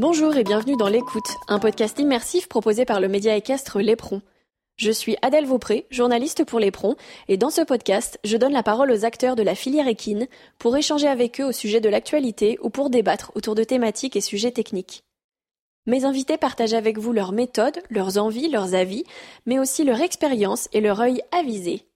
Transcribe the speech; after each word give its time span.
Bonjour 0.00 0.34
et 0.34 0.44
bienvenue 0.44 0.78
dans 0.78 0.88
L'écoute, 0.88 1.36
un 1.46 1.58
podcast 1.58 1.98
immersif 1.98 2.48
proposé 2.48 2.86
par 2.86 3.02
le 3.02 3.08
média 3.08 3.36
équestre 3.36 3.80
Lépron. 3.82 4.22
Je 4.78 4.90
suis 4.90 5.18
Adèle 5.20 5.44
Vaupré, 5.44 5.86
journaliste 5.90 6.46
pour 6.46 6.58
Lépron, 6.58 6.96
et 7.28 7.36
dans 7.36 7.50
ce 7.50 7.60
podcast, 7.60 8.18
je 8.24 8.38
donne 8.38 8.54
la 8.54 8.62
parole 8.62 8.90
aux 8.90 9.04
acteurs 9.04 9.36
de 9.36 9.42
la 9.42 9.54
filière 9.54 9.88
équine 9.88 10.26
pour 10.58 10.74
échanger 10.74 11.06
avec 11.06 11.38
eux 11.38 11.44
au 11.44 11.52
sujet 11.52 11.82
de 11.82 11.90
l'actualité 11.90 12.58
ou 12.62 12.70
pour 12.70 12.88
débattre 12.88 13.30
autour 13.34 13.54
de 13.54 13.62
thématiques 13.62 14.16
et 14.16 14.22
sujets 14.22 14.52
techniques. 14.52 15.04
Mes 15.84 16.06
invités 16.06 16.38
partagent 16.38 16.72
avec 16.72 16.96
vous 16.96 17.12
leurs 17.12 17.32
méthodes, 17.32 17.82
leurs 17.90 18.16
envies, 18.16 18.48
leurs 18.48 18.74
avis, 18.74 19.04
mais 19.44 19.58
aussi 19.58 19.84
leur 19.84 20.00
expérience 20.00 20.70
et 20.72 20.80
leur 20.80 20.98
œil 21.00 21.20
avisé. 21.30 21.89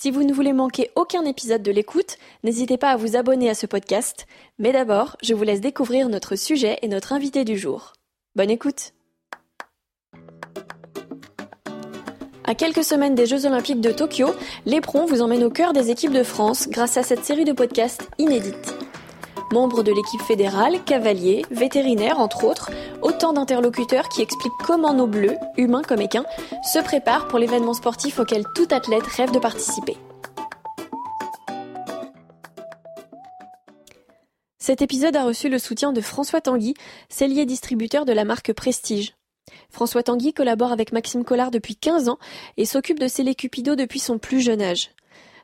Si 0.00 0.12
vous 0.12 0.22
ne 0.22 0.32
voulez 0.32 0.52
manquer 0.52 0.92
aucun 0.94 1.24
épisode 1.24 1.64
de 1.64 1.72
l'écoute, 1.72 2.18
n'hésitez 2.44 2.78
pas 2.78 2.90
à 2.90 2.96
vous 2.96 3.16
abonner 3.16 3.50
à 3.50 3.56
ce 3.56 3.66
podcast. 3.66 4.28
Mais 4.60 4.70
d'abord, 4.70 5.16
je 5.24 5.34
vous 5.34 5.42
laisse 5.42 5.60
découvrir 5.60 6.08
notre 6.08 6.36
sujet 6.36 6.78
et 6.82 6.86
notre 6.86 7.12
invité 7.12 7.44
du 7.44 7.58
jour. 7.58 7.94
Bonne 8.36 8.48
écoute 8.48 8.92
À 12.44 12.54
quelques 12.54 12.84
semaines 12.84 13.16
des 13.16 13.26
Jeux 13.26 13.44
Olympiques 13.44 13.80
de 13.80 13.90
Tokyo, 13.90 14.28
l'éperon 14.66 15.04
vous 15.04 15.20
emmène 15.20 15.42
au 15.42 15.50
cœur 15.50 15.72
des 15.72 15.90
équipes 15.90 16.12
de 16.12 16.22
France 16.22 16.68
grâce 16.68 16.96
à 16.96 17.02
cette 17.02 17.24
série 17.24 17.44
de 17.44 17.52
podcasts 17.52 18.08
inédites. 18.18 18.87
Membres 19.50 19.82
de 19.82 19.92
l'équipe 19.92 20.20
fédérale, 20.20 20.84
cavaliers, 20.84 21.46
vétérinaires 21.50 22.20
entre 22.20 22.44
autres, 22.44 22.70
autant 23.00 23.32
d'interlocuteurs 23.32 24.10
qui 24.10 24.20
expliquent 24.20 24.52
comment 24.62 24.92
nos 24.92 25.06
bleus, 25.06 25.36
humains 25.56 25.82
comme 25.82 26.02
équins, 26.02 26.26
se 26.62 26.78
préparent 26.80 27.28
pour 27.28 27.38
l'événement 27.38 27.72
sportif 27.72 28.18
auquel 28.18 28.44
tout 28.54 28.68
athlète 28.70 29.06
rêve 29.06 29.32
de 29.32 29.38
participer. 29.38 29.96
Cet 34.58 34.82
épisode 34.82 35.16
a 35.16 35.24
reçu 35.24 35.48
le 35.48 35.58
soutien 35.58 35.94
de 35.94 36.02
François 36.02 36.42
Tanguy, 36.42 36.74
cellier 37.08 37.46
distributeur 37.46 38.04
de 38.04 38.12
la 38.12 38.26
marque 38.26 38.52
Prestige. 38.52 39.14
François 39.70 40.02
Tanguy 40.02 40.34
collabore 40.34 40.72
avec 40.72 40.92
Maxime 40.92 41.24
Collard 41.24 41.50
depuis 41.50 41.74
15 41.74 42.10
ans 42.10 42.18
et 42.58 42.66
s'occupe 42.66 43.00
de 43.00 43.08
sceller 43.08 43.34
Cupido 43.34 43.76
depuis 43.76 43.98
son 43.98 44.18
plus 44.18 44.42
jeune 44.42 44.60
âge. 44.60 44.90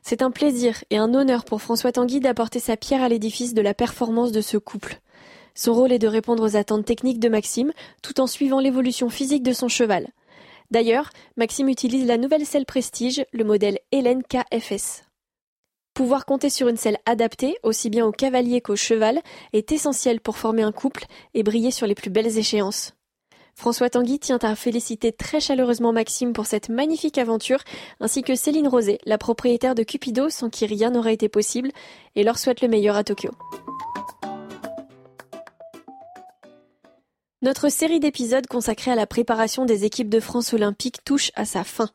C'est 0.07 0.21
un 0.21 0.29
plaisir 0.29 0.83
et 0.91 0.97
un 0.97 1.15
honneur 1.15 1.45
pour 1.45 1.63
François 1.63 1.91
Tanguy 1.91 2.19
d'apporter 2.19 2.59
sa 2.59 2.77
pierre 2.77 3.01
à 3.01 3.09
l'édifice 3.09 3.55
de 3.55 3.61
la 3.63 3.73
performance 3.73 4.31
de 4.31 4.39
ce 4.39 4.57
couple. 4.57 4.99
Son 5.55 5.73
rôle 5.73 5.91
est 5.91 5.97
de 5.97 6.07
répondre 6.07 6.43
aux 6.43 6.55
attentes 6.55 6.85
techniques 6.85 7.19
de 7.19 7.27
Maxime, 7.27 7.73
tout 8.03 8.21
en 8.21 8.27
suivant 8.27 8.59
l'évolution 8.59 9.09
physique 9.09 9.41
de 9.41 9.51
son 9.51 9.67
cheval. 9.67 10.09
D'ailleurs, 10.69 11.09
Maxime 11.37 11.69
utilise 11.69 12.05
la 12.05 12.19
nouvelle 12.19 12.45
selle 12.45 12.67
Prestige, 12.67 13.25
le 13.33 13.43
modèle 13.43 13.79
Hélène 13.91 14.21
KFS. 14.21 15.05
Pouvoir 15.95 16.27
compter 16.27 16.51
sur 16.51 16.67
une 16.67 16.77
selle 16.77 16.99
adaptée, 17.07 17.57
aussi 17.63 17.89
bien 17.89 18.05
au 18.05 18.11
cavalier 18.11 18.61
qu'au 18.61 18.75
cheval, 18.75 19.21
est 19.53 19.71
essentiel 19.71 20.21
pour 20.21 20.37
former 20.37 20.61
un 20.61 20.71
couple 20.71 21.05
et 21.33 21.41
briller 21.41 21.71
sur 21.71 21.87
les 21.87 21.95
plus 21.95 22.11
belles 22.11 22.37
échéances. 22.37 22.94
François 23.55 23.89
Tanguy 23.89 24.19
tient 24.19 24.37
à 24.41 24.53
féliciter 24.53 25.13
très 25.13 25.39
chaleureusement 25.39 25.93
Maxime 25.93 26.33
pour 26.33 26.45
cette 26.45 26.67
magnifique 26.67 27.17
aventure, 27.17 27.59
ainsi 28.01 28.21
que 28.21 28.35
Céline 28.35 28.67
Rosé, 28.67 28.99
la 29.05 29.17
propriétaire 29.17 29.75
de 29.75 29.83
Cupido, 29.83 30.29
sans 30.29 30.49
qui 30.49 30.65
rien 30.65 30.91
n'aurait 30.91 31.13
été 31.13 31.29
possible, 31.29 31.71
et 32.15 32.23
leur 32.23 32.37
souhaite 32.37 32.61
le 32.61 32.67
meilleur 32.67 32.97
à 32.97 33.05
Tokyo. 33.05 33.31
Notre 37.41 37.69
série 37.69 37.99
d'épisodes 37.99 38.47
consacrée 38.47 38.91
à 38.91 38.95
la 38.95 39.07
préparation 39.07 39.65
des 39.65 39.85
équipes 39.85 40.09
de 40.09 40.19
France 40.19 40.53
olympique 40.53 41.03
touche 41.05 41.31
à 41.35 41.45
sa 41.45 41.63
fin. 41.63 41.89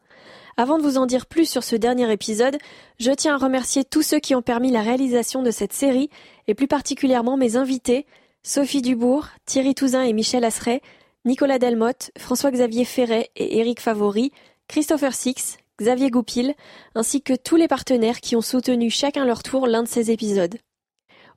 Avant 0.57 0.79
de 0.79 0.83
vous 0.83 0.97
en 0.97 1.07
dire 1.07 1.27
plus 1.27 1.49
sur 1.49 1.63
ce 1.63 1.77
dernier 1.77 2.11
épisode, 2.11 2.57
je 2.99 3.11
tiens 3.11 3.35
à 3.35 3.39
remercier 3.39 3.85
tous 3.85 4.03
ceux 4.03 4.19
qui 4.19 4.35
ont 4.35 4.43
permis 4.43 4.71
la 4.71 4.83
réalisation 4.83 5.43
de 5.43 5.51
cette 5.51 5.73
série, 5.75 6.09
et 6.49 6.55
plus 6.55 6.69
particulièrement 6.69 7.37
mes 7.37 7.57
invités, 7.57 8.07
Sophie 8.43 8.81
Dubourg, 8.81 9.27
Thierry 9.45 9.75
Touzin 9.75 10.03
et 10.03 10.15
Michel 10.15 10.45
Asseret, 10.45 10.81
Nicolas 11.27 11.59
Delmotte, 11.59 12.13
François-Xavier 12.17 12.87
Ferret 12.87 13.31
et 13.37 13.59
Éric 13.59 13.81
Favori, 13.81 14.33
Christopher 14.69 15.13
Six, 15.13 15.59
Xavier 15.79 16.11
Goupil, 16.11 16.55
ainsi 16.95 17.21
que 17.21 17.35
tous 17.35 17.57
les 17.57 17.69
partenaires 17.69 18.23
qui 18.23 18.37
ont 18.37 18.41
soutenu 18.41 18.89
chacun 18.89 19.27
leur 19.27 19.43
tour 19.43 19.67
l'un 19.67 19.83
de 19.83 19.89
ces 19.89 20.11
épisodes. 20.11 20.57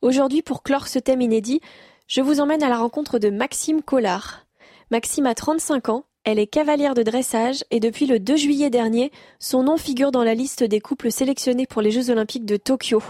Aujourd'hui, 0.02 0.42
pour 0.42 0.64
clore 0.64 0.88
ce 0.88 1.00
thème 1.00 1.20
inédit, 1.20 1.60
je 2.08 2.22
vous 2.22 2.40
emmène 2.40 2.64
à 2.64 2.70
la 2.70 2.78
rencontre 2.78 3.20
de 3.20 3.30
Maxime 3.30 3.82
Collard. 3.82 4.46
Maxime 4.90 5.26
a 5.26 5.36
35 5.36 5.90
ans, 5.90 6.06
elle 6.24 6.40
est 6.40 6.48
cavalière 6.48 6.94
de 6.94 7.04
dressage 7.04 7.66
et 7.70 7.82
depuis 7.82 8.06
le 8.06 8.20
2 8.20 8.38
juillet 8.38 8.70
dernier, 8.70 9.12
son 9.40 9.64
nom 9.64 9.76
figure 9.76 10.12
dans 10.12 10.24
la 10.24 10.34
liste 10.34 10.64
des 10.64 10.80
couples 10.80 11.12
sélectionnés 11.12 11.68
pour 11.68 11.82
les 11.82 11.92
Jeux 11.92 12.10
Olympiques 12.10 12.46
de 12.46 12.56
Tokyo 12.56 13.02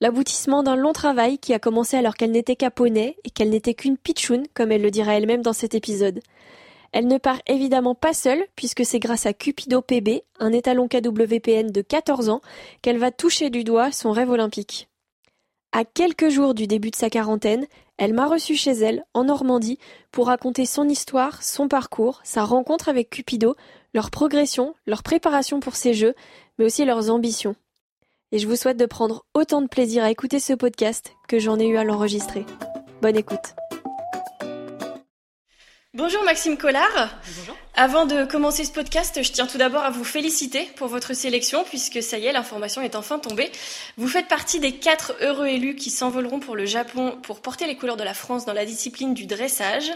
l'aboutissement 0.00 0.62
d'un 0.62 0.76
long 0.76 0.92
travail 0.92 1.38
qui 1.38 1.52
a 1.54 1.58
commencé 1.58 1.96
alors 1.96 2.14
qu'elle 2.14 2.30
n'était 2.30 2.56
qu'à 2.56 2.70
poney 2.70 3.16
et 3.24 3.30
qu'elle 3.30 3.50
n'était 3.50 3.74
qu'une 3.74 3.98
pitchoun, 3.98 4.44
comme 4.54 4.72
elle 4.72 4.82
le 4.82 4.90
dira 4.90 5.14
elle-même 5.14 5.42
dans 5.42 5.52
cet 5.52 5.74
épisode. 5.74 6.20
Elle 6.92 7.06
ne 7.06 7.18
part 7.18 7.40
évidemment 7.46 7.94
pas 7.94 8.12
seule, 8.12 8.44
puisque 8.56 8.84
c'est 8.84 8.98
grâce 8.98 9.26
à 9.26 9.32
Cupido 9.32 9.80
PB, 9.80 10.22
un 10.40 10.52
étalon 10.52 10.88
KWPN 10.88 11.70
de 11.70 11.82
14 11.82 12.30
ans, 12.30 12.40
qu'elle 12.82 12.98
va 12.98 13.12
toucher 13.12 13.50
du 13.50 13.62
doigt 13.62 13.92
son 13.92 14.10
rêve 14.10 14.30
olympique. 14.30 14.88
À 15.72 15.84
quelques 15.84 16.30
jours 16.30 16.54
du 16.54 16.66
début 16.66 16.90
de 16.90 16.96
sa 16.96 17.10
quarantaine, 17.10 17.66
elle 17.96 18.14
m'a 18.14 18.26
reçu 18.26 18.56
chez 18.56 18.72
elle, 18.72 19.04
en 19.14 19.24
Normandie, 19.24 19.78
pour 20.10 20.26
raconter 20.26 20.66
son 20.66 20.88
histoire, 20.88 21.44
son 21.44 21.68
parcours, 21.68 22.20
sa 22.24 22.44
rencontre 22.44 22.88
avec 22.88 23.10
Cupido, 23.10 23.54
leur 23.94 24.10
progression, 24.10 24.74
leur 24.86 25.04
préparation 25.04 25.60
pour 25.60 25.76
ces 25.76 25.94
jeux, 25.94 26.14
mais 26.58 26.64
aussi 26.64 26.84
leurs 26.84 27.10
ambitions 27.10 27.54
et 28.32 28.38
je 28.38 28.46
vous 28.46 28.56
souhaite 28.56 28.76
de 28.76 28.86
prendre 28.86 29.24
autant 29.34 29.62
de 29.62 29.68
plaisir 29.68 30.04
à 30.04 30.10
écouter 30.10 30.40
ce 30.40 30.52
podcast 30.52 31.12
que 31.28 31.38
j'en 31.38 31.58
ai 31.58 31.66
eu 31.66 31.76
à 31.76 31.84
l'enregistrer. 31.84 32.46
Bonne 33.02 33.16
écoute. 33.16 33.54
Bonjour 35.92 36.22
Maxime 36.22 36.56
Collard. 36.56 37.10
Bonjour. 37.38 37.56
Avant 37.74 38.06
de 38.06 38.24
commencer 38.24 38.64
ce 38.64 38.70
podcast, 38.70 39.20
je 39.22 39.32
tiens 39.32 39.46
tout 39.46 39.58
d'abord 39.58 39.82
à 39.82 39.90
vous 39.90 40.04
féliciter 40.04 40.68
pour 40.76 40.86
votre 40.86 41.14
sélection, 41.14 41.64
puisque 41.64 42.02
ça 42.02 42.18
y 42.18 42.26
est, 42.26 42.32
l'information 42.32 42.80
est 42.82 42.94
enfin 42.94 43.18
tombée. 43.18 43.50
Vous 43.96 44.06
faites 44.06 44.28
partie 44.28 44.60
des 44.60 44.72
quatre 44.72 45.14
heureux 45.20 45.46
élus 45.46 45.74
qui 45.74 45.90
s'envoleront 45.90 46.38
pour 46.38 46.56
le 46.56 46.66
Japon 46.66 47.18
pour 47.22 47.40
porter 47.40 47.66
les 47.66 47.76
couleurs 47.76 47.96
de 47.96 48.04
la 48.04 48.14
France 48.14 48.44
dans 48.44 48.52
la 48.52 48.66
discipline 48.66 49.14
du 49.14 49.26
dressage. 49.26 49.90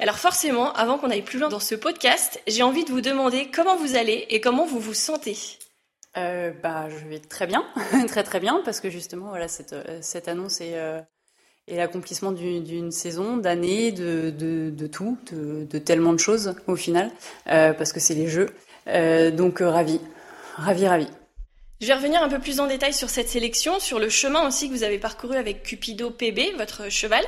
Alors 0.00 0.18
forcément, 0.18 0.72
avant 0.74 0.98
qu'on 0.98 1.10
aille 1.10 1.22
plus 1.22 1.38
loin 1.38 1.48
dans 1.48 1.60
ce 1.60 1.74
podcast, 1.74 2.42
j'ai 2.46 2.62
envie 2.62 2.84
de 2.84 2.90
vous 2.90 3.00
demander 3.00 3.48
comment 3.50 3.76
vous 3.76 3.96
allez 3.96 4.26
et 4.28 4.40
comment 4.40 4.66
vous 4.66 4.80
vous 4.80 4.94
sentez. 4.94 5.36
Euh, 6.16 6.52
bah, 6.62 6.88
je 6.88 7.06
vais 7.06 7.18
très 7.20 7.46
bien, 7.46 7.64
très 8.08 8.22
très 8.24 8.40
bien, 8.40 8.60
parce 8.64 8.80
que 8.80 8.90
justement, 8.90 9.28
voilà, 9.28 9.46
cette, 9.48 9.72
euh, 9.72 9.98
cette 10.00 10.26
annonce 10.28 10.60
est, 10.60 10.76
euh, 10.76 11.00
l'accomplissement 11.68 12.32
d'une 12.32 12.90
saison, 12.90 13.36
d'années, 13.36 13.92
de, 13.92 14.30
de, 14.30 14.70
de, 14.70 14.86
tout, 14.86 15.18
de, 15.32 15.78
tellement 15.78 16.12
de 16.14 16.18
choses 16.18 16.54
au 16.66 16.76
final, 16.76 17.10
euh, 17.48 17.74
parce 17.74 17.92
que 17.92 18.00
c'est 18.00 18.14
les 18.14 18.28
jeux. 18.28 18.48
Donc, 19.36 19.58
ravi, 19.60 20.00
ravi, 20.56 20.88
ravi. 20.88 21.08
Je 21.80 21.86
vais 21.86 21.94
revenir 21.94 22.20
un 22.24 22.28
peu 22.28 22.40
plus 22.40 22.58
en 22.58 22.66
détail 22.66 22.92
sur 22.92 23.08
cette 23.08 23.28
sélection, 23.28 23.78
sur 23.78 24.00
le 24.00 24.08
chemin 24.08 24.48
aussi 24.48 24.68
que 24.68 24.74
vous 24.74 24.82
avez 24.82 24.98
parcouru 24.98 25.36
avec 25.36 25.62
Cupido 25.62 26.10
PB, 26.10 26.56
votre 26.56 26.90
cheval, 26.90 27.24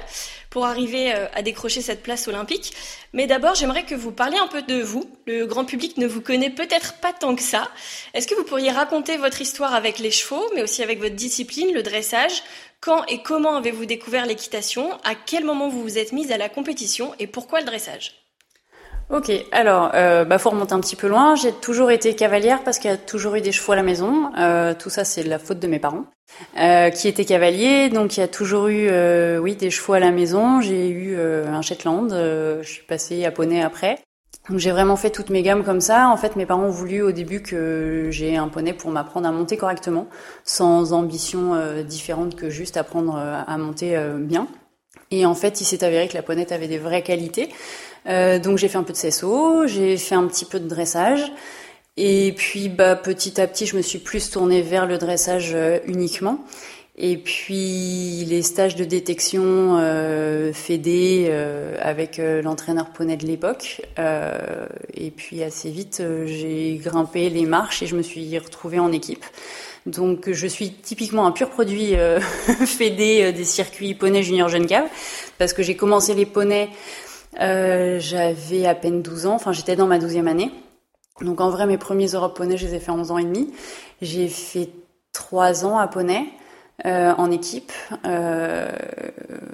pour 0.50 0.66
arriver 0.66 1.12
euh, 1.14 1.28
à 1.34 1.42
décrocher 1.42 1.80
cette 1.80 2.02
place 2.02 2.26
olympique. 2.26 2.72
Mais 3.12 3.28
d'abord, 3.28 3.54
j'aimerais 3.54 3.84
que 3.84 3.94
vous 3.94 4.10
parliez 4.10 4.38
un 4.38 4.48
peu 4.48 4.62
de 4.62 4.82
vous. 4.82 5.08
Le 5.28 5.46
grand 5.46 5.64
public 5.64 5.98
ne 5.98 6.06
vous 6.08 6.20
connaît 6.20 6.50
peut-être 6.50 6.94
pas 6.94 7.12
tant 7.12 7.36
que 7.36 7.42
ça. 7.42 7.70
Est-ce 8.12 8.26
que 8.26 8.34
vous 8.34 8.42
pourriez 8.42 8.72
raconter 8.72 9.18
votre 9.18 9.40
histoire 9.40 9.72
avec 9.72 10.00
les 10.00 10.10
chevaux, 10.10 10.44
mais 10.56 10.62
aussi 10.62 10.82
avec 10.82 10.98
votre 10.98 11.14
discipline, 11.14 11.72
le 11.72 11.84
dressage? 11.84 12.42
Quand 12.80 13.04
et 13.06 13.22
comment 13.22 13.54
avez-vous 13.54 13.86
découvert 13.86 14.26
l'équitation? 14.26 14.98
À 15.04 15.14
quel 15.14 15.44
moment 15.44 15.68
vous 15.68 15.82
vous 15.82 15.96
êtes 15.96 16.10
mise 16.10 16.32
à 16.32 16.38
la 16.38 16.48
compétition? 16.48 17.14
Et 17.20 17.28
pourquoi 17.28 17.60
le 17.60 17.66
dressage? 17.66 18.29
Ok, 19.12 19.32
alors, 19.50 19.90
euh, 19.94 20.24
bah, 20.24 20.38
faut 20.38 20.50
remonter 20.50 20.72
un 20.72 20.78
petit 20.78 20.94
peu 20.94 21.08
loin. 21.08 21.34
J'ai 21.34 21.50
toujours 21.50 21.90
été 21.90 22.14
cavalière 22.14 22.62
parce 22.62 22.78
qu'il 22.78 22.92
y 22.92 22.94
a 22.94 22.96
toujours 22.96 23.34
eu 23.34 23.40
des 23.40 23.50
chevaux 23.50 23.72
à 23.72 23.76
la 23.76 23.82
maison. 23.82 24.30
Euh, 24.38 24.72
tout 24.72 24.88
ça, 24.88 25.04
c'est 25.04 25.24
la 25.24 25.40
faute 25.40 25.58
de 25.58 25.66
mes 25.66 25.80
parents, 25.80 26.04
euh, 26.56 26.90
qui 26.90 27.08
étaient 27.08 27.24
cavaliers. 27.24 27.88
Donc, 27.88 28.16
il 28.16 28.20
y 28.20 28.22
a 28.22 28.28
toujours 28.28 28.68
eu, 28.68 28.86
euh, 28.88 29.38
oui, 29.38 29.56
des 29.56 29.70
chevaux 29.70 29.94
à 29.94 29.98
la 29.98 30.12
maison. 30.12 30.60
J'ai 30.60 30.88
eu 30.88 31.16
euh, 31.16 31.48
un 31.48 31.60
Shetland. 31.60 32.10
je 32.10 32.68
suis 32.68 32.84
passée 32.84 33.24
à 33.24 33.32
poney 33.32 33.60
après. 33.60 33.98
Donc, 34.48 34.60
j'ai 34.60 34.70
vraiment 34.70 34.96
fait 34.96 35.10
toutes 35.10 35.30
mes 35.30 35.42
gammes 35.42 35.64
comme 35.64 35.80
ça. 35.80 36.08
En 36.08 36.16
fait, 36.16 36.36
mes 36.36 36.46
parents 36.46 36.66
ont 36.66 36.70
voulu 36.70 37.02
au 37.02 37.10
début 37.10 37.42
que 37.42 38.06
j'ai 38.10 38.36
un 38.36 38.46
poney 38.46 38.74
pour 38.74 38.92
m'apprendre 38.92 39.26
à 39.26 39.32
monter 39.32 39.56
correctement, 39.56 40.06
sans 40.44 40.92
ambition 40.92 41.56
différente 41.82 42.36
que 42.36 42.48
juste 42.48 42.76
apprendre 42.76 43.16
à 43.16 43.58
monter 43.58 44.00
bien. 44.18 44.46
Et 45.10 45.26
en 45.26 45.34
fait, 45.34 45.60
il 45.60 45.64
s'est 45.64 45.82
avéré 45.82 46.06
que 46.06 46.14
la 46.14 46.22
ponette 46.22 46.52
avait 46.52 46.68
des 46.68 46.78
vraies 46.78 47.02
qualités. 47.02 47.50
Euh, 48.06 48.38
donc 48.38 48.58
j'ai 48.58 48.68
fait 48.68 48.78
un 48.78 48.82
peu 48.82 48.92
de 48.92 48.98
CSO, 48.98 49.66
j'ai 49.66 49.96
fait 49.96 50.14
un 50.14 50.26
petit 50.26 50.44
peu 50.44 50.60
de 50.60 50.68
dressage. 50.68 51.32
Et 51.96 52.32
puis 52.36 52.68
bah, 52.68 52.96
petit 52.96 53.40
à 53.40 53.46
petit, 53.46 53.66
je 53.66 53.76
me 53.76 53.82
suis 53.82 53.98
plus 53.98 54.30
tournée 54.30 54.62
vers 54.62 54.86
le 54.86 54.98
dressage 54.98 55.52
euh, 55.54 55.78
uniquement. 55.86 56.44
Et 57.02 57.16
puis 57.16 58.26
les 58.28 58.42
stages 58.42 58.76
de 58.76 58.84
détection 58.84 59.78
euh, 59.78 60.52
fédés 60.52 61.28
euh, 61.30 61.74
avec 61.80 62.18
euh, 62.18 62.42
l'entraîneur 62.42 62.90
poney 62.90 63.16
de 63.16 63.26
l'époque. 63.26 63.80
Et 64.94 65.10
puis 65.10 65.42
assez 65.42 65.70
vite, 65.70 66.02
j'ai 66.26 66.78
grimpé 66.82 67.30
les 67.30 67.46
marches 67.46 67.82
et 67.82 67.86
je 67.86 67.96
me 67.96 68.02
suis 68.02 68.38
retrouvée 68.38 68.78
en 68.78 68.92
équipe. 68.92 69.24
Donc 69.86 70.30
je 70.30 70.46
suis 70.46 70.72
typiquement 70.72 71.26
un 71.26 71.30
pur 71.30 71.48
produit 71.48 71.94
fédé 72.66 73.32
des 73.32 73.44
circuits 73.44 73.94
poney 73.94 74.22
junior 74.22 74.50
jeune 74.50 74.66
cave 74.66 74.88
parce 75.38 75.54
que 75.54 75.62
j'ai 75.62 75.76
commencé 75.76 76.14
les 76.14 76.26
poneys, 76.26 76.68
j'avais 77.38 78.66
à 78.66 78.74
peine 78.74 79.02
12 79.02 79.26
ans, 79.26 79.34
enfin 79.34 79.52
j'étais 79.52 79.76
dans 79.76 79.86
ma 79.86 79.98
12e 79.98 80.26
année. 80.26 80.50
Donc 81.20 81.40
en 81.40 81.50
vrai, 81.50 81.66
mes 81.66 81.78
premiers 81.78 82.08
Europe 82.08 82.36
poney, 82.36 82.56
je 82.56 82.66
les 82.66 82.74
ai 82.76 82.80
fait 82.80 82.90
à 82.90 82.94
11 82.94 83.10
ans 83.10 83.18
et 83.18 83.24
demi. 83.24 83.52
J'ai 84.00 84.28
fait 84.28 84.70
3 85.12 85.64
ans 85.66 85.78
à 85.78 85.86
poney 85.86 86.24
euh, 86.86 87.12
en 87.16 87.30
équipe 87.30 87.72
euh, 88.06 88.70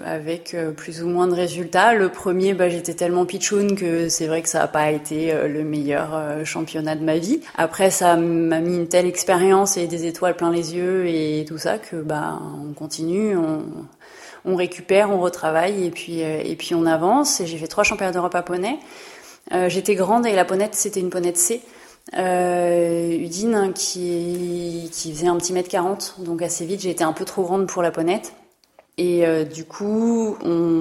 avec 0.04 0.54
euh, 0.54 0.70
plus 0.70 1.02
ou 1.02 1.08
moins 1.08 1.26
de 1.26 1.34
résultats. 1.34 1.94
Le 1.94 2.08
premier, 2.08 2.54
bah, 2.54 2.68
j'étais 2.68 2.94
tellement 2.94 3.26
pitchoun 3.26 3.74
que 3.74 4.08
c'est 4.08 4.26
vrai 4.28 4.42
que 4.42 4.48
ça 4.48 4.60
n'a 4.60 4.68
pas 4.68 4.90
été 4.92 5.32
euh, 5.32 5.48
le 5.48 5.64
meilleur 5.64 6.14
euh, 6.14 6.44
championnat 6.44 6.94
de 6.94 7.02
ma 7.02 7.18
vie. 7.18 7.40
Après, 7.56 7.90
ça 7.90 8.16
m'a 8.16 8.60
mis 8.60 8.76
une 8.76 8.88
telle 8.88 9.06
expérience 9.06 9.76
et 9.76 9.88
des 9.88 10.06
étoiles 10.06 10.36
plein 10.36 10.52
les 10.52 10.76
yeux 10.76 11.08
et 11.08 11.44
tout 11.48 11.58
ça 11.58 11.78
que 11.78 11.96
bah, 11.96 12.40
on 12.64 12.72
continue, 12.72 13.36
on, 13.36 13.64
on 14.46 14.56
récupère, 14.56 15.10
on 15.10 15.20
retravaille 15.20 15.84
et 15.84 15.90
puis, 15.90 16.20
et 16.20 16.56
puis 16.56 16.74
on 16.74 16.86
avance. 16.86 17.42
J'ai 17.44 17.58
fait 17.58 17.66
trois 17.66 17.84
championnats 17.84 18.12
d'Europe 18.12 18.34
à 18.34 18.42
poney. 18.42 18.78
j'étais 19.68 19.94
grande 19.94 20.26
et 20.26 20.32
la 20.32 20.44
ponette, 20.44 20.74
c'était 20.74 21.00
une 21.00 21.10
ponette 21.10 21.36
C. 21.36 21.60
Euh, 22.14 23.16
Udine 23.18 23.72
qui, 23.74 24.88
qui 24.92 25.12
faisait 25.12 25.26
un 25.26 25.36
petit 25.36 25.52
mètre 25.52 25.68
40, 25.68 26.16
donc 26.20 26.40
assez 26.40 26.64
vite 26.64 26.80
j'ai 26.80 26.90
été 26.90 27.02
un 27.02 27.12
peu 27.12 27.24
trop 27.24 27.42
grande 27.42 27.66
pour 27.66 27.82
la 27.82 27.90
ponette. 27.90 28.32
Et 28.98 29.26
euh, 29.26 29.44
du 29.44 29.64
coup, 29.64 30.36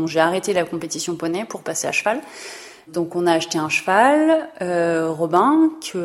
j'ai 0.07 0.19
arrêté 0.19 0.53
la 0.53 0.63
compétition 0.63 1.15
poney 1.15 1.45
pour 1.45 1.63
passer 1.63 1.87
à 1.87 1.91
cheval. 1.91 2.21
Donc 2.87 3.15
on 3.15 3.25
a 3.25 3.33
acheté 3.33 3.57
un 3.57 3.67
cheval, 3.67 4.47
euh, 4.61 5.09
Robin, 5.11 5.71
qui 5.81 5.97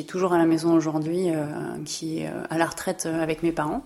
est 0.00 0.08
toujours 0.08 0.32
à 0.32 0.38
la 0.38 0.46
maison 0.46 0.72
aujourd'hui, 0.72 1.30
euh, 1.30 1.44
qui 1.84 2.20
est 2.20 2.30
à 2.48 2.56
la 2.56 2.64
retraite 2.64 3.06
avec 3.06 3.42
mes 3.42 3.52
parents. 3.52 3.82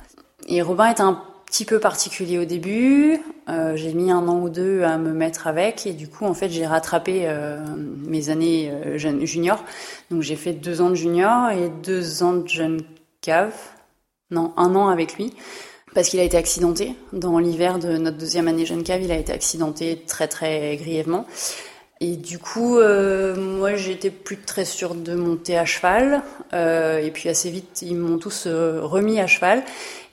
Et 0.47 0.61
Robin 0.61 0.91
est 0.91 1.01
un 1.01 1.23
petit 1.53 1.67
peu 1.67 1.79
particulier 1.79 2.39
au 2.39 2.47
début. 2.47 3.21
Euh, 3.51 3.77
j'ai 3.77 3.93
mis 3.93 4.11
un 4.11 4.27
an 4.27 4.41
ou 4.41 4.49
deux 4.49 4.85
à 4.85 4.97
me 4.97 5.13
mettre 5.13 5.47
avec 5.47 5.87
et 5.87 5.93
du 5.93 6.09
coup 6.09 6.25
en 6.25 6.33
fait 6.33 6.49
j'ai 6.49 6.67
rattrapé 6.67 7.25
euh, 7.27 7.59
mes 8.07 8.31
années 8.31 8.71
euh, 8.73 8.97
junior. 8.97 9.63
Donc 10.11 10.23
j'ai 10.23 10.37
fait 10.37 10.55
deux 10.55 10.81
ans 10.81 10.89
de 10.89 10.95
junior 10.95 11.51
et 11.51 11.69
deux 11.85 12.23
ans 12.23 12.33
de 12.33 12.49
jeune 12.49 12.81
cave. 13.21 13.53
Non, 14.31 14.55
un 14.57 14.75
an 14.75 14.89
avec 14.89 15.19
lui 15.19 15.35
parce 15.95 16.09
qu'il 16.09 16.21
a 16.21 16.23
été 16.23 16.39
accidenté 16.39 16.95
dans 17.13 17.39
l'hiver 17.39 17.79
de 17.79 17.99
notre 17.99 18.17
deuxième 18.17 18.49
année 18.49 18.65
jeune 18.65 18.83
cave. 18.83 19.03
Il 19.03 19.13
a 19.13 19.19
été 19.19 19.31
accidenté 19.31 20.03
très 20.07 20.29
très 20.29 20.79
grièvement. 20.79 21.27
Et 22.05 22.17
du 22.17 22.41
coup, 22.41 22.79
euh, 22.79 23.37
moi, 23.37 23.77
j'étais 23.77 24.11
plus 24.11 24.37
très 24.37 24.65
sûre 24.65 24.97
de 24.97 25.15
monter 25.15 25.57
à 25.57 25.65
cheval. 25.65 26.23
Euh, 26.53 26.99
et 26.99 27.13
puis 27.13 27.29
assez 27.29 27.49
vite, 27.49 27.81
ils 27.81 27.95
m'ont 27.95 28.19
tous 28.19 28.49
euh, 28.49 28.81
remis 28.83 29.21
à 29.21 29.29
cheval. 29.29 29.63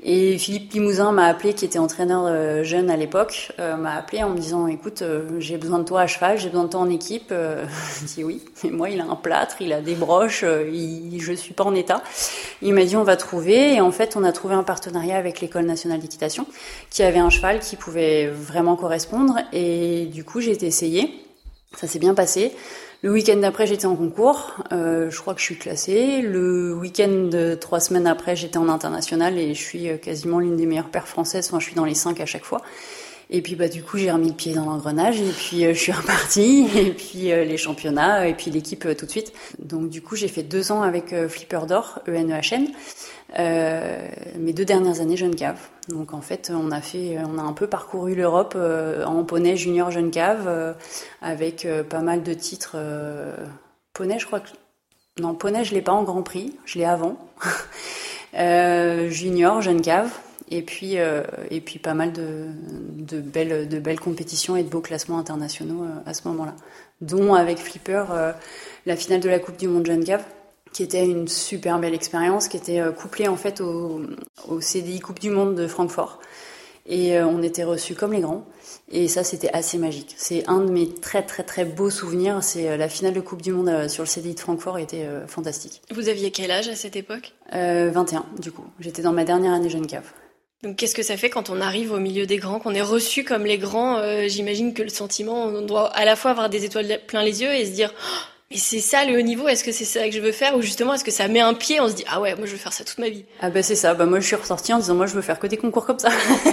Et 0.04 0.38
Philippe 0.38 0.72
Limousin 0.72 1.12
m'a 1.12 1.26
appelé, 1.26 1.54
qui 1.54 1.66
était 1.66 1.80
entraîneur 1.80 2.26
euh, 2.28 2.62
jeune 2.62 2.92
à 2.92 2.96
l'époque, 2.96 3.52
euh, 3.60 3.76
m'a 3.76 3.96
appelé 3.96 4.22
en 4.22 4.30
me 4.30 4.38
disant 4.38 4.68
"Écoute, 4.68 5.04
j'ai 5.40 5.58
besoin 5.58 5.80
de 5.80 5.84
toi 5.84 6.02
à 6.02 6.08
cheval, 6.08 6.38
j'ai 6.38 6.50
besoin 6.50 6.66
de 6.66 6.70
toi 6.70 6.80
en 6.82 6.90
équipe." 6.92 7.34
J'ai 8.00 8.06
dit 8.06 8.24
oui. 8.24 8.44
Et 8.64 8.70
moi, 8.70 8.92
il 8.92 9.02
a 9.02 9.06
un 9.06 9.16
plâtre, 9.16 9.56
il 9.60 9.74
a 9.74 9.82
des 9.82 9.96
broches, 9.96 10.46
il, 10.72 11.20
je 11.20 11.34
suis 11.34 11.56
pas 11.56 11.64
en 11.64 11.74
état. 11.74 12.04
Il 12.62 12.76
m'a 12.76 12.86
dit 12.86 12.98
"On 12.98 13.04
va 13.04 13.18
trouver." 13.18 13.74
Et 13.74 13.82
en 13.82 13.92
fait, 13.92 14.16
on 14.16 14.24
a 14.24 14.32
trouvé 14.32 14.54
un 14.54 14.64
partenariat 14.64 15.18
avec 15.18 15.42
l'école 15.42 15.66
nationale 15.66 16.00
d'équitation, 16.00 16.46
qui 16.92 17.02
avait 17.02 17.18
un 17.18 17.32
cheval 17.32 17.60
qui 17.60 17.78
pouvait 17.78 18.28
vraiment 18.28 18.76
correspondre. 18.76 19.40
Et 19.54 20.06
du 20.06 20.24
coup, 20.24 20.40
j'ai 20.40 20.52
été 20.52 20.68
essayée. 20.68 21.29
Ça 21.76 21.88
s'est 21.88 22.00
bien 22.00 22.14
passé. 22.14 22.52
Le 23.02 23.12
week-end 23.12 23.38
d'après, 23.38 23.68
j'étais 23.68 23.86
en 23.86 23.96
concours. 23.96 24.56
Euh, 24.72 25.10
je 25.10 25.20
crois 25.22 25.34
que 25.34 25.40
je 25.40 25.46
suis 25.46 25.58
classée. 25.58 26.22
Le 26.22 26.74
week-end 26.74 27.30
trois 27.62 27.80
semaines 27.80 28.08
après, 28.08 28.36
j'étais 28.36 28.58
en 28.58 28.68
international 28.68 29.38
et 29.38 29.54
je 29.54 29.62
suis 29.62 30.00
quasiment 30.00 30.40
l'une 30.40 30.58
des 30.58 30.66
meilleures 30.66 30.90
paires 30.90 31.08
françaises. 31.08 31.48
Enfin, 31.48 31.60
je 31.60 31.66
suis 31.66 31.76
dans 31.76 31.86
les 31.86 31.96
cinq 31.96 32.20
à 32.20 32.26
chaque 32.26 32.44
fois. 32.44 32.62
Et 33.32 33.42
puis, 33.42 33.56
bah, 33.56 33.68
du 33.68 33.84
coup, 33.84 33.98
j'ai 33.98 34.12
remis 34.12 34.30
le 34.30 34.36
pied 34.36 34.54
dans 34.54 34.66
l'engrenage 34.66 35.22
et 35.22 35.32
puis 35.32 35.66
euh, 35.66 35.74
je 35.74 35.80
suis 35.80 35.92
repartie. 35.92 36.68
Et 36.76 36.92
puis 36.92 37.32
euh, 37.32 37.44
les 37.44 37.58
championnats 37.58 38.28
et 38.28 38.34
puis 38.34 38.50
l'équipe 38.50 38.86
euh, 38.86 38.96
tout 38.96 39.06
de 39.06 39.12
suite. 39.12 39.34
Donc, 39.60 39.90
du 39.90 40.02
coup, 40.02 40.16
j'ai 40.16 40.28
fait 40.28 40.44
deux 40.44 40.72
ans 40.72 40.82
avec 40.82 41.14
Flipper 41.28 41.62
d'Or, 41.68 42.00
ENEHN. 42.08 42.68
Euh, 43.38 44.08
mes 44.40 44.54
deux 44.54 44.66
dernières 44.66 45.02
années 45.02 45.18
jeune 45.18 45.36
cave. 45.36 45.60
Donc 45.88 46.14
en 46.14 46.22
fait, 46.22 46.52
on 46.54 46.72
a 46.72 46.82
fait, 46.82 47.18
on 47.20 47.38
a 47.38 47.42
un 47.42 47.54
peu 47.54 47.68
parcouru 47.68 48.16
l'Europe 48.16 48.54
euh, 48.56 49.04
en 49.06 49.24
poney 49.24 49.56
junior 49.56 49.92
jeune 49.92 50.10
cave 50.10 50.46
euh, 50.48 50.74
avec 51.22 51.68
pas 51.90 52.00
mal 52.00 52.24
de 52.24 52.34
titres. 52.34 52.76
poney, 53.94 54.18
je 54.18 54.26
crois 54.26 54.40
que 54.40 54.50
non, 55.20 55.36
poney, 55.36 55.64
je 55.64 55.74
l'ai 55.76 55.82
pas 55.82 55.92
en 55.92 56.04
Grand 56.04 56.24
Prix, 56.24 56.56
je 56.66 56.80
l'ai 56.80 56.86
avant. 56.86 57.18
junior 59.10 59.62
jeune 59.62 59.82
cave. 59.82 60.12
Et 60.50 60.64
puis, 60.64 60.96
et 60.96 61.62
puis 61.62 61.78
pas 61.78 61.94
mal 61.94 62.12
de, 62.12 62.48
de, 62.98 63.22
belles, 63.22 63.70
de 63.70 63.80
belles 63.80 64.00
compétitions 64.00 64.56
et 64.56 64.64
de 64.64 64.70
beaux 64.70 64.82
classements 64.82 65.20
internationaux 65.20 65.86
à 66.08 66.14
ce 66.16 66.28
moment-là. 66.28 66.56
Dont 67.02 67.36
avec 67.36 67.60
Flipper, 67.60 68.06
la 68.88 68.96
finale 68.96 69.20
de 69.20 69.30
la 69.30 69.38
Coupe 69.38 69.58
du 69.58 69.68
Monde 69.68 69.86
Jeune 69.86 70.04
Cave, 70.04 70.24
qui 70.74 70.84
était 70.84 71.06
une 71.06 71.28
super 71.28 71.80
belle 71.80 71.94
expérience, 71.94 72.48
qui 72.48 72.58
était 72.58 72.80
euh, 72.80 72.92
couplée 72.92 73.28
en 73.28 73.36
fait 73.36 73.62
au, 73.62 74.02
au, 74.48 74.62
CDI 74.62 75.00
Coupe 75.00 75.20
du 75.20 75.30
Monde 75.30 75.56
de 75.56 75.68
Francfort. 75.68 76.20
Et 76.86 77.18
euh, 77.18 77.28
on 77.28 77.44
était 77.44 77.64
reçus 77.64 77.94
comme 77.94 78.14
les 78.14 78.22
grands. 78.22 78.46
Et 78.92 79.08
ça, 79.08 79.24
c'était 79.24 79.52
assez 79.54 79.78
magique. 79.78 80.16
C'est 80.18 80.48
un 80.48 80.62
de 80.62 80.72
mes 80.72 80.92
très 80.92 81.24
très 81.24 81.44
très 81.44 81.66
beaux 81.66 81.92
souvenirs. 81.92 82.42
C'est 82.42 82.70
euh, 82.70 82.78
la 82.78 82.90
finale 82.90 83.14
de 83.14 83.22
Coupe 83.22 83.42
du 83.42 83.52
Monde 83.52 83.88
sur 83.88 84.04
le 84.04 84.08
CDI 84.08 84.34
de 84.34 84.40
Francfort 84.40 84.80
était 84.80 85.08
fantastique. 85.28 85.82
Vous 85.92 86.10
aviez 86.10 86.32
quel 86.32 86.50
âge 86.50 86.68
à 86.68 86.76
cette 86.76 86.96
époque? 86.96 87.34
Euh, 87.54 87.92
21, 87.94 88.26
du 88.40 88.52
coup. 88.52 88.66
J'étais 88.80 89.02
dans 89.02 89.14
ma 89.14 89.24
dernière 89.24 89.54
année 89.54 89.70
jeune 89.70 89.88
cave. 89.88 90.12
Donc 90.64 90.76
qu'est-ce 90.76 90.96
que 90.96 91.04
ça 91.04 91.16
fait 91.16 91.30
quand 91.30 91.50
on 91.50 91.62
arrive 91.62 91.94
au 91.94 92.00
milieu 92.00 92.26
des 92.26 92.38
grands, 92.38 92.60
qu'on 92.60 92.74
est 92.74 92.82
reçu 92.82 93.24
comme 93.24 93.46
les 93.46 93.58
grands 93.58 93.98
euh, 93.98 94.28
J'imagine 94.28 94.74
que 94.74 94.84
le 94.84 94.90
sentiment, 94.90 95.46
on 95.46 95.62
doit 95.62 95.88
à 95.96 96.04
la 96.04 96.18
fois 96.18 96.32
avoir 96.32 96.50
des 96.50 96.66
étoiles 96.66 97.00
plein 97.08 97.24
les 97.24 97.42
yeux 97.42 97.54
et 97.54 97.66
se 97.66 97.72
dire 97.72 97.94
et 98.52 98.58
c'est 98.58 98.80
ça 98.80 99.06
le 99.06 99.18
haut 99.18 99.22
niveau 99.22 99.48
Est-ce 99.48 99.64
que 99.64 99.72
c'est 99.72 99.86
ça 99.86 100.06
que 100.06 100.12
je 100.12 100.20
veux 100.20 100.32
faire 100.32 100.56
ou 100.56 100.62
justement 100.62 100.96
est-ce 100.96 101.04
que 101.04 101.12
ça 101.12 101.28
met 101.28 101.40
un 101.40 101.54
pied 101.54 101.80
On 101.80 101.88
se 101.88 101.94
dit 101.94 102.06
ah 102.10 102.20
ouais 102.20 102.36
moi 102.36 102.46
je 102.46 102.52
veux 102.52 102.58
faire 102.58 102.74
ça 102.74 102.84
toute 102.84 102.98
ma 102.98 103.10
vie. 103.10 103.26
Ah 103.42 103.50
bah 103.50 103.62
c'est 103.62 103.76
ça. 103.76 103.94
Bah 103.94 104.06
moi 104.06 104.20
je 104.20 104.26
suis 104.26 104.36
ressortie 104.36 104.74
en 104.74 104.80
disant 104.80 104.96
moi 104.96 105.06
je 105.06 105.14
veux 105.14 105.22
faire 105.22 105.40
que 105.40 105.48
des 105.48 105.58
concours 105.58 105.86
comme 105.86 106.00
ça. 106.00 106.10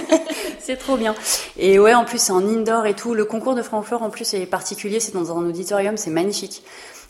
c'est 0.59 0.77
trop 0.77 0.95
bien. 0.95 1.15
Et 1.57 1.79
ouais 1.79 1.95
en 1.95 2.05
plus 2.05 2.21
c'est 2.21 2.31
en 2.31 2.47
indoor 2.47 2.85
et 2.85 2.93
tout. 2.93 3.13
Le 3.13 3.25
concours 3.25 3.55
de 3.55 3.63
Francfort 3.63 4.03
en 4.03 4.09
plus 4.09 4.33
est 4.35 4.45
particulier. 4.45 4.99
C'est 4.99 5.13
dans 5.13 5.35
un 5.35 5.49
auditorium. 5.49 5.97
C'est 5.97 6.11
magnifique. 6.11 6.61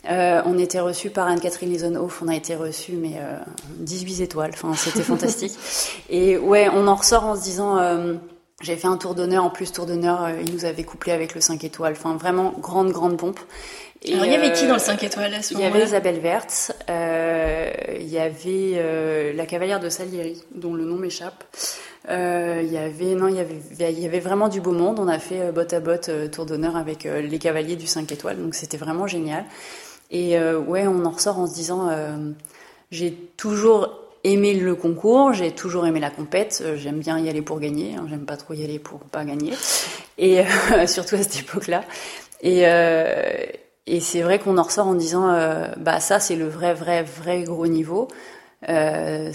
Euh, 0.08 0.40
on 0.46 0.58
était 0.58 0.80
reçus 0.80 1.10
par 1.10 1.26
Anne-Catherine 1.26 1.70
Lisonhoff, 1.70 2.22
on 2.22 2.28
a 2.28 2.36
été 2.36 2.54
reçus 2.54 2.92
mais 2.92 3.14
euh, 3.18 3.36
18 3.80 4.20
étoiles, 4.22 4.52
enfin 4.54 4.74
c'était 4.74 5.02
fantastique. 5.02 5.52
Et 6.08 6.38
ouais, 6.38 6.68
on 6.72 6.86
en 6.86 6.94
ressort 6.94 7.24
en 7.24 7.36
se 7.36 7.42
disant, 7.42 7.78
euh, 7.78 8.14
j'ai 8.60 8.76
fait 8.76 8.88
un 8.88 8.96
tour 8.96 9.14
d'honneur, 9.14 9.44
en 9.44 9.50
plus 9.50 9.70
tour 9.70 9.86
d'honneur, 9.86 10.24
euh, 10.24 10.32
il 10.44 10.52
nous 10.52 10.64
avait 10.64 10.82
couplé 10.82 11.12
avec 11.12 11.34
le 11.34 11.40
5 11.40 11.62
étoiles, 11.62 11.92
enfin 11.92 12.16
vraiment 12.16 12.52
grande 12.58 12.90
grande 12.90 13.16
pompe. 13.16 13.38
Et 14.02 14.14
Alors, 14.14 14.26
il 14.26 14.32
y 14.32 14.34
avait 14.36 14.52
qui 14.52 14.66
dans 14.66 14.74
le 14.74 14.78
5 14.78 15.02
étoiles 15.02 15.34
à 15.34 15.42
ce 15.42 15.54
Il 15.54 15.60
y 15.60 15.64
avait 15.64 15.82
Isabelle 15.82 16.20
Wertz, 16.22 16.72
euh, 16.88 17.70
il 17.98 18.08
y 18.08 18.18
avait 18.18 18.74
euh, 18.76 19.32
la 19.32 19.44
cavalière 19.44 19.80
de 19.80 19.88
Salieri, 19.88 20.42
dont 20.54 20.74
le 20.74 20.84
nom 20.84 20.96
m'échappe. 20.96 21.44
Euh, 22.08 22.62
il 22.64 22.72
y 22.72 22.78
avait 22.78 23.16
non, 23.16 23.26
il 23.26 23.34
y 23.34 23.40
avait 23.40 23.58
il 23.80 24.00
y 24.00 24.06
avait 24.06 24.20
vraiment 24.20 24.48
du 24.48 24.60
beau 24.60 24.70
monde. 24.70 25.00
On 25.00 25.08
a 25.08 25.18
fait 25.18 25.50
botte 25.52 25.72
à 25.72 25.80
botte 25.80 26.10
tour 26.30 26.46
d'honneur 26.46 26.76
avec 26.76 27.04
les 27.04 27.38
cavaliers 27.38 27.76
du 27.76 27.86
5 27.86 28.10
étoiles, 28.12 28.38
donc 28.38 28.54
c'était 28.54 28.76
vraiment 28.76 29.06
génial. 29.06 29.44
Et 30.10 30.38
ouais, 30.38 30.86
on 30.86 31.04
en 31.04 31.10
ressort 31.10 31.38
en 31.38 31.46
se 31.46 31.54
disant, 31.54 31.90
j'ai 32.90 33.12
toujours 33.36 33.90
aimé 34.24 34.54
le 34.54 34.74
concours, 34.74 35.32
j'ai 35.32 35.50
toujours 35.50 35.86
aimé 35.86 36.00
la 36.00 36.10
compète, 36.10 36.62
j'aime 36.76 37.00
bien 37.00 37.18
y 37.18 37.28
aller 37.28 37.42
pour 37.42 37.60
gagner, 37.60 37.96
hein, 37.96 38.06
j'aime 38.08 38.24
pas 38.24 38.36
trop 38.36 38.54
y 38.54 38.64
aller 38.64 38.78
pour 38.78 39.00
pas 39.00 39.24
gagner, 39.24 39.52
et 40.16 40.42
surtout 40.86 41.16
à 41.16 41.22
cette 41.22 41.40
époque-là. 41.40 41.82
Et 42.42 42.64
et 43.88 44.00
c'est 44.00 44.22
vrai 44.22 44.38
qu'on 44.38 44.58
en 44.58 44.62
ressort 44.62 44.86
en 44.86 44.94
disant, 44.94 45.30
euh, 45.30 45.68
bah 45.78 46.00
ça 46.00 46.20
c'est 46.20 46.36
le 46.36 46.46
vrai, 46.46 46.74
vrai, 46.74 47.02
vrai 47.02 47.42
gros 47.42 47.66
niveau. 47.66 48.08
Euh, 48.68 49.32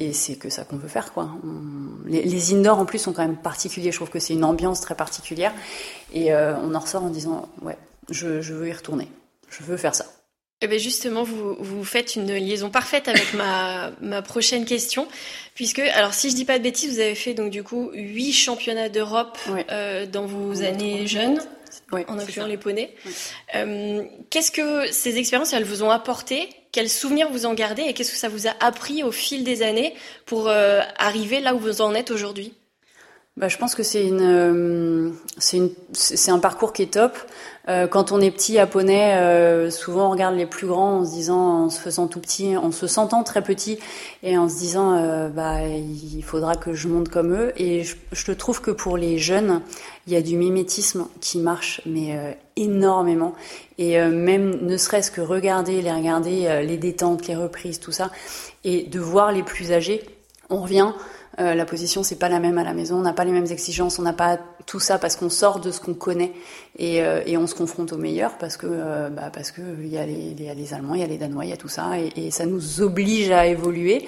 et 0.00 0.12
c'est 0.12 0.36
que 0.36 0.50
ça 0.50 0.64
qu'on 0.64 0.76
veut 0.76 0.88
faire, 0.88 1.12
quoi. 1.12 1.30
On... 1.44 2.06
Les, 2.06 2.22
les, 2.22 2.54
indoors 2.54 2.78
en 2.78 2.84
plus 2.84 2.98
sont 2.98 3.12
quand 3.12 3.22
même 3.22 3.36
particuliers. 3.36 3.92
Je 3.92 3.96
trouve 3.96 4.10
que 4.10 4.18
c'est 4.18 4.34
une 4.34 4.44
ambiance 4.44 4.80
très 4.80 4.94
particulière. 4.94 5.52
Et 6.12 6.32
euh, 6.32 6.56
on 6.56 6.74
en 6.74 6.78
ressort 6.80 7.04
en 7.04 7.08
disant, 7.08 7.48
ouais, 7.62 7.76
je, 8.10 8.40
je, 8.40 8.54
veux 8.54 8.68
y 8.68 8.72
retourner. 8.72 9.08
Je 9.48 9.62
veux 9.62 9.76
faire 9.76 9.94
ça. 9.94 10.06
Eh 10.60 10.66
bien 10.66 10.78
justement, 10.78 11.22
vous, 11.22 11.56
vous 11.60 11.84
faites 11.84 12.16
une 12.16 12.32
liaison 12.32 12.68
parfaite 12.68 13.06
avec 13.06 13.32
ma, 13.34 13.92
ma 14.00 14.22
prochaine 14.22 14.64
question, 14.64 15.06
puisque, 15.54 15.78
alors 15.78 16.14
si 16.14 16.30
je 16.30 16.34
dis 16.34 16.44
pas 16.44 16.58
de 16.58 16.64
bêtises, 16.64 16.94
vous 16.94 17.00
avez 17.00 17.14
fait 17.14 17.32
donc 17.32 17.50
du 17.50 17.62
coup 17.62 17.90
huit 17.92 18.32
championnats 18.32 18.88
d'Europe 18.88 19.38
euh, 19.70 20.04
dans 20.06 20.26
vos 20.26 20.62
années 20.62 21.06
jeunes. 21.06 21.40
En 21.92 22.18
incluant 22.18 22.46
les 22.46 22.56
poneys. 22.56 22.94
qu'est-ce 23.52 24.50
que 24.50 24.90
ces 24.92 25.18
expériences, 25.18 25.52
elles 25.52 25.64
vous 25.64 25.82
ont 25.82 25.90
apporté? 25.90 26.48
Quels 26.72 26.90
souvenirs 26.90 27.28
vous 27.30 27.46
en 27.46 27.54
gardez? 27.54 27.82
Et 27.82 27.94
qu'est-ce 27.94 28.12
que 28.12 28.18
ça 28.18 28.28
vous 28.28 28.46
a 28.46 28.54
appris 28.60 29.02
au 29.02 29.12
fil 29.12 29.44
des 29.44 29.62
années 29.62 29.94
pour 30.26 30.48
arriver 30.48 31.40
là 31.40 31.54
où 31.54 31.58
vous 31.58 31.80
en 31.80 31.94
êtes 31.94 32.10
aujourd'hui? 32.10 32.52
Bah, 33.38 33.46
je 33.46 33.56
pense 33.56 33.76
que 33.76 33.84
c'est 33.84 34.04
une, 34.04 34.20
euh, 34.20 35.10
c'est 35.92 36.30
un 36.30 36.40
parcours 36.40 36.72
qui 36.72 36.82
est 36.82 36.94
top. 36.94 37.16
Euh, 37.68 37.86
quand 37.86 38.10
on 38.10 38.20
est 38.20 38.32
petit 38.32 38.58
à 38.58 38.66
Poney, 38.66 39.14
euh, 39.14 39.70
souvent 39.70 40.08
on 40.08 40.10
regarde 40.10 40.34
les 40.34 40.46
plus 40.46 40.66
grands 40.66 40.98
en 40.98 41.04
se 41.04 41.12
disant, 41.12 41.66
en 41.66 41.70
se 41.70 41.78
faisant 41.78 42.08
tout 42.08 42.18
petit, 42.18 42.56
en 42.56 42.72
se 42.72 42.88
sentant 42.88 43.22
très 43.22 43.42
petit 43.42 43.78
et 44.24 44.36
en 44.36 44.48
se 44.48 44.58
disant, 44.58 45.28
bah 45.28 45.68
il 45.68 46.22
faudra 46.24 46.56
que 46.56 46.72
je 46.72 46.88
monte 46.88 47.10
comme 47.10 47.32
eux. 47.32 47.52
Et 47.56 47.84
je, 47.84 47.94
je 48.10 48.32
trouve 48.32 48.60
que 48.60 48.72
pour 48.72 48.96
les 48.96 49.18
jeunes, 49.18 49.60
il 50.08 50.14
y 50.14 50.16
a 50.16 50.22
du 50.22 50.36
mimétisme 50.36 51.06
qui 51.20 51.38
marche, 51.38 51.80
mais 51.86 52.36
énormément. 52.56 53.34
Et 53.76 54.00
même 54.00 54.66
ne 54.66 54.76
serait-ce 54.76 55.12
que 55.12 55.20
regarder, 55.20 55.80
les 55.80 55.92
regarder, 55.92 56.62
les 56.66 56.76
détentes, 56.76 57.28
les 57.28 57.36
reprises, 57.36 57.78
tout 57.78 57.92
ça, 57.92 58.10
et 58.64 58.82
de 58.82 58.98
voir 58.98 59.30
les 59.30 59.44
plus 59.44 59.70
âgés, 59.70 60.02
on 60.50 60.62
revient 60.62 60.92
euh, 61.40 61.54
la 61.54 61.64
position 61.64 62.02
c'est 62.02 62.18
pas 62.18 62.28
la 62.28 62.40
même 62.40 62.58
à 62.58 62.64
la 62.64 62.74
maison, 62.74 62.96
on 62.96 63.02
n'a 63.02 63.12
pas 63.12 63.24
les 63.24 63.30
mêmes 63.30 63.46
exigences, 63.46 63.98
on 63.98 64.02
n'a 64.02 64.12
pas 64.12 64.38
tout 64.66 64.80
ça 64.80 64.98
parce 64.98 65.14
qu'on 65.14 65.30
sort 65.30 65.60
de 65.60 65.70
ce 65.70 65.80
qu'on 65.80 65.94
connaît 65.94 66.32
et, 66.76 67.02
euh, 67.02 67.22
et, 67.26 67.36
on 67.36 67.46
se 67.46 67.54
confronte 67.54 67.92
aux 67.92 67.98
meilleurs 67.98 68.38
parce 68.38 68.56
que 68.56 68.66
euh, 68.68 69.08
bah 69.08 69.30
parce 69.32 69.52
que 69.52 69.60
il 69.80 69.88
y, 69.88 69.98
a 69.98 70.04
les, 70.04 70.48
a 70.48 70.54
les 70.54 70.74
Allemands, 70.74 70.94
il 70.94 71.00
y 71.00 71.04
a 71.04 71.06
les 71.06 71.16
Danois, 71.16 71.44
il 71.44 71.50
y 71.50 71.52
a 71.52 71.56
tout 71.56 71.68
ça 71.68 71.98
et, 71.98 72.12
et, 72.16 72.30
ça 72.30 72.44
nous 72.44 72.80
oblige 72.80 73.30
à 73.30 73.46
évoluer. 73.46 74.06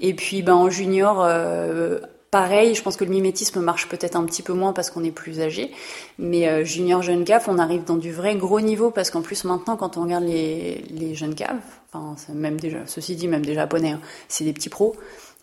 Et 0.00 0.14
puis 0.14 0.42
ben 0.42 0.54
en 0.54 0.70
junior 0.70 1.28
Pareil, 2.30 2.76
je 2.76 2.82
pense 2.82 2.96
que 2.96 3.02
le 3.02 3.10
mimétisme 3.10 3.60
marche 3.60 3.88
peut-être 3.88 4.14
un 4.14 4.24
petit 4.24 4.42
peu 4.42 4.52
moins 4.52 4.72
parce 4.72 4.88
qu'on 4.88 5.02
est 5.02 5.10
plus 5.10 5.40
âgé, 5.40 5.72
mais 6.16 6.64
junior 6.64 7.02
jeune 7.02 7.24
caf, 7.24 7.48
on 7.48 7.58
arrive 7.58 7.82
dans 7.82 7.96
du 7.96 8.12
vrai 8.12 8.36
gros 8.36 8.60
niveau 8.60 8.92
parce 8.92 9.10
qu'en 9.10 9.20
plus 9.20 9.42
maintenant, 9.42 9.76
quand 9.76 9.96
on 9.96 10.04
regarde 10.04 10.22
les, 10.22 10.84
les 10.90 11.16
jeunes 11.16 11.34
caves, 11.34 11.58
enfin 11.92 12.32
même 12.32 12.60
déjà, 12.60 12.86
ceci 12.86 13.16
dit, 13.16 13.26
même 13.26 13.44
des 13.44 13.54
japonais, 13.54 13.90
hein, 13.90 14.00
c'est 14.28 14.44
des 14.44 14.52
petits 14.52 14.68
pros. 14.68 14.94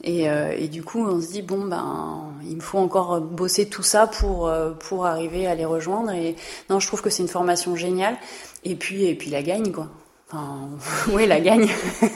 Et, 0.04 0.30
euh, 0.30 0.56
et, 0.58 0.68
du 0.68 0.84
coup, 0.84 1.06
on 1.08 1.20
se 1.20 1.28
dit 1.32 1.42
bon 1.42 1.66
ben, 1.66 2.32
il 2.44 2.56
me 2.56 2.62
faut 2.62 2.78
encore 2.78 3.20
bosser 3.20 3.68
tout 3.68 3.84
ça 3.84 4.06
pour 4.06 4.48
euh, 4.48 4.72
pour 4.72 5.06
arriver 5.06 5.48
à 5.48 5.56
les 5.56 5.66
rejoindre. 5.66 6.12
Et 6.12 6.36
non, 6.70 6.80
je 6.80 6.88
trouve 6.88 7.02
que 7.02 7.10
c'est 7.10 7.24
une 7.24 7.30
formation 7.30 7.76
géniale. 7.76 8.18
Et 8.64 8.76
puis 8.76 9.06
et 9.06 9.16
puis 9.16 9.30
la 9.30 9.42
gagne 9.42 9.72
quoi. 9.72 9.90
Enfin, 10.32 10.70
oui, 11.12 11.26
la 11.26 11.40
gagne. 11.40 11.70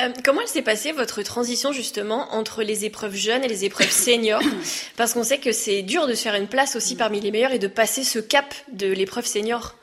Euh, 0.00 0.08
comment 0.24 0.40
elle 0.40 0.48
s'est 0.48 0.60
passée 0.60 0.90
votre 0.90 1.22
transition 1.22 1.70
justement 1.70 2.34
entre 2.34 2.64
les 2.64 2.84
épreuves 2.84 3.14
jeunes 3.14 3.44
et 3.44 3.48
les 3.48 3.64
épreuves 3.64 3.92
seniors? 3.92 4.42
Parce 4.96 5.14
qu'on 5.14 5.22
sait 5.22 5.38
que 5.38 5.52
c'est 5.52 5.82
dur 5.82 6.08
de 6.08 6.14
se 6.14 6.22
faire 6.22 6.34
une 6.34 6.48
place 6.48 6.74
aussi 6.74 6.96
parmi 6.96 7.20
les 7.20 7.30
meilleurs 7.30 7.52
et 7.52 7.60
de 7.60 7.68
passer 7.68 8.02
ce 8.02 8.18
cap 8.18 8.52
de 8.72 8.88
l'épreuve 8.88 9.24
senior 9.24 9.76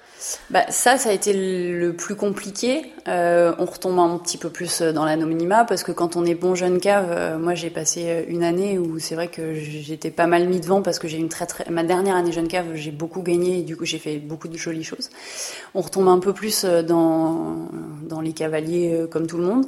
bah, 0.50 0.66
ça, 0.70 0.98
ça 0.98 1.10
a 1.10 1.13
été 1.13 1.34
le 1.34 1.94
plus 1.94 2.16
compliqué. 2.16 2.86
Euh, 3.08 3.54
on 3.58 3.66
retombe 3.66 3.98
un 4.00 4.18
petit 4.18 4.38
peu 4.38 4.50
plus 4.50 4.82
dans 4.82 5.06
l'anonymat 5.06 5.66
parce 5.66 5.84
que 5.84 5.92
quand 5.92 6.16
on 6.16 6.25
est 6.25 6.36
bon 6.36 6.54
jeune 6.54 6.80
cave, 6.80 7.08
euh, 7.10 7.40
moi 7.40 7.56
j'ai 7.56 7.72
passé 7.72 8.04
euh, 8.06 8.24
une 8.28 8.44
année 8.44 8.78
où 8.78 9.00
c'est 9.00 9.16
vrai 9.16 9.28
que 9.28 9.56
j'étais 9.56 10.12
pas 10.12 10.28
mal 10.28 10.48
mis 10.48 10.60
devant 10.60 10.84
parce 10.84 11.00
que 11.00 11.08
j'ai 11.08 11.18
une 11.18 11.30
très 11.30 11.48
très 11.48 11.66
ma 11.72 11.84
dernière 11.84 12.16
année 12.16 12.32
jeune 12.32 12.48
cave, 12.48 12.68
j'ai 12.75 12.92
beaucoup 12.92 13.24
gagné 13.24 13.60
et 13.60 13.62
du 13.63 13.75
coup 13.75 13.86
j'ai 13.86 13.98
fait 13.98 14.18
beaucoup 14.18 14.48
de 14.48 14.58
jolies 14.58 14.84
choses. 14.84 15.10
On 15.74 15.82
retombe 15.82 16.08
un 16.08 16.20
peu 16.20 16.34
plus 16.34 16.66
dans 16.66 17.70
dans 18.04 18.22
les 18.22 18.34
cavaliers 18.34 19.06
comme 19.10 19.25
tout 19.25 19.38
le 19.38 19.46
monde. 19.46 19.66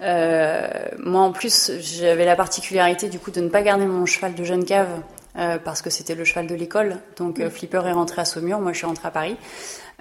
moi 0.00 1.20
en 1.20 1.32
plus 1.32 1.72
j'avais 1.80 2.24
la 2.24 2.34
particularité 2.34 3.08
du 3.08 3.18
coup 3.18 3.30
de 3.30 3.40
ne 3.40 3.48
pas 3.48 3.62
garder 3.62 3.86
mon 3.86 4.06
cheval 4.06 4.34
de 4.34 4.42
jeune 4.42 4.64
cave 4.64 4.88
parce 5.34 5.82
que 5.82 5.90
c'était 5.90 6.14
le 6.14 6.24
cheval 6.24 6.46
de 6.46 6.54
l'école. 6.54 6.98
Donc 7.16 7.42
Flipper 7.48 7.82
est 7.86 7.92
rentré 7.92 8.20
à 8.20 8.24
Saumur, 8.24 8.60
moi 8.60 8.72
je 8.72 8.78
suis 8.78 8.86
rentrée 8.86 9.08
à 9.08 9.10
Paris. 9.10 9.36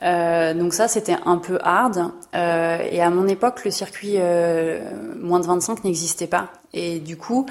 Euh, 0.03 0.53
donc 0.53 0.73
ça, 0.73 0.88
c'était 0.88 1.17
un 1.25 1.38
peu 1.38 1.59
hard. 1.61 2.11
Euh, 2.35 2.77
et 2.89 3.01
à 3.01 3.09
mon 3.09 3.27
époque, 3.27 3.63
le 3.65 3.71
circuit 3.71 4.15
euh, 4.17 4.79
moins 5.19 5.39
de 5.39 5.45
25 5.45 5.83
n'existait 5.83 6.27
pas. 6.27 6.50
Et 6.73 7.00
du 7.00 7.17
coup, 7.17 7.45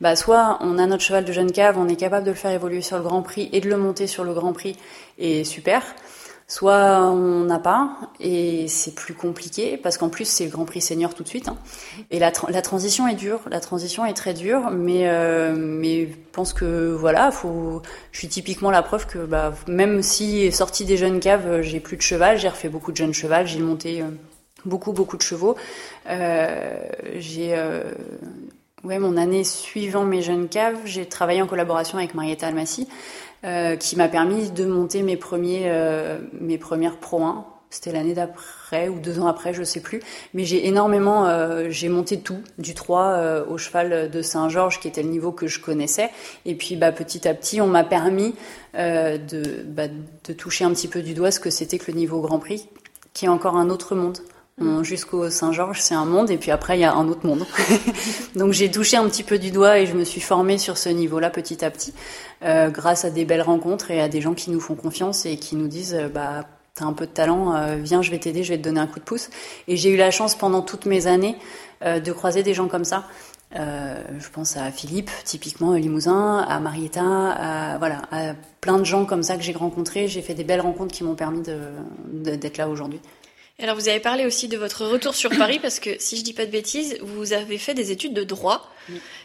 bah, 0.00 0.14
soit 0.16 0.58
on 0.60 0.78
a 0.78 0.86
notre 0.86 1.02
cheval 1.02 1.24
de 1.24 1.32
jeune 1.32 1.50
cave, 1.50 1.76
on 1.78 1.88
est 1.88 1.96
capable 1.96 2.24
de 2.24 2.30
le 2.30 2.36
faire 2.36 2.52
évoluer 2.52 2.82
sur 2.82 2.96
le 2.96 3.02
Grand 3.02 3.22
Prix 3.22 3.48
et 3.52 3.60
de 3.60 3.68
le 3.68 3.76
monter 3.76 4.06
sur 4.06 4.24
le 4.24 4.34
Grand 4.34 4.52
Prix, 4.52 4.76
et 5.18 5.44
super 5.44 5.82
soit 6.48 7.00
on 7.10 7.44
n'a 7.44 7.58
pas 7.58 7.96
et 8.20 8.68
c'est 8.68 8.94
plus 8.94 9.14
compliqué 9.14 9.76
parce 9.76 9.98
qu'en 9.98 10.08
plus 10.08 10.26
c'est 10.26 10.44
le 10.44 10.50
Grand 10.50 10.64
Prix 10.64 10.80
senior 10.80 11.12
tout 11.12 11.24
de 11.24 11.28
suite 11.28 11.48
hein. 11.48 11.56
et 12.12 12.20
la, 12.20 12.30
la, 12.48 12.62
transition 12.62 13.08
est 13.08 13.16
dure 13.16 13.40
la 13.50 13.58
transition 13.58 14.06
est 14.06 14.14
très 14.14 14.32
dure 14.32 14.70
mais 14.70 15.08
euh, 15.08 15.54
mais 15.56 16.06
je 16.06 16.16
pense 16.32 16.52
que 16.52 16.92
voilà 16.92 17.32
faut 17.32 17.82
je 18.12 18.18
suis 18.18 18.28
typiquement 18.28 18.70
la 18.70 18.82
preuve 18.82 19.06
que 19.06 19.18
bah, 19.18 19.54
même 19.66 20.02
si 20.02 20.52
sorti 20.52 20.84
des 20.84 20.96
jeunes 20.96 21.18
caves 21.18 21.62
j'ai 21.62 21.80
plus 21.80 21.96
de 21.96 22.02
cheval 22.02 22.38
j'ai 22.38 22.48
refait 22.48 22.68
beaucoup 22.68 22.92
de 22.92 22.96
jeunes 22.96 23.14
cheval 23.14 23.48
j'ai 23.48 23.58
monté 23.58 24.00
euh, 24.02 24.06
beaucoup 24.64 24.92
beaucoup 24.92 25.16
de 25.16 25.22
chevaux 25.22 25.56
euh, 26.08 26.76
j'ai 27.16 27.54
euh, 27.56 27.82
ouais 28.84 28.98
mon 28.98 29.16
année 29.16 29.44
suivant 29.44 30.04
mes 30.04 30.22
jeunes 30.22 30.48
caves 30.48 30.78
j'ai 30.84 31.06
travaillé 31.06 31.42
en 31.42 31.46
collaboration 31.46 31.98
avec 31.98 32.14
Marietta 32.14 32.46
Almassi 32.46 32.86
euh, 33.46 33.76
qui 33.76 33.94
m'a 33.96 34.08
permis 34.08 34.50
de 34.50 34.64
monter 34.64 35.02
mes 35.02 35.16
premiers 35.16 35.64
euh, 35.66 36.18
mes 36.40 36.58
premières 36.58 36.96
Pro 36.96 37.22
1. 37.22 37.46
C'était 37.70 37.92
l'année 37.92 38.14
d'après 38.14 38.88
ou 38.88 38.98
deux 38.98 39.20
ans 39.20 39.26
après, 39.26 39.52
je 39.52 39.62
sais 39.62 39.80
plus. 39.80 40.00
Mais 40.34 40.44
j'ai 40.44 40.66
énormément, 40.66 41.26
euh, 41.26 41.66
j'ai 41.68 41.88
monté 41.88 42.18
tout, 42.18 42.40
du 42.58 42.74
3 42.74 43.44
au 43.48 43.58
cheval 43.58 44.10
de 44.10 44.22
Saint-Georges, 44.22 44.80
qui 44.80 44.88
était 44.88 45.02
le 45.02 45.10
niveau 45.10 45.30
que 45.32 45.46
je 45.46 45.60
connaissais. 45.60 46.10
Et 46.44 46.54
puis, 46.54 46.76
bah, 46.76 46.92
petit 46.92 47.28
à 47.28 47.34
petit, 47.34 47.60
on 47.60 47.66
m'a 47.66 47.84
permis 47.84 48.34
de, 48.74 49.64
bah, 49.66 49.88
de 49.88 50.32
toucher 50.32 50.64
un 50.64 50.70
petit 50.70 50.88
peu 50.88 51.02
du 51.02 51.12
doigt 51.12 51.30
ce 51.30 51.40
que 51.40 51.50
c'était 51.50 51.78
que 51.78 51.90
le 51.90 51.98
niveau 51.98 52.20
Grand 52.20 52.38
Prix, 52.38 52.68
qui 53.12 53.26
est 53.26 53.28
encore 53.28 53.56
un 53.56 53.68
autre 53.68 53.94
monde. 53.94 54.18
Jusqu'au 54.82 55.28
Saint-Georges, 55.28 55.80
c'est 55.80 55.94
un 55.94 56.06
monde, 56.06 56.30
et 56.30 56.38
puis 56.38 56.50
après, 56.50 56.78
il 56.78 56.80
y 56.80 56.84
a 56.84 56.94
un 56.94 57.08
autre 57.08 57.26
monde. 57.26 57.44
Donc 58.36 58.52
j'ai 58.52 58.70
touché 58.70 58.96
un 58.96 59.06
petit 59.06 59.22
peu 59.22 59.38
du 59.38 59.50
doigt 59.50 59.78
et 59.78 59.86
je 59.86 59.94
me 59.94 60.04
suis 60.04 60.20
formée 60.20 60.56
sur 60.56 60.78
ce 60.78 60.88
niveau-là 60.88 61.28
petit 61.28 61.62
à 61.64 61.70
petit, 61.70 61.92
euh, 62.42 62.70
grâce 62.70 63.04
à 63.04 63.10
des 63.10 63.26
belles 63.26 63.42
rencontres 63.42 63.90
et 63.90 64.00
à 64.00 64.08
des 64.08 64.22
gens 64.22 64.32
qui 64.32 64.50
nous 64.50 64.60
font 64.60 64.74
confiance 64.74 65.26
et 65.26 65.36
qui 65.36 65.56
nous 65.56 65.68
disent, 65.68 65.94
euh, 65.94 66.08
bah, 66.08 66.46
t'as 66.74 66.86
un 66.86 66.94
peu 66.94 67.04
de 67.04 67.10
talent, 67.10 67.54
euh, 67.54 67.76
viens, 67.76 68.00
je 68.00 68.10
vais 68.10 68.18
t'aider, 68.18 68.44
je 68.44 68.52
vais 68.52 68.58
te 68.58 68.62
donner 68.62 68.80
un 68.80 68.86
coup 68.86 68.98
de 68.98 69.04
pouce. 69.04 69.28
Et 69.68 69.76
j'ai 69.76 69.90
eu 69.90 69.96
la 69.96 70.10
chance 70.10 70.34
pendant 70.34 70.62
toutes 70.62 70.86
mes 70.86 71.06
années 71.06 71.36
de 71.84 72.12
croiser 72.12 72.42
des 72.42 72.54
gens 72.54 72.68
comme 72.68 72.84
ça. 72.84 73.04
Euh, 73.54 74.02
je 74.18 74.28
pense 74.28 74.56
à 74.56 74.70
Philippe, 74.70 75.10
typiquement 75.24 75.74
Limousin, 75.74 76.38
à 76.38 76.58
Marietta, 76.58 77.02
à, 77.02 77.78
voilà, 77.78 78.02
à 78.10 78.34
plein 78.60 78.78
de 78.78 78.84
gens 78.84 79.04
comme 79.04 79.22
ça 79.22 79.36
que 79.36 79.42
j'ai 79.42 79.52
rencontrés. 79.52 80.08
J'ai 80.08 80.22
fait 80.22 80.34
des 80.34 80.44
belles 80.44 80.60
rencontres 80.60 80.92
qui 80.92 81.04
m'ont 81.04 81.14
permis 81.14 81.42
d'être 81.42 82.52
de, 82.52 82.58
là 82.58 82.68
aujourd'hui. 82.68 83.00
Alors 83.62 83.74
vous 83.74 83.88
avez 83.88 84.00
parlé 84.00 84.26
aussi 84.26 84.48
de 84.48 84.56
votre 84.56 84.84
retour 84.84 85.14
sur 85.14 85.30
Paris 85.38 85.58
parce 85.60 85.80
que 85.80 85.90
si 85.98 86.16
je 86.16 86.22
dis 86.22 86.32
pas 86.32 86.46
de 86.46 86.50
bêtises, 86.50 86.98
vous 87.00 87.32
avez 87.32 87.58
fait 87.58 87.74
des 87.74 87.90
études 87.90 88.14
de 88.14 88.24
droit. 88.24 88.70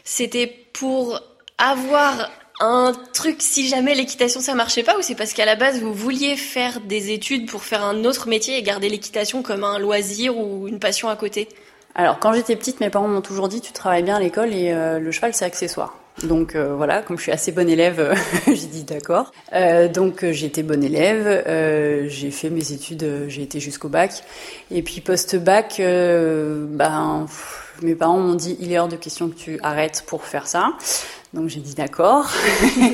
C'était 0.04 0.46
pour 0.72 1.20
avoir 1.58 2.30
un 2.60 2.92
truc 3.12 3.36
si 3.40 3.68
jamais 3.68 3.94
l'équitation 3.94 4.40
ça 4.40 4.54
marchait 4.54 4.82
pas 4.82 4.96
ou 4.98 5.02
c'est 5.02 5.14
parce 5.14 5.32
qu'à 5.32 5.44
la 5.44 5.56
base 5.56 5.80
vous 5.80 5.92
vouliez 5.92 6.36
faire 6.36 6.80
des 6.80 7.12
études 7.12 7.48
pour 7.48 7.62
faire 7.62 7.82
un 7.84 8.04
autre 8.04 8.28
métier 8.28 8.56
et 8.56 8.62
garder 8.62 8.88
l'équitation 8.88 9.42
comme 9.42 9.64
un 9.64 9.78
loisir 9.78 10.36
ou 10.36 10.68
une 10.68 10.78
passion 10.78 11.08
à 11.08 11.16
côté? 11.16 11.48
Alors 11.94 12.18
quand 12.18 12.32
j'étais 12.32 12.56
petite, 12.56 12.80
mes 12.80 12.90
parents 12.90 13.08
m'ont 13.08 13.20
toujours 13.20 13.48
dit 13.48 13.60
tu 13.60 13.72
travailles 13.72 14.02
bien 14.02 14.16
à 14.16 14.20
l'école 14.20 14.54
et 14.54 14.72
euh, 14.72 14.98
le 14.98 15.12
cheval 15.12 15.34
c'est 15.34 15.44
accessoire. 15.44 16.01
Donc 16.22 16.54
euh, 16.54 16.74
voilà, 16.76 17.02
comme 17.02 17.16
je 17.16 17.22
suis 17.22 17.32
assez 17.32 17.52
bonne 17.52 17.68
élève, 17.68 17.98
euh, 17.98 18.14
j'ai 18.46 18.66
dit 18.66 18.84
d'accord. 18.84 19.32
Euh, 19.52 19.88
donc 19.88 20.24
j'ai 20.30 20.46
été 20.46 20.62
bonne 20.62 20.84
élève, 20.84 21.42
j'ai 22.08 22.30
fait 22.30 22.50
mes 22.50 22.72
études, 22.72 23.26
j'ai 23.28 23.42
été 23.42 23.60
jusqu'au 23.60 23.88
bac. 23.88 24.22
Et 24.70 24.82
puis 24.82 25.00
post-bac, 25.00 25.76
ben, 25.78 27.26
mes 27.82 27.94
parents 27.94 28.18
m'ont 28.18 28.34
dit 28.34 28.56
il 28.60 28.72
est 28.72 28.78
hors 28.78 28.88
de 28.88 28.96
question 28.96 29.28
que 29.28 29.34
tu 29.34 29.58
arrêtes 29.62 30.04
pour 30.06 30.24
faire 30.24 30.46
ça. 30.46 30.72
Donc 31.34 31.48
j'ai 31.48 31.60
dit 31.60 31.74
d'accord. 31.74 32.30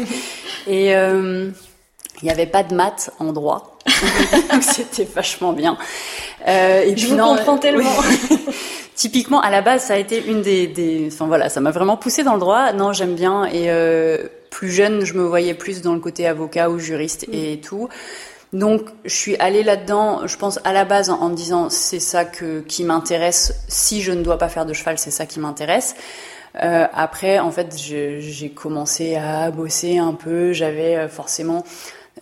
et 0.67 0.93
il 0.93 2.25
n'y 2.25 2.31
avait 2.31 2.47
pas 2.47 2.63
de 2.63 2.75
maths 2.75 3.11
en 3.19 3.33
droit. 3.33 3.79
C'était 4.63 5.05
vachement 5.05 5.53
bien. 5.53 5.77
et 6.47 6.95
je 6.97 7.09
vous 7.09 7.17
comprends 7.17 7.59
tellement. 7.59 7.91
Typiquement, 8.99 9.41
à 9.41 9.51
la 9.51 9.63
base, 9.63 9.85
ça 9.85 9.95
a 9.95 9.97
été 9.97 10.27
une 10.27 10.43
des, 10.43 10.67
des... 10.67 11.09
enfin 11.11 11.27
voilà, 11.29 11.49
ça 11.49 11.61
m'a 11.61 11.71
vraiment 11.71 11.97
poussé 11.97 12.25
dans 12.25 12.35
le 12.35 12.41
droit. 12.41 12.73
Non, 12.73 12.93
j'aime 12.93 13.15
bien. 13.15 13.45
Et 13.47 13.71
euh, 13.71 14.27
plus 14.51 14.71
jeune, 14.71 15.05
je 15.05 15.15
me 15.15 15.23
voyais 15.23 15.55
plus 15.55 15.81
dans 15.81 15.95
le 15.95 16.01
côté 16.01 16.27
avocat 16.27 16.69
ou 16.69 16.79
juriste 16.79 17.25
et 17.33 17.57
mm. 17.57 17.61
tout. 17.61 17.89
Donc, 18.53 18.89
je 19.05 19.15
suis 19.15 19.37
allée 19.37 19.63
là-dedans, 19.63 20.27
je 20.27 20.37
pense 20.37 20.59
à 20.65 20.73
la 20.73 20.85
base 20.85 21.11
en, 21.11 21.29
me 21.29 21.37
disant 21.37 21.69
c'est 21.69 22.01
ça 22.01 22.25
que 22.25 22.61
qui 22.61 22.83
m'intéresse. 22.83 23.55
Si 23.69 24.03
je 24.03 24.11
ne 24.11 24.23
dois 24.23 24.39
pas 24.39 24.49
faire 24.49 24.67
de 24.67 24.73
cheval, 24.73 24.99
c'est 24.99 25.11
ça 25.11 25.27
qui 25.27 25.39
m'intéresse. 25.39 25.95
Euh, 26.63 26.87
après, 26.93 27.39
en 27.39 27.51
fait, 27.51 27.77
j'ai 27.79 28.51
commencé 28.51 29.17
à 29.17 29.51
bosser 29.51 29.99
un 29.99 30.15
peu. 30.15 30.53
J'avais 30.53 30.97
euh, 30.97 31.09
forcément 31.09 31.63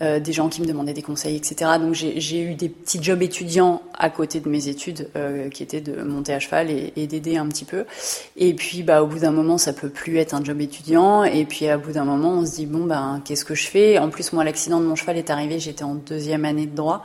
euh, 0.02 0.20
des 0.20 0.32
gens 0.32 0.48
qui 0.48 0.60
me 0.60 0.66
demandaient 0.66 0.92
des 0.92 1.02
conseils, 1.02 1.36
etc. 1.36 1.72
Donc 1.80 1.94
j'ai 1.94 2.40
eu 2.40 2.54
des 2.54 2.68
petits 2.68 3.02
jobs 3.02 3.22
étudiants 3.22 3.82
à 3.94 4.10
côté 4.10 4.40
de 4.40 4.48
mes 4.48 4.68
études, 4.68 5.08
euh, 5.16 5.48
qui 5.48 5.62
étaient 5.62 5.80
de 5.80 6.02
monter 6.02 6.34
à 6.34 6.38
cheval 6.38 6.70
et, 6.70 6.92
et 6.96 7.06
d'aider 7.06 7.36
un 7.36 7.46
petit 7.48 7.64
peu. 7.64 7.84
Et 8.36 8.54
puis, 8.54 8.82
bah, 8.82 9.02
au 9.02 9.06
bout 9.06 9.20
d'un 9.20 9.30
moment, 9.30 9.58
ça 9.58 9.72
peut 9.72 9.88
plus 9.88 10.18
être 10.18 10.34
un 10.34 10.44
job 10.44 10.60
étudiant. 10.60 11.24
Et 11.24 11.44
puis, 11.44 11.68
à 11.68 11.78
bout 11.78 11.92
d'un 11.92 12.04
moment, 12.04 12.32
on 12.32 12.46
se 12.46 12.56
dit 12.56 12.66
bon, 12.66 12.84
ben, 12.84 13.22
qu'est-ce 13.24 13.44
que 13.44 13.54
je 13.54 13.66
fais? 13.66 13.98
En 13.98 14.10
plus, 14.10 14.32
moi, 14.32 14.44
l'accident 14.44 14.80
de 14.80 14.86
mon 14.86 14.96
cheval 14.96 15.16
est 15.16 15.30
arrivé, 15.30 15.58
j'étais 15.58 15.84
en 15.84 15.94
deuxième 15.94 16.44
année 16.44 16.66
de 16.66 16.76
droit, 16.76 17.02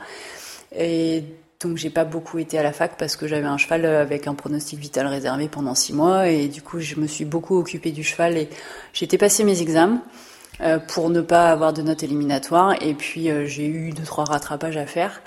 et 0.76 1.24
donc 1.60 1.76
j'ai 1.76 1.90
pas 1.90 2.04
beaucoup 2.04 2.38
été 2.38 2.58
à 2.58 2.62
la 2.62 2.72
fac 2.72 2.96
parce 2.98 3.16
que 3.16 3.28
j'avais 3.28 3.46
un 3.46 3.56
cheval 3.56 3.84
avec 3.86 4.26
un 4.26 4.34
pronostic 4.34 4.80
vital 4.80 5.06
réservé 5.06 5.48
pendant 5.48 5.74
six 5.74 5.92
mois 5.92 6.28
et 6.28 6.48
du 6.48 6.60
coup 6.60 6.80
je 6.80 6.96
me 6.96 7.06
suis 7.06 7.24
beaucoup 7.24 7.56
occupée 7.56 7.92
du 7.92 8.02
cheval 8.02 8.36
et 8.36 8.48
été 9.00 9.16
passer 9.16 9.44
mes 9.44 9.62
examens 9.62 10.02
pour 10.88 11.10
ne 11.10 11.20
pas 11.20 11.50
avoir 11.50 11.72
de 11.72 11.82
notes 11.82 12.02
éliminatoires. 12.02 12.74
Et 12.80 12.94
puis 12.94 13.30
euh, 13.30 13.46
j'ai 13.46 13.66
eu 13.66 13.90
deux 13.90 14.04
trois 14.04 14.24
rattrapages 14.24 14.76
à 14.76 14.86
faire. 14.86 15.22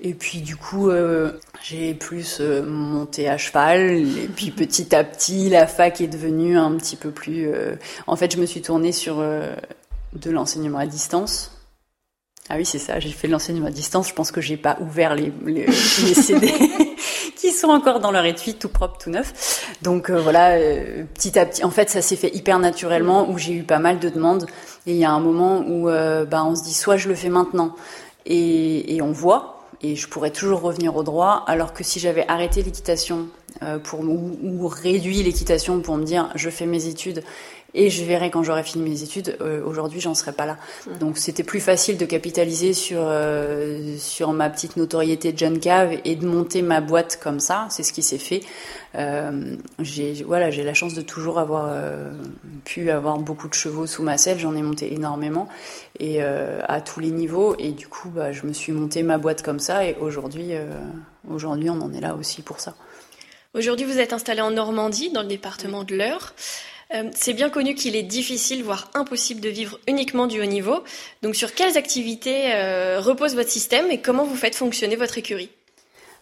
Et 0.00 0.14
puis 0.14 0.40
du 0.40 0.56
coup 0.56 0.90
euh, 0.90 1.32
j'ai 1.62 1.94
plus 1.94 2.40
monté 2.40 3.28
à 3.28 3.36
cheval. 3.36 3.90
Et 3.90 4.28
puis 4.34 4.50
petit 4.50 4.94
à 4.94 5.04
petit 5.04 5.48
la 5.48 5.66
fac 5.66 6.00
est 6.00 6.08
devenue 6.08 6.56
un 6.56 6.72
petit 6.76 6.96
peu 6.96 7.10
plus 7.10 7.48
en 8.06 8.16
fait 8.16 8.32
je 8.32 8.38
me 8.38 8.46
suis 8.46 8.62
tournée 8.62 8.92
sur 8.92 9.16
de 9.16 10.30
l'enseignement 10.30 10.78
à 10.78 10.86
distance. 10.86 11.52
Ah 12.52 12.56
oui, 12.56 12.64
c'est 12.64 12.80
ça, 12.80 12.98
j'ai 12.98 13.10
fait 13.10 13.28
l'enseignement 13.28 13.68
à 13.68 13.70
distance. 13.70 14.08
Je 14.08 14.14
pense 14.14 14.32
que 14.32 14.40
j'ai 14.40 14.56
pas 14.56 14.76
ouvert 14.80 15.14
les, 15.14 15.32
les, 15.46 15.66
les 15.66 16.14
CD 16.14 16.52
sont 17.52 17.68
encore 17.68 18.00
dans 18.00 18.10
leur 18.10 18.24
étui, 18.24 18.54
tout 18.54 18.68
propre, 18.68 18.98
tout 18.98 19.10
neuf. 19.10 19.66
Donc 19.82 20.10
euh, 20.10 20.20
voilà, 20.20 20.52
euh, 20.52 21.04
petit 21.14 21.38
à 21.38 21.46
petit, 21.46 21.64
en 21.64 21.70
fait, 21.70 21.90
ça 21.90 22.02
s'est 22.02 22.16
fait 22.16 22.34
hyper 22.34 22.58
naturellement, 22.58 23.28
où 23.30 23.38
j'ai 23.38 23.52
eu 23.54 23.62
pas 23.62 23.78
mal 23.78 23.98
de 23.98 24.08
demandes. 24.08 24.46
Et 24.86 24.92
il 24.92 24.96
y 24.96 25.04
a 25.04 25.10
un 25.10 25.20
moment 25.20 25.64
où 25.66 25.88
euh, 25.88 26.24
bah, 26.24 26.44
on 26.44 26.54
se 26.54 26.62
dit, 26.62 26.74
soit 26.74 26.96
je 26.96 27.08
le 27.08 27.14
fais 27.14 27.28
maintenant, 27.28 27.74
et, 28.26 29.00
on 29.02 29.12
voit, 29.12 29.66
et 29.82 29.96
je 29.96 30.08
pourrais 30.08 30.30
toujours 30.30 30.60
revenir 30.60 30.94
au 30.96 31.02
droit, 31.02 31.44
alors 31.46 31.72
que 31.72 31.82
si 31.82 31.98
j'avais 31.98 32.26
arrêté 32.28 32.62
l'équitation 32.62 33.28
pour 33.82 34.00
ou, 34.00 34.38
ou 34.42 34.68
réduit 34.68 35.22
l'équitation 35.22 35.80
pour 35.80 35.96
me 35.96 36.04
dire, 36.04 36.30
je 36.34 36.48
fais 36.50 36.66
mes 36.66 36.86
études 36.86 37.24
et 37.74 37.90
je 37.90 38.04
verrai 38.04 38.30
quand 38.30 38.42
j'aurai 38.42 38.62
fini 38.62 38.88
mes 38.88 39.02
études. 39.02 39.36
Euh, 39.40 39.62
Aujourd'hui, 39.64 40.00
j'en 40.00 40.14
serais 40.14 40.32
pas 40.32 40.46
là. 40.46 40.56
Mmh. 40.86 40.98
Donc, 40.98 41.18
c'était 41.18 41.42
plus 41.42 41.60
facile 41.60 41.96
de 41.96 42.04
capitaliser 42.04 42.72
sur 42.72 43.00
euh, 43.02 43.96
sur 43.98 44.32
ma 44.32 44.50
petite 44.50 44.76
notoriété 44.76 45.32
de 45.32 45.38
jeune 45.38 45.60
cave 45.60 45.98
et 46.04 46.16
de 46.16 46.26
monter 46.26 46.62
ma 46.62 46.80
boîte 46.80 47.18
comme 47.22 47.40
ça. 47.40 47.66
C'est 47.70 47.82
ce 47.82 47.92
qui 47.92 48.02
s'est 48.02 48.18
fait. 48.18 48.42
Euh, 48.96 49.56
j'ai 49.78 50.24
voilà, 50.24 50.50
j'ai 50.50 50.64
la 50.64 50.74
chance 50.74 50.94
de 50.94 51.02
toujours 51.02 51.38
avoir 51.38 51.68
euh, 51.68 52.10
pu 52.64 52.90
avoir 52.90 53.18
beaucoup 53.18 53.48
de 53.48 53.54
chevaux 53.54 53.86
sous 53.86 54.02
ma 54.02 54.18
selle. 54.18 54.38
J'en 54.38 54.54
ai 54.56 54.62
monté 54.62 54.92
énormément 54.92 55.48
et 55.98 56.22
euh, 56.22 56.60
à 56.66 56.80
tous 56.80 57.00
les 57.00 57.10
niveaux. 57.10 57.54
Et 57.58 57.70
du 57.70 57.86
coup, 57.86 58.08
bah, 58.10 58.32
je 58.32 58.46
me 58.46 58.52
suis 58.52 58.72
monté 58.72 59.02
ma 59.02 59.18
boîte 59.18 59.42
comme 59.42 59.60
ça. 59.60 59.84
Et 59.86 59.96
aujourd'hui, 60.00 60.52
aujourd'hui, 61.28 61.70
on 61.70 61.80
en 61.80 61.92
est 61.92 62.00
là 62.00 62.14
aussi 62.14 62.42
pour 62.42 62.60
ça. 62.60 62.74
Aujourd'hui, 63.52 63.84
vous 63.84 63.98
êtes 63.98 64.12
installé 64.12 64.40
en 64.40 64.52
Normandie, 64.52 65.10
dans 65.10 65.22
le 65.22 65.28
département 65.28 65.82
de 65.82 65.96
l'Eure. 65.96 66.34
Euh, 66.94 67.10
c'est 67.14 67.34
bien 67.34 67.50
connu 67.50 67.74
qu'il 67.74 67.96
est 67.96 68.02
difficile, 68.02 68.64
voire 68.64 68.90
impossible 68.94 69.40
de 69.40 69.48
vivre 69.48 69.78
uniquement 69.86 70.26
du 70.26 70.40
haut 70.40 70.46
niveau. 70.46 70.82
Donc 71.22 71.36
sur 71.36 71.54
quelles 71.54 71.76
activités 71.76 72.52
euh, 72.52 73.00
repose 73.00 73.34
votre 73.34 73.50
système 73.50 73.90
et 73.90 74.00
comment 74.00 74.24
vous 74.24 74.34
faites 74.34 74.54
fonctionner 74.54 74.96
votre 74.96 75.18
écurie? 75.18 75.50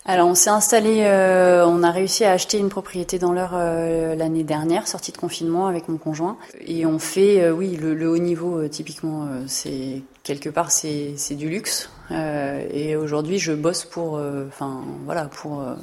Alors 0.04 0.28
on 0.28 0.34
s'est 0.34 0.50
installé, 0.50 1.02
euh, 1.02 1.66
on 1.66 1.82
a 1.82 1.90
réussi 1.90 2.24
à 2.24 2.32
acheter 2.32 2.58
une 2.58 2.70
propriété 2.70 3.18
dans 3.18 3.32
l'heure 3.32 3.52
l'année 3.52 4.44
dernière, 4.44 4.88
sortie 4.88 5.12
de 5.12 5.18
confinement 5.18 5.66
avec 5.66 5.88
mon 5.88 5.98
conjoint, 5.98 6.38
et 6.66 6.86
on 6.86 6.98
fait, 6.98 7.50
oui, 7.50 7.76
le, 7.76 8.08
haut 8.08 8.16
niveau 8.16 8.66
typiquement, 8.68 9.28
c'est 9.48 10.02
quelque 10.22 10.48
part 10.48 10.70
c'est 10.70 11.34
du 11.34 11.50
luxe. 11.50 11.90
Euh, 12.10 12.66
et 12.72 12.96
aujourd'hui, 12.96 13.38
je 13.38 13.52
bosse 13.52 13.84
pour, 13.84 14.16
euh, 14.16 14.46
enfin 14.48 14.82
voilà, 15.04 15.24
pour 15.26 15.60
euh, 15.60 15.74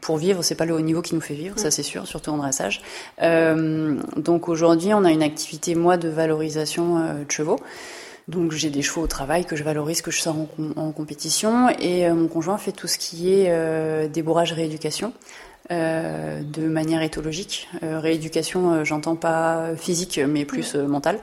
pour 0.00 0.16
vivre. 0.16 0.42
C'est 0.42 0.54
pas 0.54 0.64
le 0.64 0.74
haut 0.74 0.80
niveau 0.80 1.02
qui 1.02 1.14
nous 1.14 1.20
fait 1.20 1.34
vivre, 1.34 1.58
ça 1.58 1.70
c'est 1.70 1.82
sûr, 1.82 2.06
surtout 2.06 2.30
en 2.30 2.38
dressage. 2.38 2.82
donc 3.20 4.48
aujourd'hui, 4.48 4.94
on 4.94 5.04
a 5.04 5.10
une 5.10 5.22
activité 5.22 5.74
moi 5.74 5.96
de 5.96 6.08
valorisation 6.08 6.98
de 6.98 7.30
chevaux. 7.30 7.58
Donc 8.28 8.52
j'ai 8.52 8.68
des 8.68 8.82
chevaux 8.82 9.02
au 9.02 9.06
travail 9.06 9.46
que 9.46 9.56
je 9.56 9.64
valorise, 9.64 10.02
que 10.02 10.10
je 10.10 10.20
sors 10.20 10.36
en, 10.36 10.48
en 10.76 10.92
compétition, 10.92 11.70
et 11.70 12.10
mon 12.10 12.28
conjoint 12.28 12.58
fait 12.58 12.72
tout 12.72 12.86
ce 12.86 12.98
qui 12.98 13.32
est 13.32 14.08
débourrage 14.08 14.52
rééducation. 14.52 15.12
Euh, 15.70 16.40
de 16.42 16.66
manière 16.66 17.02
éthologique. 17.02 17.68
Euh, 17.82 18.00
rééducation, 18.00 18.72
euh, 18.72 18.84
j'entends 18.84 19.16
pas 19.16 19.76
physique, 19.76 20.18
mais 20.26 20.46
plus 20.46 20.74
mentale. 20.74 21.20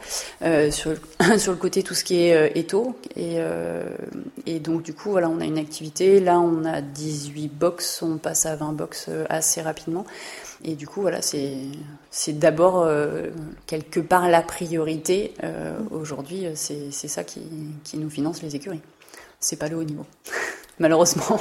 sur, 0.69 0.93
sur 1.39 1.51
le 1.51 1.57
côté 1.57 1.81
tout 1.81 1.95
ce 1.95 2.03
qui 2.03 2.21
est 2.21 2.51
étho. 2.55 2.95
Et, 3.15 3.37
et 4.45 4.59
donc 4.59 4.83
du 4.83 4.93
coup, 4.93 5.09
voilà, 5.09 5.29
on 5.29 5.39
a 5.39 5.45
une 5.45 5.57
activité. 5.57 6.19
Là, 6.19 6.39
on 6.39 6.63
a 6.63 6.81
18 6.81 7.47
box, 7.47 8.03
on 8.03 8.17
passe 8.17 8.45
à 8.45 8.55
20 8.55 8.73
box 8.73 9.09
assez 9.29 9.61
rapidement. 9.61 10.05
Et 10.63 10.75
du 10.75 10.87
coup, 10.87 11.01
voilà, 11.01 11.21
c'est 11.21 12.39
d'abord 12.39 12.87
quelque 13.65 13.99
part 13.99 14.29
la 14.29 14.41
priorité. 14.41 15.33
Aujourd'hui, 15.91 16.45
c'est 16.55 16.91
c'est 16.91 17.07
ça 17.07 17.23
qui, 17.23 17.41
qui 17.83 17.97
nous 17.97 18.09
finance 18.09 18.41
les 18.43 18.55
écuries. 18.55 18.81
C'est 19.39 19.57
pas 19.57 19.69
le 19.69 19.77
haut 19.77 19.83
niveau, 19.83 20.05
malheureusement. 20.79 21.39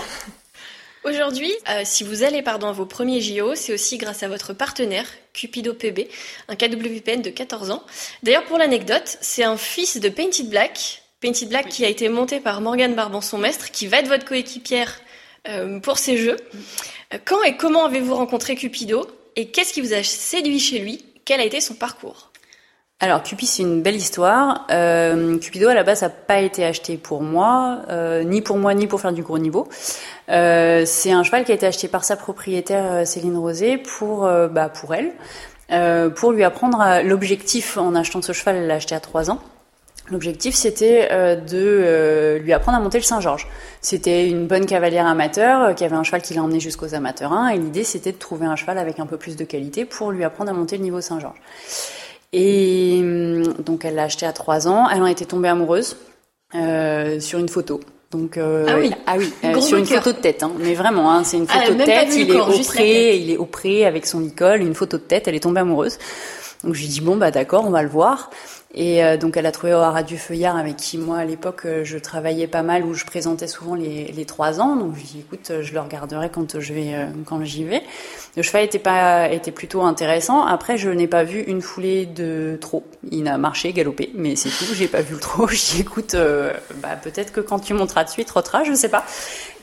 Aujourd'hui, 1.05 1.53
euh, 1.69 1.83
si 1.85 2.03
vous 2.03 2.23
allez 2.23 2.41
pardon, 2.41 2.69
à 2.69 2.73
vos 2.73 2.87
premiers 2.87 3.21
JO, 3.21 3.55
c'est 3.55 3.75
aussi 3.75 3.99
grâce 3.99 4.23
à 4.23 4.29
votre 4.29 4.55
partenaire, 4.55 5.07
Cupido 5.35 5.75
PB, 5.75 6.09
un 6.49 6.57
KWPN 6.57 7.21
de 7.21 7.29
14 7.29 7.71
ans. 7.71 7.83
D'ailleurs, 8.23 8.45
pour 8.45 8.57
l'anecdote, 8.57 9.19
c'est 9.21 9.45
un 9.45 9.59
fils 9.59 10.01
de 10.01 10.09
Painted 10.09 10.49
Black, 10.49 11.03
Painted 11.21 11.51
Black 11.51 11.69
qui 11.69 11.85
a 11.85 11.89
été 11.89 12.09
monté 12.09 12.41
par 12.41 12.63
Morgane 12.63 12.95
Barbanson 12.95 13.37
Mestre, 13.37 13.71
qui 13.71 13.87
va 13.87 13.99
être 13.99 14.09
votre 14.09 14.25
coéquipière 14.25 14.99
euh, 15.47 15.79
pour 15.79 15.99
ces 15.99 16.17
jeux. 16.17 16.37
Euh, 17.13 17.19
quand 17.23 17.43
et 17.43 17.59
comment 17.59 17.85
avez-vous 17.85 18.15
rencontré 18.15 18.57
Cupido 18.57 19.07
et 19.37 19.49
qu'est-ce 19.49 19.75
qui 19.75 19.83
vous 19.83 19.93
a 19.93 20.03
séduit 20.03 20.59
chez 20.59 20.79
lui? 20.79 21.05
Quel 21.27 21.39
a 21.41 21.45
été 21.45 21.61
son 21.61 21.75
parcours? 21.75 22.31
Alors 23.05 23.23
Cupid 23.23 23.47
c'est 23.47 23.63
une 23.63 23.83
belle 23.83 23.97
histoire. 23.97 24.67
Euh, 24.71 25.37
Cupido 25.39 25.69
à 25.69 25.75
la 25.75 25.85
base 25.85 26.03
n'a 26.03 26.09
pas 26.09 26.41
été 26.41 26.65
acheté 26.65 26.97
pour 26.97 27.23
moi, 27.23 27.81
euh, 27.91 28.25
ni 28.25 28.41
pour 28.41 28.57
moi 28.57 28.73
ni 28.73 28.87
pour 28.87 29.01
faire 29.01 29.13
du 29.13 29.23
gros 29.23 29.39
niveau. 29.39 29.69
Euh, 30.31 30.85
c'est 30.87 31.13
un 31.13 31.23
cheval 31.23 31.45
qui 31.45 31.53
a 31.53 31.55
été 31.55 31.67
acheté 31.67 31.87
par 31.87 32.03
sa 32.03 32.17
propriétaire 32.17 33.07
Céline 33.07 33.37
Rosé 33.37 33.77
pour 33.77 34.23
bah, 34.51 34.71
pour 34.71 34.95
elle, 34.95 35.13
pour 36.15 36.33
lui 36.33 36.45
apprendre 36.45 37.03
l'objectif 37.05 37.77
en 37.77 37.95
achetant 37.95 38.23
ce 38.23 38.33
cheval, 38.33 38.57
elle 38.57 38.67
l'a 38.67 38.77
acheté 38.77 38.95
à 38.95 39.01
3 39.01 39.31
ans. 39.31 39.39
L'objectif, 40.11 40.55
c'était 40.55 41.09
de 41.37 42.39
lui 42.43 42.53
apprendre 42.55 42.79
à 42.79 42.81
monter 42.81 42.99
le 42.99 43.05
Saint-Georges. 43.05 43.49
C'était 43.83 44.29
une 44.29 44.47
bonne 44.47 44.67
cavalière 44.67 45.07
amateur 45.07 45.75
qui 45.75 45.85
avait 45.85 45.97
un 45.97 46.05
cheval 46.05 46.23
qui 46.23 46.33
l'a 46.35 46.43
emmené 46.43 46.61
jusqu'aux 46.61 46.95
amateurs 46.95 47.33
1, 47.33 47.49
et 47.49 47.59
l'idée, 47.59 47.85
c'était 47.85 48.13
de 48.13 48.19
trouver 48.19 48.47
un 48.47 48.57
cheval 48.57 48.79
avec 48.79 48.99
un 48.99 49.07
peu 49.07 49.19
plus 49.19 49.37
de 49.37 49.45
qualité 49.45 49.85
pour 49.85 50.11
lui 50.11 50.25
apprendre 50.25 50.51
à 50.51 50.55
monter 50.55 50.79
le 50.79 50.83
niveau 50.83 51.03
Saint-Georges. 51.03 51.41
Et 52.37 52.99
hum, 53.01 53.55
donc 53.65 53.85
elle 53.85 53.95
l'a 53.95 54.05
acheté 54.05 54.27
à 54.27 54.33
3 54.33 54.67
ans. 54.67 54.89
Elle 54.91 55.03
en 55.03 55.07
était 55.07 55.25
tombée 55.25 55.49
amoureuse 55.49 55.97
euh, 56.55 57.21
sur 57.21 57.39
une 57.39 57.49
photo. 57.49 57.81
Donc 58.11 58.37
euh, 58.37 58.67
ah 58.69 58.77
oui, 58.79 58.93
ah 59.07 59.15
oui 59.19 59.33
euh, 59.45 59.61
sur 59.61 59.79
une 59.79 59.87
photo 59.87 60.13
de 60.13 60.19
tête, 60.19 60.45
hein. 60.45 60.53
mais 60.59 60.75
vraiment, 60.75 61.11
hein, 61.11 61.25
c'est 61.25 61.37
une 61.37 61.47
ah, 61.49 61.63
photo 61.63 61.79
de 61.79 61.85
tête. 61.85 62.15
Il 62.15 62.31
est 62.31 62.41
au 62.41 62.63
pré, 62.63 63.17
il 63.17 63.31
est 63.31 63.37
au 63.37 63.45
pré 63.45 63.87
avec 63.87 64.07
son 64.07 64.25
école, 64.25 64.61
une 64.61 64.75
photo 64.75 64.99
de 64.99 65.03
tête. 65.03 65.27
Elle 65.27 65.35
est 65.35 65.41
tombée 65.41 65.61
amoureuse. 65.61 65.99
Donc 66.65 66.75
je 66.75 66.81
lui 66.81 66.89
dis 66.89 67.01
bon 67.01 67.17
bah 67.17 67.31
d'accord, 67.31 67.67
on 67.67 67.71
va 67.71 67.83
le 67.83 67.89
voir. 67.89 68.31
Et 68.77 69.05
euh, 69.05 69.17
donc 69.17 69.37
elle 69.37 69.47
a 69.47 69.53
trouvé 69.53 69.73
au 69.73 69.79
Radio 69.79 70.17
Feuillard 70.17 70.57
avec 70.57 70.77
qui 70.77 70.99
moi 70.99 71.19
à 71.19 71.25
l'époque 71.25 71.63
euh, 71.65 71.85
je 71.85 71.97
travaillais 71.97 72.49
pas 72.49 72.63
mal 72.63 72.85
où 72.85 72.93
je 72.93 73.05
présentais 73.05 73.47
souvent 73.47 73.77
les, 73.77 74.11
les 74.11 74.25
trois 74.25 74.61
ans. 74.61 74.75
Donc 74.75 74.95
je 74.95 75.01
lui 75.01 75.07
dis 75.07 75.21
écoute 75.21 75.53
je 75.61 75.73
le 75.73 75.81
regarderai 75.81 76.29
quand 76.31 76.59
je 76.59 76.73
vais 76.73 76.95
euh, 76.95 77.07
quand 77.27 77.45
j'y 77.45 77.65
vais. 77.65 77.83
Le 78.37 78.43
cheval 78.43 78.65
était 78.65 78.81
pas 78.81 79.29
était 79.31 79.53
plutôt 79.53 79.83
intéressant. 79.83 80.45
Après 80.45 80.77
je 80.77 80.91
n'ai 80.91 81.07
pas 81.07 81.23
vu 81.23 81.43
une 81.43 81.61
foulée 81.61 82.07
de 82.07 82.59
trop. 82.61 82.83
Il 83.13 83.29
a 83.29 83.39
marché, 83.39 83.73
galopé, 83.73 84.11
mais 84.15 84.35
c'est 84.35 84.49
tout. 84.49 84.75
J'ai 84.75 84.89
pas 84.89 85.03
vu 85.03 85.15
le 85.15 85.21
trop. 85.21 85.47
Je 85.55 85.75
dis 85.75 85.81
écoute 85.83 86.17
bah 86.83 86.97
peut-être 87.01 87.33
que 87.33 87.41
quand 87.41 87.61
tu 87.61 87.75
monteras 87.75 88.05
dessus 88.05 88.23
il 88.23 88.25
trottera, 88.25 88.65
je 88.65 88.73
sais 88.73 88.89
pas. 88.89 89.05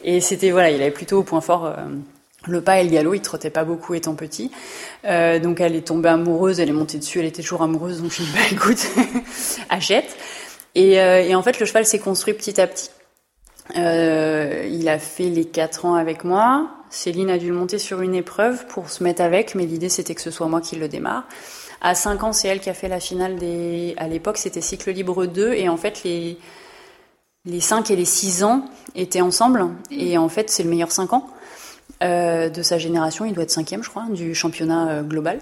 Et 0.03 0.21
c'était 0.21 0.51
voilà 0.51 0.69
il 0.69 0.81
avait 0.81 0.91
plutôt 0.91 1.19
au 1.19 1.23
point 1.23 1.41
fort 1.41 1.73
le 2.47 2.61
pas 2.61 2.79
et 2.79 2.83
le 2.83 2.89
galop, 2.89 3.13
il 3.13 3.21
trottait 3.21 3.49
pas 3.49 3.63
beaucoup 3.63 3.93
étant 3.93 4.15
petit. 4.15 4.51
Euh, 5.05 5.39
donc 5.39 5.61
elle 5.61 5.75
est 5.75 5.87
tombée 5.87 6.09
amoureuse, 6.09 6.59
elle 6.59 6.69
est 6.69 6.73
montée 6.73 6.97
dessus, 6.97 7.19
elle 7.19 7.25
était 7.25 7.41
toujours 7.41 7.61
amoureuse, 7.61 8.01
donc 8.01 8.11
je 8.11 8.23
dit, 8.23 8.29
bah 8.33 8.41
écoute, 8.51 8.87
achète. 9.69 10.17
Et, 10.73 10.99
euh, 10.99 11.21
et, 11.21 11.35
en 11.35 11.43
fait, 11.43 11.59
le 11.59 11.65
cheval 11.65 11.85
s'est 11.85 11.99
construit 11.99 12.33
petit 12.33 12.59
à 12.61 12.67
petit. 12.67 12.89
Euh, 13.77 14.67
il 14.69 14.87
a 14.89 14.99
fait 14.99 15.29
les 15.29 15.45
quatre 15.45 15.85
ans 15.85 15.95
avec 15.95 16.23
moi. 16.23 16.69
Céline 16.89 17.29
a 17.29 17.37
dû 17.37 17.49
le 17.49 17.53
monter 17.53 17.77
sur 17.77 18.01
une 18.01 18.15
épreuve 18.15 18.65
pour 18.67 18.89
se 18.89 19.03
mettre 19.03 19.21
avec, 19.21 19.55
mais 19.55 19.65
l'idée 19.65 19.89
c'était 19.89 20.15
que 20.15 20.21
ce 20.21 20.31
soit 20.31 20.47
moi 20.47 20.61
qui 20.61 20.75
le 20.75 20.87
démarre. 20.87 21.25
À 21.81 21.95
5 21.95 22.23
ans, 22.23 22.33
c'est 22.33 22.47
elle 22.47 22.59
qui 22.59 22.69
a 22.69 22.73
fait 22.73 22.87
la 22.87 22.99
finale 22.99 23.37
des... 23.37 23.95
À 23.97 24.07
l'époque, 24.07 24.37
c'était 24.37 24.61
cycle 24.61 24.91
libre 24.91 25.25
2, 25.25 25.53
et 25.53 25.67
en 25.67 25.77
fait, 25.77 26.03
les, 26.03 26.37
les 27.45 27.59
5 27.59 27.89
et 27.89 27.95
les 27.95 28.05
6 28.05 28.43
ans 28.43 28.65
étaient 28.93 29.21
ensemble, 29.21 29.67
et 29.89 30.17
en 30.17 30.29
fait, 30.29 30.49
c'est 30.49 30.63
le 30.63 30.69
meilleur 30.69 30.91
5 30.91 31.13
ans. 31.13 31.27
Euh, 32.01 32.49
de 32.49 32.61
sa 32.61 32.77
génération, 32.77 33.25
il 33.25 33.33
doit 33.33 33.43
être 33.43 33.51
cinquième, 33.51 33.83
je 33.83 33.89
crois, 33.89 34.05
du 34.09 34.33
championnat 34.33 34.89
euh, 34.89 35.01
global. 35.03 35.39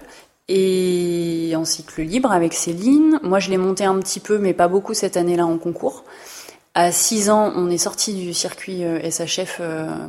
Et 0.48 1.52
en 1.56 1.64
cycle 1.64 2.02
libre 2.02 2.32
avec 2.32 2.54
Céline, 2.54 3.20
moi 3.22 3.38
je 3.38 3.50
l'ai 3.50 3.56
monté 3.56 3.84
un 3.84 3.96
petit 4.00 4.18
peu, 4.18 4.38
mais 4.38 4.52
pas 4.52 4.66
beaucoup 4.66 4.94
cette 4.94 5.16
année-là 5.16 5.46
en 5.46 5.58
concours. 5.58 6.04
À 6.74 6.90
6 6.90 7.30
ans, 7.30 7.52
on 7.54 7.70
est 7.70 7.78
sorti 7.78 8.14
du 8.14 8.34
circuit 8.34 8.82
SHF 9.08 9.60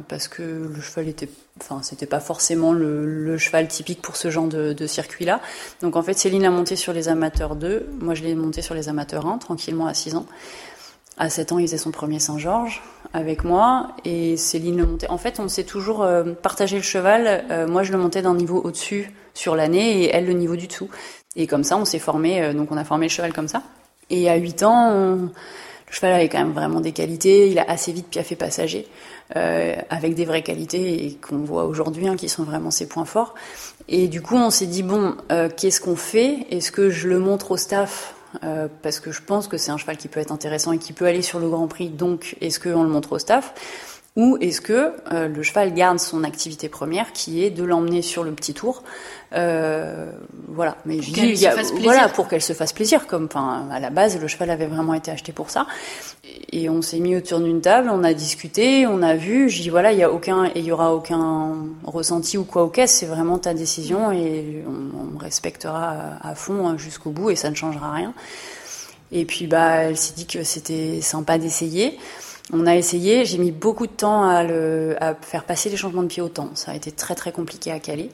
parce 0.08 0.28
que 0.28 0.42
le 0.42 0.82
cheval 0.82 1.08
était, 1.10 1.30
enfin, 1.60 1.82
c'était 1.84 2.08
pas 2.08 2.20
forcément 2.20 2.72
le, 2.72 3.38
cheval 3.38 3.68
typique 3.68 4.02
pour 4.02 4.16
ce 4.16 4.32
genre 4.32 4.48
de, 4.48 4.74
de 4.74 4.88
circuit-là. 4.88 5.42
Donc 5.82 5.96
en 5.96 6.02
fait, 6.02 6.14
Céline 6.18 6.42
l'a 6.44 6.50
monté 6.50 6.76
sur 6.76 6.94
les 6.94 7.08
amateurs 7.08 7.56
2, 7.56 7.90
moi 8.00 8.16
je 8.16 8.24
l'ai 8.24 8.34
monté 8.34 8.64
sur 8.64 8.74
les 8.74 8.90
amateurs 8.90 9.28
1, 9.28 9.38
tranquillement 9.38 9.86
à 9.86 9.94
6 9.94 10.16
ans. 10.16 10.26
À 11.22 11.30
7 11.30 11.52
ans, 11.52 11.60
il 11.60 11.68
faisait 11.68 11.78
son 11.78 11.92
premier 11.92 12.18
Saint-Georges 12.18 12.82
avec 13.14 13.44
moi 13.44 13.90
et 14.06 14.38
Céline 14.38 14.78
le 14.78 14.88
montait. 14.88 15.08
En 15.12 15.20
fait, 15.20 15.40
on 15.40 15.48
s'est 15.48 15.66
toujours 15.66 16.02
euh, 16.02 16.24
partagé 16.34 16.78
le 16.78 16.82
cheval. 16.82 17.46
Euh, 17.52 17.68
moi, 17.68 17.84
je 17.84 17.92
le 17.92 18.00
montais 18.00 18.24
d'un 18.24 18.34
niveau 18.34 18.60
au-dessus 18.60 19.14
sur 19.36 19.56
l'année 19.56 20.02
et 20.02 20.16
elle 20.16 20.26
le 20.26 20.34
niveau 20.34 20.56
du 20.56 20.66
dessous. 20.66 20.90
Et 21.36 21.46
comme 21.46 21.64
ça, 21.64 21.78
on 21.78 21.86
s'est 21.86 22.00
formé. 22.00 22.42
Euh, 22.42 22.54
donc, 22.54 22.72
on 22.72 22.76
a 22.78 22.84
formé 22.84 23.06
le 23.06 23.12
cheval 23.12 23.34
comme 23.34 23.48
ça. 23.48 23.62
Et 24.10 24.32
à 24.32 24.36
8 24.36 24.64
ans, 24.64 24.96
le 24.96 25.30
cheval 25.92 26.14
avait 26.14 26.28
quand 26.28 26.40
même 26.40 26.54
vraiment 26.54 26.82
des 26.82 26.92
qualités. 26.92 27.52
Il 27.52 27.60
a 27.60 27.70
assez 27.70 27.92
vite 27.92 28.08
piaffé 28.08 28.36
passager 28.36 28.88
avec 29.36 30.16
des 30.16 30.26
vraies 30.26 30.42
qualités 30.42 31.06
et 31.06 31.14
qu'on 31.14 31.38
voit 31.38 31.66
aujourd'hui, 31.66 32.08
hein, 32.08 32.16
qui 32.16 32.30
sont 32.30 32.44
vraiment 32.44 32.72
ses 32.72 32.88
points 32.88 33.06
forts. 33.06 33.36
Et 33.88 34.08
du 34.08 34.22
coup, 34.24 34.36
on 34.36 34.50
s'est 34.50 34.66
dit 34.66 34.84
bon, 34.84 35.16
qu'est-ce 35.56 35.80
qu'on 35.80 35.96
fait? 35.96 36.48
Est-ce 36.50 36.72
que 36.72 36.90
je 36.90 37.08
le 37.08 37.20
montre 37.20 37.52
au 37.52 37.58
staff? 37.58 38.16
Euh, 38.44 38.68
parce 38.82 39.00
que 39.00 39.12
je 39.12 39.22
pense 39.22 39.48
que 39.48 39.58
c'est 39.58 39.72
un 39.72 39.78
cheval 39.78 39.98
qui 39.98 40.08
peut 40.08 40.20
être 40.20 40.32
intéressant 40.32 40.72
et 40.72 40.78
qui 40.78 40.94
peut 40.94 41.06
aller 41.06 41.22
sur 41.22 41.40
le 41.40 41.50
Grand 41.50 41.68
Prix. 41.68 41.90
Donc, 41.90 42.36
est-ce 42.42 42.60
qu'on 42.60 42.84
le 42.84 42.90
montre 42.90 43.14
au 43.14 43.20
staff? 43.20 43.54
Ou 44.18 44.38
est-ce 44.42 44.60
que 44.60 44.94
euh, 45.14 45.30
le 45.30 45.42
cheval 45.42 45.74
garde 45.74 45.98
son 45.98 46.26
activité 46.26 46.68
première, 46.68 47.14
qui 47.14 47.46
est 47.46 47.50
de 47.50 47.64
l'emmener 47.64 48.02
sur 48.02 48.26
le 48.26 48.32
petit 48.34 48.54
tour, 48.54 48.84
euh, 49.34 50.12
voilà. 50.50 50.76
Mais 50.86 51.02
je 51.02 51.14
dis, 51.14 51.48
voilà, 51.80 52.10
pour 52.10 52.28
qu'elle 52.28 52.42
se 52.42 52.52
fasse 52.52 52.74
plaisir. 52.74 53.08
Comme, 53.08 53.26
enfin, 53.26 53.70
à 53.72 53.80
la 53.80 53.90
base, 53.90 54.20
le 54.20 54.28
cheval 54.28 54.50
avait 54.50 54.66
vraiment 54.66 54.94
été 54.94 55.12
acheté 55.12 55.32
pour 55.32 55.50
ça. 55.50 55.66
Et 56.52 56.70
on 56.70 56.82
s'est 56.82 57.00
mis 57.00 57.16
autour 57.16 57.40
d'une 57.40 57.62
table, 57.62 57.90
on 57.90 58.04
a 58.04 58.14
discuté, 58.14 58.86
on 58.86 59.02
a 59.02 59.16
vu. 59.16 59.50
Je 59.50 59.62
dis 59.62 59.70
voilà, 59.70 59.94
il 59.94 60.00
y 60.00 60.04
a 60.04 60.12
aucun, 60.12 60.46
et 60.46 60.52
il 60.56 60.66
y 60.66 60.74
aura 60.74 60.94
aucun 60.94 61.56
ressenti 61.86 62.38
ou 62.38 62.44
quoi 62.44 62.64
au 62.64 62.70
caisse. 62.70 62.92
C'est 62.92 63.06
vraiment 63.06 63.38
ta 63.38 63.54
décision 63.54 64.12
et 64.12 64.66
on, 64.68 65.16
on 65.16 65.18
respectera 65.18 66.18
à 66.22 66.36
fond 66.36 66.68
hein, 66.68 66.78
jusqu'au 66.78 67.12
bout 67.12 67.30
et 67.30 67.38
ça 67.38 67.50
ne 67.50 67.56
changera 67.56 67.94
rien. 67.94 68.14
Et 69.14 69.24
puis 69.24 69.48
bah, 69.48 69.84
elle 69.84 69.98
s'est 69.98 70.14
dit 70.16 70.26
que 70.26 70.44
c'était 70.44 71.00
sympa 71.02 71.38
d'essayer. 71.38 71.98
On 72.54 72.68
a 72.68 72.76
essayé, 72.76 73.24
j'ai 73.24 73.38
mis 73.38 73.52
beaucoup 73.52 73.88
de 73.88 73.92
temps 73.92 74.24
à, 74.24 74.46
faire 75.22 75.46
passer 75.46 75.70
les 75.70 75.78
changements 75.78 76.04
de 76.04 76.08
pied 76.08 76.22
au 76.22 76.30
temps. 76.30 76.50
Ça 76.56 76.72
a 76.72 76.76
été 76.76 76.92
très 76.92 77.16
très 77.16 77.32
compliqué 77.32 77.72
à 77.72 77.80
caler. 77.80 78.10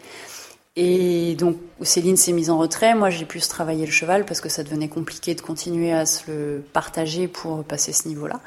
Et 0.75 1.33
donc 1.35 1.57
Céline 1.81 2.17
s'est 2.17 2.33
mise 2.33 2.51
en 2.51 2.59
retrait, 2.59 2.93
moi 2.93 3.09
j'ai 3.09 3.25
pu 3.25 3.39
se 3.39 3.49
travailler 3.49 3.83
le 3.83 3.91
cheval 3.91 4.25
parce 4.25 4.41
que 4.41 4.49
ça 4.49 4.63
devenait 4.63 4.89
compliqué 4.89 5.33
de 5.33 5.41
continuer 5.41 5.91
à 5.91 6.05
se 6.05 6.29
le 6.29 6.63
partager 6.71 7.27
pour 7.27 7.63
passer 7.63 7.93
ce 7.93 8.07
niveau-là. 8.07 8.39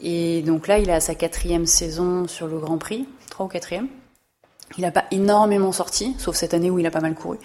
Et 0.00 0.42
donc 0.42 0.66
là 0.66 0.78
il 0.78 0.88
est 0.88 0.94
à 0.94 0.98
sa 0.98 1.14
quatrième 1.14 1.66
saison 1.66 2.26
sur 2.26 2.48
le 2.48 2.58
Grand 2.58 2.78
Prix, 2.78 3.06
trois 3.30 3.46
ou 3.46 3.48
quatrième. 3.48 3.86
Il 4.76 4.80
n'a 4.80 4.90
pas 4.90 5.04
énormément 5.12 5.70
sorti, 5.70 6.16
sauf 6.18 6.34
cette 6.34 6.52
année 6.52 6.68
où 6.70 6.80
il 6.80 6.86
a 6.86 6.90
pas 6.90 7.00
mal 7.00 7.14
couru. 7.14 7.38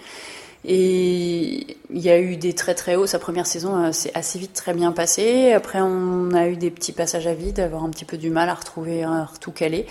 Et 0.65 1.77
il 1.89 1.99
y 1.99 2.09
a 2.09 2.19
eu 2.19 2.35
des 2.35 2.53
très 2.53 2.75
très 2.75 2.95
hauts. 2.95 3.07
Sa 3.07 3.19
première 3.19 3.47
saison 3.47 3.91
s'est 3.93 4.09
euh, 4.09 4.19
assez 4.19 4.39
vite 4.39 4.53
très 4.53 4.73
bien 4.73 4.91
passée. 4.91 5.53
Après, 5.53 5.79
on 5.81 6.31
a 6.33 6.47
eu 6.47 6.57
des 6.57 6.71
petits 6.71 6.91
passages 6.91 7.27
à 7.27 7.33
vide, 7.33 7.59
avoir 7.59 7.83
un 7.83 7.89
petit 7.89 8.05
peu 8.05 8.17
du 8.17 8.29
mal 8.29 8.49
à 8.49 8.53
retrouver, 8.53 9.03
à 9.03 9.29
tout 9.39 9.51
caler. 9.51 9.85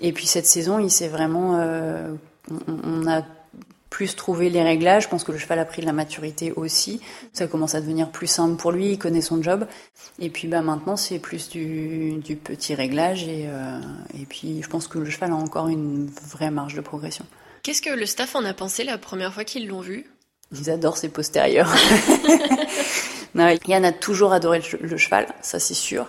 Et 0.00 0.12
puis 0.12 0.26
cette 0.26 0.46
saison, 0.46 0.78
il 0.78 0.90
s'est 0.90 1.08
vraiment, 1.08 1.60
euh, 1.60 2.14
on, 2.66 3.06
a 3.06 3.22
plus 3.90 4.16
trouvé 4.16 4.50
les 4.50 4.62
réglages. 4.62 5.04
Je 5.04 5.08
pense 5.08 5.22
que 5.22 5.30
le 5.30 5.38
cheval 5.38 5.58
a 5.58 5.64
pris 5.64 5.82
de 5.82 5.86
la 5.86 5.92
maturité 5.92 6.52
aussi. 6.52 7.00
Ça 7.32 7.46
commence 7.46 7.74
à 7.74 7.80
devenir 7.80 8.10
plus 8.10 8.26
simple 8.26 8.56
pour 8.56 8.72
lui. 8.72 8.92
Il 8.92 8.98
connaît 8.98 9.20
son 9.20 9.42
job. 9.42 9.66
Et 10.18 10.30
puis 10.30 10.48
bah 10.48 10.62
maintenant, 10.62 10.96
c'est 10.96 11.18
plus 11.18 11.48
du, 11.48 12.14
du, 12.16 12.34
petit 12.34 12.74
réglage. 12.74 13.24
Et, 13.28 13.46
euh, 13.46 13.78
et 14.20 14.26
puis, 14.26 14.62
je 14.62 14.68
pense 14.68 14.88
que 14.88 14.98
le 14.98 15.10
cheval 15.10 15.30
a 15.30 15.36
encore 15.36 15.68
une 15.68 16.10
vraie 16.28 16.50
marge 16.50 16.74
de 16.74 16.80
progression. 16.80 17.24
Qu'est-ce 17.64 17.80
que 17.80 17.88
le 17.88 18.04
staff 18.04 18.36
en 18.36 18.44
a 18.44 18.52
pensé 18.52 18.84
la 18.84 18.98
première 18.98 19.32
fois 19.32 19.42
qu'ils 19.42 19.66
l'ont 19.66 19.80
vu? 19.80 20.04
Ils 20.52 20.68
adorent 20.68 20.98
ses 20.98 21.08
postérieurs. 21.08 21.74
Yann 23.66 23.86
a 23.86 23.92
toujours 23.92 24.34
adoré 24.34 24.60
le, 24.82 24.96
cheval, 24.98 25.26
ça 25.40 25.58
c'est 25.58 25.72
sûr. 25.72 26.06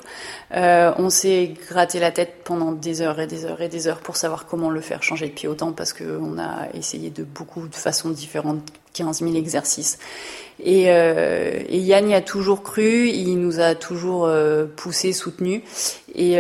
Euh, 0.54 0.92
on 0.98 1.10
s'est 1.10 1.54
gratté 1.70 2.02
la 2.02 2.12
tête 2.12 2.42
pendant 2.44 2.74
des 2.74 3.02
heures 3.02 3.22
et 3.22 3.26
des 3.26 3.46
heures 3.46 3.62
et 3.62 3.70
des 3.70 3.88
heures 3.88 4.02
pour 4.02 4.18
savoir 4.18 4.48
comment 4.48 4.70
le 4.70 4.82
faire 4.82 5.02
changer 5.02 5.30
de 5.30 5.32
pied 5.32 5.48
autant 5.48 5.72
parce 5.72 5.94
qu'on 5.94 6.38
a 6.38 6.68
essayé 6.74 7.10
de 7.10 7.24
beaucoup 7.24 7.70
de 7.70 7.76
façons 7.76 8.10
différentes, 8.10 8.62
15 8.92 9.20
000 9.20 9.36
exercices. 9.36 9.98
Et, 10.60 10.92
euh, 10.92 11.64
et, 11.70 11.80
Yann 11.80 12.10
y 12.10 12.16
a 12.16 12.22
toujours 12.22 12.64
cru, 12.64 13.08
il 13.08 13.40
nous 13.40 13.62
a 13.62 13.76
toujours 13.76 14.26
euh, 14.26 14.66
poussé, 14.66 15.14
soutenu. 15.14 15.64
Et, 16.14 16.38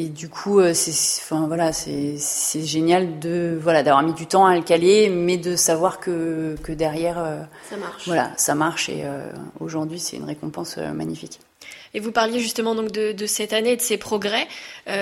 et 0.00 0.08
du 0.08 0.28
coup, 0.28 0.60
euh, 0.60 0.74
c'est, 0.74 0.92
enfin 1.22 1.48
voilà, 1.48 1.72
c'est, 1.72 2.16
génial 2.62 3.18
de 3.18 3.58
voilà 3.60 3.82
d'avoir 3.82 4.04
mis 4.04 4.14
du 4.14 4.26
temps 4.26 4.46
à 4.46 4.54
le 4.54 4.62
caler, 4.62 5.08
mais 5.08 5.36
de 5.38 5.56
savoir 5.56 5.98
que 5.98 6.56
que 6.62 6.70
derrière, 6.70 7.18
euh, 7.18 7.40
ça 7.68 7.76
marche. 7.76 8.06
Voilà, 8.06 8.30
ça 8.36 8.54
marche 8.54 8.88
et 8.88 9.02
euh, 9.02 9.28
aujourd'hui, 9.58 9.98
c'est 9.98 10.16
une 10.16 10.24
récompense 10.24 10.76
magnifique. 10.76 11.40
Et 11.94 12.00
vous 12.00 12.12
parliez 12.12 12.38
justement 12.38 12.76
donc 12.76 12.92
de, 12.92 13.10
de 13.10 13.26
cette 13.26 13.52
année 13.52 13.72
et 13.72 13.76
de 13.76 13.82
ses 13.82 13.96
progrès. 13.96 14.46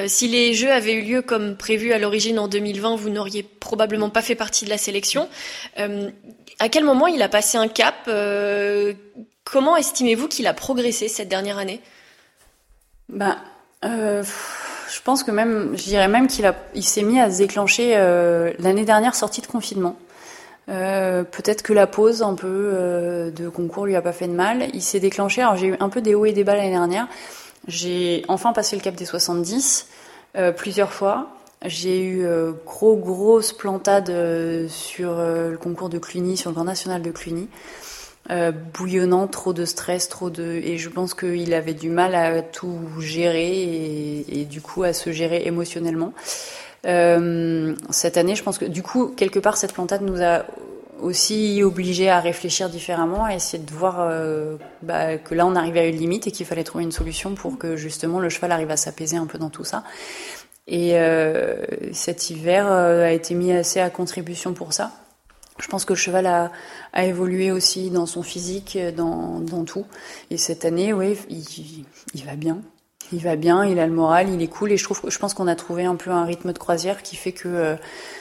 si 0.07 0.29
les 0.29 0.55
Jeux 0.55 0.73
avaient 0.73 0.95
eu 0.95 1.03
lieu 1.03 1.21
comme 1.21 1.57
prévu 1.57 1.93
à 1.93 1.99
l'origine 1.99 2.39
en 2.39 2.49
2020, 2.49 2.97
vous 2.97 3.11
n'auriez 3.11 3.43
probablement 3.43 4.09
pas 4.09 4.23
fait 4.23 4.35
partie 4.35 4.65
de 4.65 4.71
la 4.71 4.79
sélection. 4.79 5.29
à 5.77 6.69
quel 6.71 6.85
moment 6.85 7.07
il 7.09 7.21
a 7.23 7.29
passé 7.29 7.59
un 7.59 7.69
cap 7.69 8.09
Comment 9.45 9.77
estimez-vous 9.77 10.29
qu'il 10.29 10.47
a 10.47 10.55
progressé 10.55 11.09
cette 11.09 11.29
dernière 11.29 11.59
année? 11.59 11.81
Ben 13.09 13.37
je 14.89 15.01
pense 15.03 15.25
que 15.25 15.31
même, 15.31 15.73
je 15.77 15.85
dirais 15.85 16.09
même 16.09 16.27
qu'il 16.27 16.53
il 16.75 16.83
s'est 16.83 17.03
mis 17.03 17.21
à 17.21 17.31
se 17.31 17.39
déclencher 17.39 17.95
euh, 17.97 18.53
l'année 18.59 18.85
dernière, 18.85 19.15
sortie 19.15 19.41
de 19.41 19.47
confinement. 19.47 19.97
Euh, 20.69 21.23
peut-être 21.23 21.63
que 21.63 21.73
la 21.73 21.87
pause 21.87 22.23
un 22.23 22.35
peu 22.35 22.47
euh, 22.75 23.31
de 23.31 23.49
concours 23.49 23.87
lui 23.87 23.97
a 23.97 24.03
pas 24.03 24.13
fait 24.13 24.27
de 24.27 24.33
mal. 24.33 24.69
Il 24.75 24.83
s'est 24.83 25.01
déclenché. 25.01 25.43
Alors 25.43 25.57
j'ai 25.57 25.69
eu 25.69 25.77
un 25.81 25.89
peu 25.89 26.01
des 26.01 26.15
hauts 26.15 26.27
et 26.27 26.33
des 26.33 26.45
bas 26.45 26.57
l'année 26.57 26.71
dernière. 26.71 27.09
J'ai 27.69 28.25
enfin 28.29 28.53
passé 28.53 28.77
le 28.77 28.83
cap 28.83 28.95
des 28.95 29.07
70 29.07 29.89
plusieurs 30.57 30.93
fois. 30.93 31.29
J'ai 31.65 32.05
eu 32.05 32.29
gros 32.65 32.97
grosse 32.97 33.53
plantade 33.53 34.13
sur 34.69 35.17
le 35.17 35.57
concours 35.57 35.89
de 35.89 35.99
Cluny, 35.99 36.37
sur 36.37 36.51
le 36.51 36.55
Grand 36.55 36.65
National 36.65 37.03
de 37.03 37.11
Cluny. 37.11 37.49
Euh, 38.31 38.51
bouillonnant, 38.51 39.29
trop 39.29 39.53
de 39.53 39.65
stress, 39.65 40.09
trop 40.09 40.31
de 40.31 40.43
et 40.43 40.79
je 40.79 40.89
pense 40.89 41.15
qu'il 41.15 41.55
avait 41.55 41.75
du 41.75 41.91
mal 41.91 42.17
à 42.17 42.43
tout 42.43 42.77
gérer 42.99 44.25
et, 44.29 44.45
du 44.45 44.61
coup 44.61 44.83
à 44.83 44.93
se 44.93 45.13
gérer 45.13 45.43
émotionnellement. 45.45 46.13
Euh, 46.87 47.77
cette 47.91 48.17
année, 48.17 48.35
je 48.35 48.43
pense 48.43 48.59
que 48.59 48.65
du 48.65 48.83
coup 48.83 49.09
quelque 49.17 49.39
part 49.39 49.57
cette 49.57 49.73
plantade 49.73 50.03
nous 50.03 50.23
a 50.23 50.45
aussi 51.01 51.63
obligé 51.63 52.09
à 52.09 52.19
réfléchir 52.19 52.69
différemment, 52.69 53.25
à 53.27 53.35
essayer 53.35 53.63
de 53.63 53.71
voir 53.71 53.99
euh, 54.01 54.57
bah, 54.83 55.19
que 55.19 55.35
là 55.37 55.47
on 55.47 55.55
arrivait 55.55 55.81
à 55.81 55.87
une 55.87 55.97
limite 55.97 56.27
et 56.27 56.33
qu'il 56.33 56.47
fallait 56.47 56.65
trouver 56.65 56.83
une 56.83 56.93
solution 56.93 57.37
pour 57.37 57.59
que 57.59 57.77
justement 57.77 58.19
le 58.19 58.29
cheval 58.29 58.51
arrive 58.51 58.73
à 58.73 58.77
s'apaiser 58.77 59.19
un 59.19 59.27
peu 59.27 59.39
dans 59.39 59.51
tout 59.51 59.65
ça. 59.65 59.85
Et 60.67 60.97
cet 61.93 62.31
hiver 62.31 62.67
a 62.67 63.13
été 63.13 63.35
mis 63.35 63.53
assez 63.53 63.79
à 63.79 63.89
contribution 63.89 64.53
pour 64.53 64.73
ça. 64.73 64.91
Je 65.59 65.69
pense 65.69 65.85
que 65.85 65.93
le 65.93 65.99
cheval 65.99 66.27
a, 66.27 66.53
a 66.93 67.05
évolué 67.05 67.51
aussi 67.51 67.91
dans 67.91 68.07
son 68.07 68.23
physique, 68.23 68.79
dans, 68.95 69.41
dans 69.41 69.65
tout. 69.65 69.87
Et 70.31 70.37
cette 70.37 70.65
année, 70.65 70.93
oui, 70.93 71.17
il, 71.31 71.87
il, 72.15 72.25
va 72.25 72.37
bien. 72.37 72.61
Il 73.13 73.21
va 73.21 73.37
bien, 73.37 73.65
il 73.65 73.79
a 73.79 73.87
le 73.87 73.93
moral, 73.93 74.29
il 74.29 74.43
est 74.43 74.49
cool. 74.49 74.73
Et 74.73 74.77
je 74.77 74.85
trouve, 74.85 75.01
je 75.09 75.19
pense 75.19 75.33
qu'on 75.35 75.47
a 75.47 75.57
trouvé 75.57 75.85
un 75.85 75.97
peu 75.97 76.11
un 76.11 76.25
rythme 76.25 76.53
de 76.53 76.59
croisière 76.59 77.03
qui 77.03 77.17
fait 77.17 77.33
que 77.33 77.49
euh, 77.49 77.77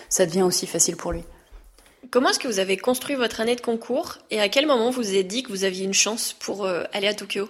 ça 0.10 0.26
devient 0.26 0.44
aussi 0.44 0.66
facile 0.68 0.96
pour 0.96 1.12
lui. 1.12 1.24
Comment 2.12 2.30
est-ce 2.30 2.40
que 2.40 2.48
vous 2.48 2.60
avez 2.60 2.78
construit 2.78 3.16
votre 3.16 3.42
année 3.42 3.56
de 3.56 3.62
concours 3.62 4.20
et 4.32 4.40
à 4.40 4.48
quel 4.48 4.68
moment 4.68 4.90
vous 4.90 5.02
vous 5.02 5.16
êtes 5.16 5.28
dit 5.28 5.44
que 5.44 5.50
vous 5.50 5.64
aviez 5.64 5.86
une 5.86 5.94
chance 5.94 6.34
pour 6.34 6.66
euh, 6.66 6.84
aller 6.94 7.08
à 7.08 7.14
Tokyo? 7.14 7.50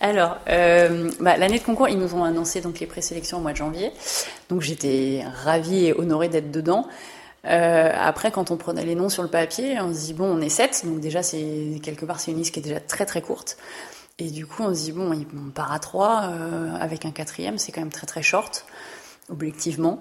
Alors, 0.00 0.38
euh, 0.48 1.10
bah, 1.20 1.36
l'année 1.36 1.58
de 1.58 1.64
concours, 1.64 1.88
ils 1.88 1.98
nous 1.98 2.14
ont 2.14 2.24
annoncé 2.24 2.60
donc 2.60 2.80
les 2.80 2.86
présélections 2.86 3.38
au 3.38 3.40
mois 3.40 3.52
de 3.52 3.56
janvier. 3.56 3.92
Donc 4.48 4.60
j'étais 4.60 5.24
ravie 5.44 5.86
et 5.86 5.94
honorée 5.94 6.28
d'être 6.28 6.50
dedans. 6.50 6.88
Euh, 7.46 7.92
après, 7.94 8.30
quand 8.30 8.50
on 8.50 8.56
prenait 8.56 8.84
les 8.84 8.94
noms 8.94 9.08
sur 9.08 9.22
le 9.22 9.28
papier, 9.28 9.78
on 9.80 9.94
se 9.94 10.00
dit 10.00 10.14
bon, 10.14 10.26
on 10.26 10.40
est 10.40 10.48
sept, 10.48 10.82
donc 10.84 11.00
déjà 11.00 11.22
c'est 11.22 11.80
quelque 11.82 12.04
part 12.04 12.20
c'est 12.20 12.32
une 12.32 12.38
liste 12.38 12.52
qui 12.52 12.60
est 12.60 12.62
déjà 12.62 12.80
très 12.80 13.06
très 13.06 13.22
courte. 13.22 13.56
Et 14.18 14.30
du 14.30 14.46
coup, 14.46 14.62
on 14.62 14.74
se 14.74 14.84
dit 14.84 14.92
bon, 14.92 15.12
on 15.12 15.50
part 15.50 15.72
à 15.72 15.78
trois 15.78 16.30
euh, 16.30 16.74
avec 16.80 17.04
un 17.04 17.10
quatrième, 17.10 17.58
c'est 17.58 17.70
quand 17.70 17.82
même 17.82 17.92
très 17.92 18.06
très 18.06 18.22
short, 18.22 18.66
objectivement. 19.28 20.00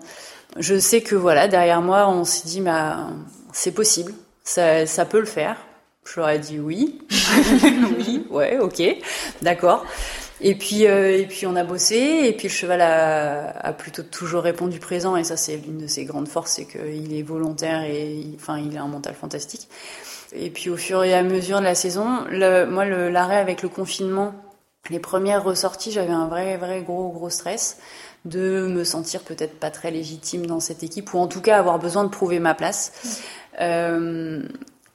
Je 0.58 0.80
sais 0.80 1.02
que 1.02 1.16
voilà, 1.16 1.48
derrière 1.48 1.82
moi, 1.82 2.08
on 2.10 2.24
s'est 2.24 2.48
dit 2.48 2.62
bah 2.62 3.10
c'est 3.54 3.74
possible, 3.74 4.14
ça, 4.44 4.86
ça 4.86 5.06
peut 5.06 5.20
le 5.20 5.26
faire. 5.26 5.58
Je 6.06 6.20
leur 6.20 6.30
ai 6.30 6.40
dit 6.40 6.60
oui, 6.60 7.00
oui, 7.98 8.26
ouais, 8.30 8.58
ok, 8.60 8.82
d'accord. 9.42 9.86
Et 10.42 10.56
puis, 10.56 10.86
euh, 10.86 11.18
et 11.18 11.26
puis 11.26 11.48
on 11.48 11.56
a 11.56 11.64
bossé, 11.64 11.96
et 12.26 12.34
puis 12.34 12.48
le 12.50 12.54
cheval 12.54 12.82
a, 12.82 13.52
a 13.52 13.74
plutôt 13.74 14.04
toujours 14.04 14.44
répondu 14.44 14.80
présent, 14.80 15.16
et 15.16 15.24
ça 15.24 15.38
c'est 15.38 15.56
l'une 15.58 15.78
de 15.78 15.88
ses 15.88 16.04
grandes 16.04 16.28
forces, 16.28 16.52
c'est 16.52 16.66
qu'il 16.66 17.14
est 17.18 17.22
volontaire 17.22 17.84
et 17.84 18.12
il, 18.12 18.36
enfin 18.36 18.60
il 18.60 18.78
a 18.78 18.84
un 18.84 18.88
mental 18.88 19.14
fantastique. 19.14 19.70
Et 20.34 20.50
puis 20.50 20.70
au 20.70 20.76
fur 20.76 21.04
et 21.04 21.14
à 21.14 21.24
mesure 21.24 21.60
de 21.60 21.64
la 21.64 21.76
saison, 21.76 22.26
le, 22.30 22.66
moi 22.66 22.86
l'arrêt 22.86 23.38
avec 23.38 23.62
le 23.62 23.70
confinement 23.70 24.34
les 24.90 25.00
premières 25.00 25.44
ressorties, 25.44 25.92
j'avais 25.92 26.12
un 26.12 26.28
vrai, 26.28 26.58
vrai 26.58 26.82
gros, 26.82 27.10
gros 27.10 27.30
stress 27.30 27.78
de 28.26 28.68
me 28.68 28.84
sentir 28.84 29.22
peut-être 29.22 29.60
pas 29.60 29.72
très 29.72 29.92
légitime 29.92 30.46
dans 30.46 30.60
cette 30.60 30.84
équipe 30.84 31.14
ou 31.14 31.20
en 31.20 31.28
tout 31.28 31.42
cas 31.42 31.58
avoir 31.58 31.80
besoin 31.80 32.04
de 32.04 32.10
prouver 32.10 32.40
ma 32.40 32.56
place. 32.56 33.22
Euh, 33.62 34.42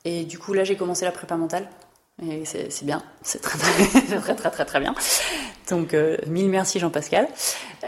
et 0.05 0.25
du 0.25 0.39
coup, 0.39 0.53
là, 0.53 0.65
j'ai 0.65 0.77
commencé 0.77 1.05
la 1.05 1.13
prépa 1.13 1.37
mentale. 1.37 1.69
Et 2.29 2.45
c'est 2.45 2.85
bien, 2.85 3.03
c'est 3.23 3.41
très 3.41 3.59
très, 4.35 4.51
très 4.51 4.65
très 4.65 4.81
bien. 4.81 4.95
Donc 5.71 5.95
euh, 5.95 6.17
mille 6.27 6.51
merci 6.51 6.79
Jean-Pascal. 6.79 7.29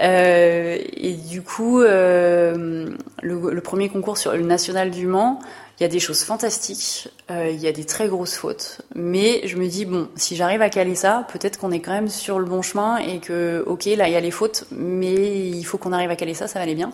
Euh, 0.00 0.78
et 0.96 1.12
du 1.12 1.42
coup, 1.42 1.80
euh, 1.80 2.88
le, 3.20 3.50
le, 3.50 3.60
premier 3.60 3.88
concours 3.88 4.16
sur 4.16 4.32
le 4.32 4.42
national 4.42 4.90
du 4.90 5.06
Mans, 5.06 5.40
il 5.78 5.82
y 5.82 5.86
a 5.86 5.88
des 5.88 6.00
choses 6.00 6.22
fantastiques, 6.22 7.08
il 7.28 7.56
y 7.56 7.66
a 7.66 7.72
des 7.72 7.84
très 7.84 8.06
grosses 8.06 8.36
fautes, 8.36 8.82
mais 8.94 9.40
je 9.46 9.56
me 9.56 9.66
dis 9.66 9.84
bon, 9.84 10.08
si 10.16 10.36
j'arrive 10.36 10.62
à 10.62 10.70
caler 10.70 10.94
ça, 10.94 11.26
peut-être 11.32 11.58
qu'on 11.58 11.72
est 11.72 11.80
quand 11.80 11.92
même 11.92 12.08
sur 12.08 12.38
le 12.38 12.44
bon 12.44 12.62
chemin 12.62 12.98
et 12.98 13.18
que 13.18 13.64
ok 13.66 13.86
là 13.86 14.06
il 14.06 14.12
y 14.12 14.16
a 14.16 14.20
les 14.20 14.30
fautes, 14.30 14.64
mais 14.70 15.48
il 15.48 15.64
faut 15.64 15.78
qu'on 15.78 15.92
arrive 15.92 16.10
à 16.10 16.16
caler 16.16 16.34
ça, 16.34 16.46
ça 16.46 16.58
va 16.58 16.62
aller 16.62 16.74
bien. 16.74 16.92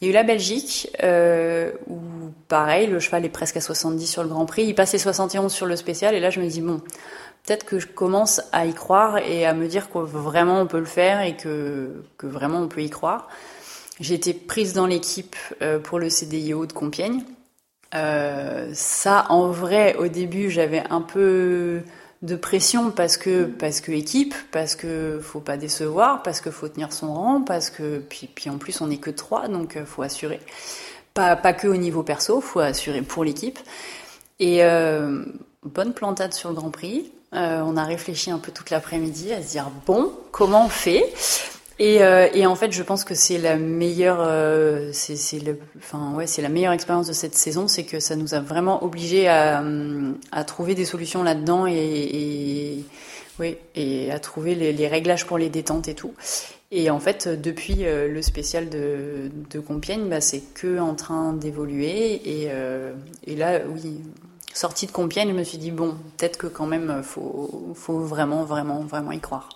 Il 0.00 0.06
y 0.06 0.08
a 0.08 0.10
eu 0.10 0.14
la 0.14 0.22
Belgique 0.22 0.90
euh, 1.02 1.72
où 1.88 1.98
pareil, 2.48 2.86
le 2.86 3.00
cheval 3.00 3.24
est 3.24 3.30
presque 3.30 3.56
à 3.56 3.60
70 3.60 4.06
sur 4.06 4.22
le 4.22 4.28
Grand 4.28 4.46
Prix, 4.46 4.64
il 4.64 4.74
passe 4.74 4.92
les 4.92 4.98
71 4.98 5.52
sur 5.52 5.66
le 5.66 5.76
spécial 5.76 6.14
et 6.14 6.20
là 6.20 6.30
je 6.30 6.40
me 6.40 6.46
dis 6.46 6.60
bon, 6.60 6.80
peut-être 7.44 7.64
que 7.64 7.78
je 7.78 7.86
commence 7.86 8.40
à 8.52 8.66
y 8.66 8.74
croire 8.74 9.18
et 9.18 9.44
à 9.44 9.54
me 9.54 9.66
dire 9.66 9.90
que 9.90 9.98
vraiment 9.98 10.60
on 10.60 10.66
peut 10.66 10.78
le 10.78 10.84
faire 10.84 11.20
et 11.22 11.36
que, 11.36 12.04
que 12.16 12.26
vraiment 12.26 12.58
on 12.60 12.68
peut 12.68 12.82
y 12.82 12.90
croire. 12.90 13.28
J'ai 14.00 14.14
été 14.14 14.32
prise 14.32 14.74
dans 14.74 14.86
l'équipe 14.86 15.34
euh, 15.62 15.80
pour 15.80 15.98
le 15.98 16.08
CDIO 16.08 16.66
de 16.66 16.72
Compiègne. 16.72 17.24
Euh, 17.94 18.70
ça, 18.74 19.26
en 19.30 19.48
vrai, 19.48 19.96
au 19.96 20.08
début, 20.08 20.50
j'avais 20.50 20.84
un 20.90 21.00
peu 21.00 21.82
de 22.22 22.34
pression 22.34 22.90
parce 22.90 23.16
que 23.16 23.44
parce 23.44 23.80
que 23.80 23.92
équipe, 23.92 24.34
parce 24.50 24.74
que 24.74 25.20
faut 25.22 25.40
pas 25.40 25.56
décevoir, 25.56 26.22
parce 26.22 26.40
que 26.40 26.50
faut 26.50 26.68
tenir 26.68 26.92
son 26.92 27.14
rang, 27.14 27.42
parce 27.42 27.70
que 27.70 27.98
puis 28.08 28.50
en 28.50 28.58
plus 28.58 28.80
on 28.80 28.90
est 28.90 28.98
que 28.98 29.10
trois, 29.10 29.48
donc 29.48 29.76
euh, 29.76 29.84
faut 29.84 30.02
assurer. 30.02 30.40
Pas 31.14 31.36
pas 31.36 31.52
que 31.52 31.68
au 31.68 31.76
niveau 31.76 32.02
perso, 32.02 32.40
faut 32.40 32.60
assurer 32.60 33.02
pour 33.02 33.24
l'équipe. 33.24 33.58
Et 34.40 34.64
euh, 34.64 35.24
bonne 35.64 35.92
plantade 35.92 36.32
sur 36.32 36.50
le 36.50 36.56
Grand 36.56 36.70
Prix. 36.70 37.12
Euh, 37.34 37.60
on 37.64 37.76
a 37.76 37.84
réfléchi 37.84 38.30
un 38.30 38.38
peu 38.38 38.52
toute 38.52 38.70
l'après-midi 38.70 39.32
à 39.32 39.42
se 39.42 39.50
dire 39.50 39.70
bon, 39.86 40.12
comment 40.32 40.66
on 40.66 40.68
fait? 40.68 41.12
Et, 41.78 42.02
euh, 42.02 42.28
et, 42.34 42.46
en 42.46 42.56
fait, 42.56 42.72
je 42.72 42.82
pense 42.82 43.04
que 43.04 43.14
c'est 43.14 43.38
la 43.38 43.56
meilleure, 43.56 44.18
euh, 44.20 44.90
c'est 44.92 45.38
le, 45.44 45.58
enfin 45.78 46.12
ouais, 46.14 46.26
c'est 46.26 46.42
la 46.42 46.48
meilleure 46.48 46.72
expérience 46.72 47.06
de 47.06 47.12
cette 47.12 47.36
saison, 47.36 47.68
c'est 47.68 47.84
que 47.84 48.00
ça 48.00 48.16
nous 48.16 48.34
a 48.34 48.40
vraiment 48.40 48.82
obligés 48.82 49.28
à, 49.28 49.62
à 50.32 50.44
trouver 50.44 50.74
des 50.74 50.84
solutions 50.84 51.22
là-dedans 51.22 51.66
et, 51.68 51.74
et, 51.74 52.84
oui, 53.38 53.56
et 53.76 54.10
à 54.10 54.18
trouver 54.18 54.56
les, 54.56 54.72
les, 54.72 54.88
réglages 54.88 55.24
pour 55.24 55.38
les 55.38 55.50
détentes 55.50 55.86
et 55.86 55.94
tout. 55.94 56.14
Et 56.70 56.90
en 56.90 57.00
fait, 57.00 57.28
depuis 57.28 57.86
euh, 57.86 58.08
le 58.08 58.22
spécial 58.22 58.68
de, 58.68 59.30
de 59.50 59.60
Compiègne, 59.60 60.08
bah, 60.08 60.20
c'est 60.20 60.42
que 60.54 60.80
en 60.80 60.94
train 60.94 61.32
d'évoluer. 61.32 62.20
Et, 62.24 62.48
euh, 62.50 62.92
et 63.26 63.36
là, 63.36 63.60
oui, 63.68 64.00
sortie 64.52 64.86
de 64.86 64.92
Compiègne, 64.92 65.30
je 65.30 65.34
me 65.34 65.44
suis 65.44 65.58
dit 65.58 65.70
bon, 65.70 65.96
peut-être 66.16 66.36
que 66.36 66.46
quand 66.48 66.66
même, 66.66 67.02
faut, 67.02 67.72
faut 67.74 68.00
vraiment, 68.00 68.44
vraiment, 68.44 68.80
vraiment 68.80 69.12
y 69.12 69.20
croire. 69.20 69.48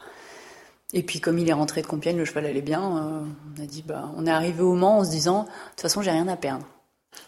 Et 0.92 1.02
puis 1.02 1.20
comme 1.20 1.38
il 1.38 1.48
est 1.48 1.54
rentré 1.54 1.80
de 1.82 1.86
Compiègne, 1.86 2.18
le 2.18 2.24
cheval 2.24 2.46
allait 2.46 2.60
bien. 2.60 2.82
Euh, 2.82 3.20
on 3.58 3.62
a 3.62 3.66
dit 3.66 3.82
bah 3.86 4.10
on 4.16 4.26
est 4.26 4.30
arrivé 4.30 4.62
au 4.62 4.74
Mans 4.74 4.98
en 4.98 5.04
se 5.04 5.10
disant 5.10 5.44
de 5.44 5.48
toute 5.70 5.80
façon 5.80 6.02
j'ai 6.02 6.10
rien 6.10 6.28
à 6.28 6.36
perdre. 6.36 6.66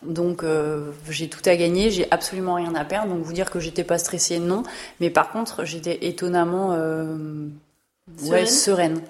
Donc 0.02 0.42
euh, 0.42 0.92
j'ai 1.08 1.28
tout 1.28 1.42
à 1.46 1.56
gagner, 1.56 1.90
j'ai 1.90 2.06
absolument 2.10 2.54
rien 2.54 2.74
à 2.74 2.84
perdre. 2.84 3.14
Donc 3.14 3.22
vous 3.22 3.32
dire 3.32 3.50
que 3.50 3.60
j'étais 3.60 3.84
pas 3.84 3.98
stressée 3.98 4.38
non, 4.38 4.64
mais 5.00 5.10
par 5.10 5.30
contre 5.30 5.64
j'étais 5.64 6.06
étonnamment 6.06 6.72
euh, 6.72 7.48
sereine. 8.18 8.32
ouais 8.32 8.46
sereine. 8.46 9.00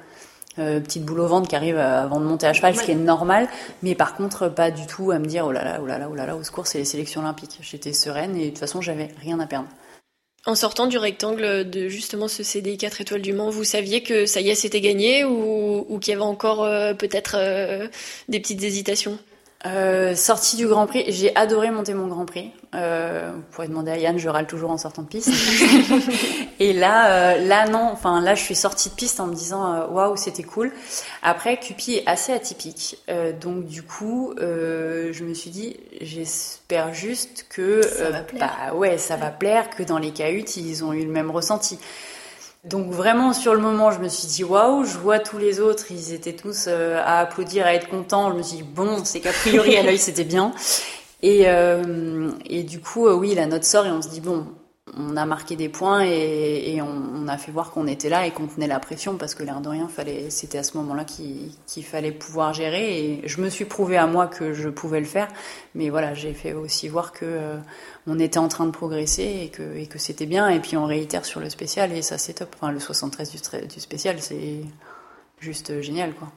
Petite 0.57 1.05
boule 1.05 1.19
au 1.19 1.27
ventre 1.27 1.49
qui 1.49 1.57
arrive 1.57 1.77
avant 1.79 2.21
de 2.21 2.27
monter 2.27 2.47
à 2.47 2.53
cheval, 2.53 2.75
ouais. 2.75 2.81
ce 2.81 2.85
qui 2.85 2.93
est 2.93 2.95
normal, 2.95 3.49
mais 3.83 3.97
par 3.97 4.15
contre 4.15 4.49
pas 4.49 4.71
du 4.71 4.87
tout 4.87 5.11
à 5.11 5.19
me 5.19 5.27
dire 5.27 5.47
oh 5.49 5.51
là 5.51 5.65
là 5.65 5.81
oh 5.83 5.87
là 5.87 5.99
là 5.99 6.07
oh 6.09 6.15
là 6.15 6.27
là 6.27 6.37
au 6.37 6.45
secours 6.45 6.69
c'est 6.69 6.79
les 6.79 6.85
sélections 6.85 7.23
olympiques. 7.23 7.59
J'étais 7.61 7.93
sereine 7.93 8.37
et 8.37 8.45
de 8.45 8.51
toute 8.51 8.61
façon 8.61 8.81
j'avais 8.81 9.09
rien 9.21 9.41
à 9.41 9.49
perdre. 9.49 9.67
En 10.47 10.55
sortant 10.55 10.87
du 10.87 10.99
rectangle 10.99 11.69
de 11.71 11.89
justement 11.89 12.29
ce 12.29 12.43
CDI 12.43 12.77
4 12.77 13.01
étoiles 13.01 13.23
du 13.23 13.33
Mans, 13.33 13.49
vous 13.49 13.65
saviez 13.65 14.03
que 14.03 14.27
ça 14.27 14.43
y 14.43 14.51
est, 14.51 14.55
c'était 14.55 14.83
gagné 14.83 15.25
ou, 15.25 15.87
ou 15.89 15.99
qu'il 15.99 16.13
y 16.13 16.15
avait 16.15 16.23
encore 16.23 16.65
euh, 16.65 16.93
peut-être 16.93 17.37
euh, 17.39 17.89
des 18.29 18.41
petites 18.41 18.63
hésitations? 18.63 19.19
Euh, 19.67 20.15
sortie 20.15 20.57
du 20.57 20.67
Grand 20.67 20.87
Prix, 20.87 21.05
j'ai 21.09 21.35
adoré 21.37 21.71
monter 21.71 21.95
mon 21.95 22.07
Grand 22.07 22.27
Prix. 22.27 22.51
Euh, 22.75 23.31
vous 23.35 23.43
pourrez 23.51 23.69
demander 23.69 23.93
à 23.93 23.97
Yann, 23.97 24.19
je 24.19 24.29
râle 24.29 24.47
toujours 24.47 24.71
en 24.71 24.77
sortant 24.77 25.03
de 25.03 25.07
piste. 25.07 25.31
et 26.61 26.75
là, 26.75 27.35
euh, 27.35 27.47
là 27.47 27.67
non, 27.67 27.89
enfin 27.93 28.21
là, 28.21 28.35
je 28.35 28.43
suis 28.43 28.55
sortie 28.55 28.91
de 28.91 28.95
piste 28.95 29.21
en 29.21 29.27
me 29.27 29.35
disant 29.35 29.73
euh, 29.73 29.87
waouh, 29.87 30.17
c'était 30.17 30.43
cool. 30.43 30.71
Après, 31.23 31.57
Cupi 31.59 31.95
est 31.95 32.07
assez 32.07 32.33
atypique, 32.33 32.99
euh, 33.09 33.33
donc 33.33 33.65
du 33.65 33.83
coup, 33.83 34.35
je 34.39 35.25
me 35.25 35.33
suis 35.33 35.51
dit, 35.51 35.77
j'espère 36.01 36.93
juste 36.93 37.47
que 37.49 37.81
ça 37.83 38.11
va 38.11 38.21
plaire. 38.21 38.51
bah 38.69 38.75
ouais, 38.75 38.99
ça 38.99 39.17
va 39.17 39.31
plaire, 39.31 39.71
que 39.71 39.83
dans 39.83 39.99
les 39.99 40.11
cahutes, 40.11 40.57
ils 40.59 40.85
ont 40.85 40.93
eu 40.93 41.05
le 41.05 41.13
même 41.13 41.31
ressenti. 41.31 41.79
Donc 42.65 42.91
vraiment 42.91 43.35
sur 43.35 43.55
le 43.55 43.61
moment, 43.61 43.91
je 43.91 44.01
me 44.01 44.09
suis 44.09 44.27
dit 44.27 44.43
waouh, 44.43 44.85
je 44.85 44.97
vois 44.97 45.19
tous 45.19 45.37
les 45.37 45.61
autres, 45.61 45.87
ils 45.91 46.15
étaient 46.15 46.33
tous 46.33 46.65
euh, 46.67 46.99
à 47.05 47.19
applaudir, 47.19 47.67
à 47.67 47.75
être 47.75 47.89
contents. 47.89 48.31
Je 48.31 48.37
me 48.37 48.43
suis 48.43 48.57
dit 48.59 48.63
bon, 48.63 49.05
c'est 49.05 49.21
qu'a 49.21 49.33
priori 49.33 49.77
à 49.77 49.83
l'œil 49.83 49.99
c'était 49.99 50.25
bien. 50.25 50.53
Et, 51.21 51.43
euh, 51.47 52.31
et 52.47 52.63
du 52.63 52.81
coup, 52.81 53.07
euh, 53.07 53.15
oui, 53.15 53.35
la 53.35 53.47
note 53.47 53.65
sort 53.65 53.87
et 53.87 53.91
on 53.91 54.01
se 54.01 54.09
dit 54.09 54.21
bon, 54.23 54.47
on 54.93 55.17
a 55.17 55.25
marqué 55.25 55.57
des 55.57 55.71
points 55.71 56.03
et, 56.05 56.81
on, 56.83 57.27
a 57.27 57.39
fait 57.39 57.51
voir 57.51 57.71
qu'on 57.71 57.87
était 57.87 58.11
là 58.11 58.27
et 58.27 58.33
qu'on 58.33 58.47
tenait 58.47 58.67
la 58.67 58.79
pression 58.79 59.17
parce 59.17 59.35
que 59.35 59.43
l'air 59.43 59.61
de 59.63 59.69
rien, 59.69 59.89
fallait, 59.89 60.29
c'était 60.29 60.59
à 60.59 60.63
ce 60.63 60.77
moment-là 60.77 61.05
qu'il, 61.05 61.85
fallait 61.85 62.13
pouvoir 62.13 62.53
gérer. 62.53 62.99
Et 62.99 63.23
je 63.27 63.41
me 63.41 63.49
suis 63.49 63.65
prouvé 63.65 63.97
à 63.97 64.07
moi 64.07 64.27
que 64.27 64.53
je 64.53 64.69
pouvais 64.69 65.01
le 65.01 65.07
faire, 65.07 65.29
mais 65.75 65.89
voilà, 65.89 66.13
j'ai 66.13 66.35
fait 66.35 66.53
aussi 66.53 66.89
voir 66.89 67.13
que 67.13 67.25
euh, 67.25 67.57
on 68.07 68.19
était 68.19 68.39
en 68.39 68.49
train 68.49 68.67
de 68.67 68.73
progresser 68.73 69.41
et 69.45 69.49
que, 69.49 69.77
et 69.77 69.87
que 69.87 69.99
c'était 69.99 70.27
bien. 70.27 70.51
Et 70.51 70.61
puis 70.61 70.77
on 70.77 70.85
réitère 70.85 71.25
sur 71.25 71.41
le 71.41 71.49
spécial 71.49 71.91
et 71.93 72.03
ça 72.03 72.19
c'est 72.19 72.35
top. 72.35 72.55
Enfin, 72.57 72.71
le 72.71 72.79
73 72.79 73.31
du, 73.31 73.67
du 73.67 73.81
spécial, 73.81 74.21
c'est 74.21 74.61
juste 75.41 75.81
génial, 75.81 76.13
quoi. 76.13 76.31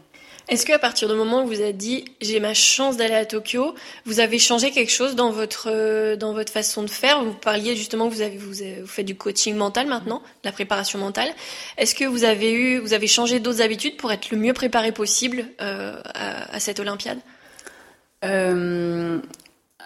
Est-ce 0.50 0.66
qu'à 0.66 0.80
partir 0.80 1.10
du 1.10 1.16
moment 1.16 1.44
où 1.44 1.48
vous 1.48 1.60
avez 1.60 1.74
dit 1.74 2.06
j'ai 2.22 2.40
ma 2.40 2.54
chance 2.54 2.96
d'aller 2.96 3.16
à 3.16 3.26
Tokyo, 3.26 3.76
vous 4.06 4.20
avez 4.20 4.40
changé 4.40 4.72
quelque 4.72 4.92
chose 4.92 5.16
dans 5.16 5.32
votre 5.32 5.70
euh, 5.70 6.46
façon 6.46 6.84
de 6.84 6.90
faire? 6.90 7.24
Vous 7.24 7.34
parliez 7.34 7.76
justement 7.76 8.08
que 8.10 8.14
vous 8.14 8.22
avez 8.22 8.38
vous, 8.38 8.88
faites 8.88 9.06
du 9.06 9.16
coaching 9.16 9.56
mental 9.56 9.88
maintenant, 9.88 10.20
de 10.20 10.48
la 10.48 10.52
préparation 10.52 11.00
mentale. 11.00 11.30
Est-ce 11.78 11.96
que 11.96 12.06
vous 12.06 12.24
avez 12.24 12.54
eu 12.54 12.80
vous 12.80 12.94
avez 12.94 13.08
changé 13.08 13.40
d'autres 13.40 13.62
habitudes 13.62 13.98
pour 13.98 14.12
être 14.12 14.32
le 14.32 14.38
mieux 14.38 14.54
préparé 14.54 14.92
possible 14.92 15.46
euh, 15.62 16.00
à, 16.14 16.56
à, 16.56 16.60
cette 16.60 16.80
Olympiade? 16.80 17.20
Euh, 18.24 19.20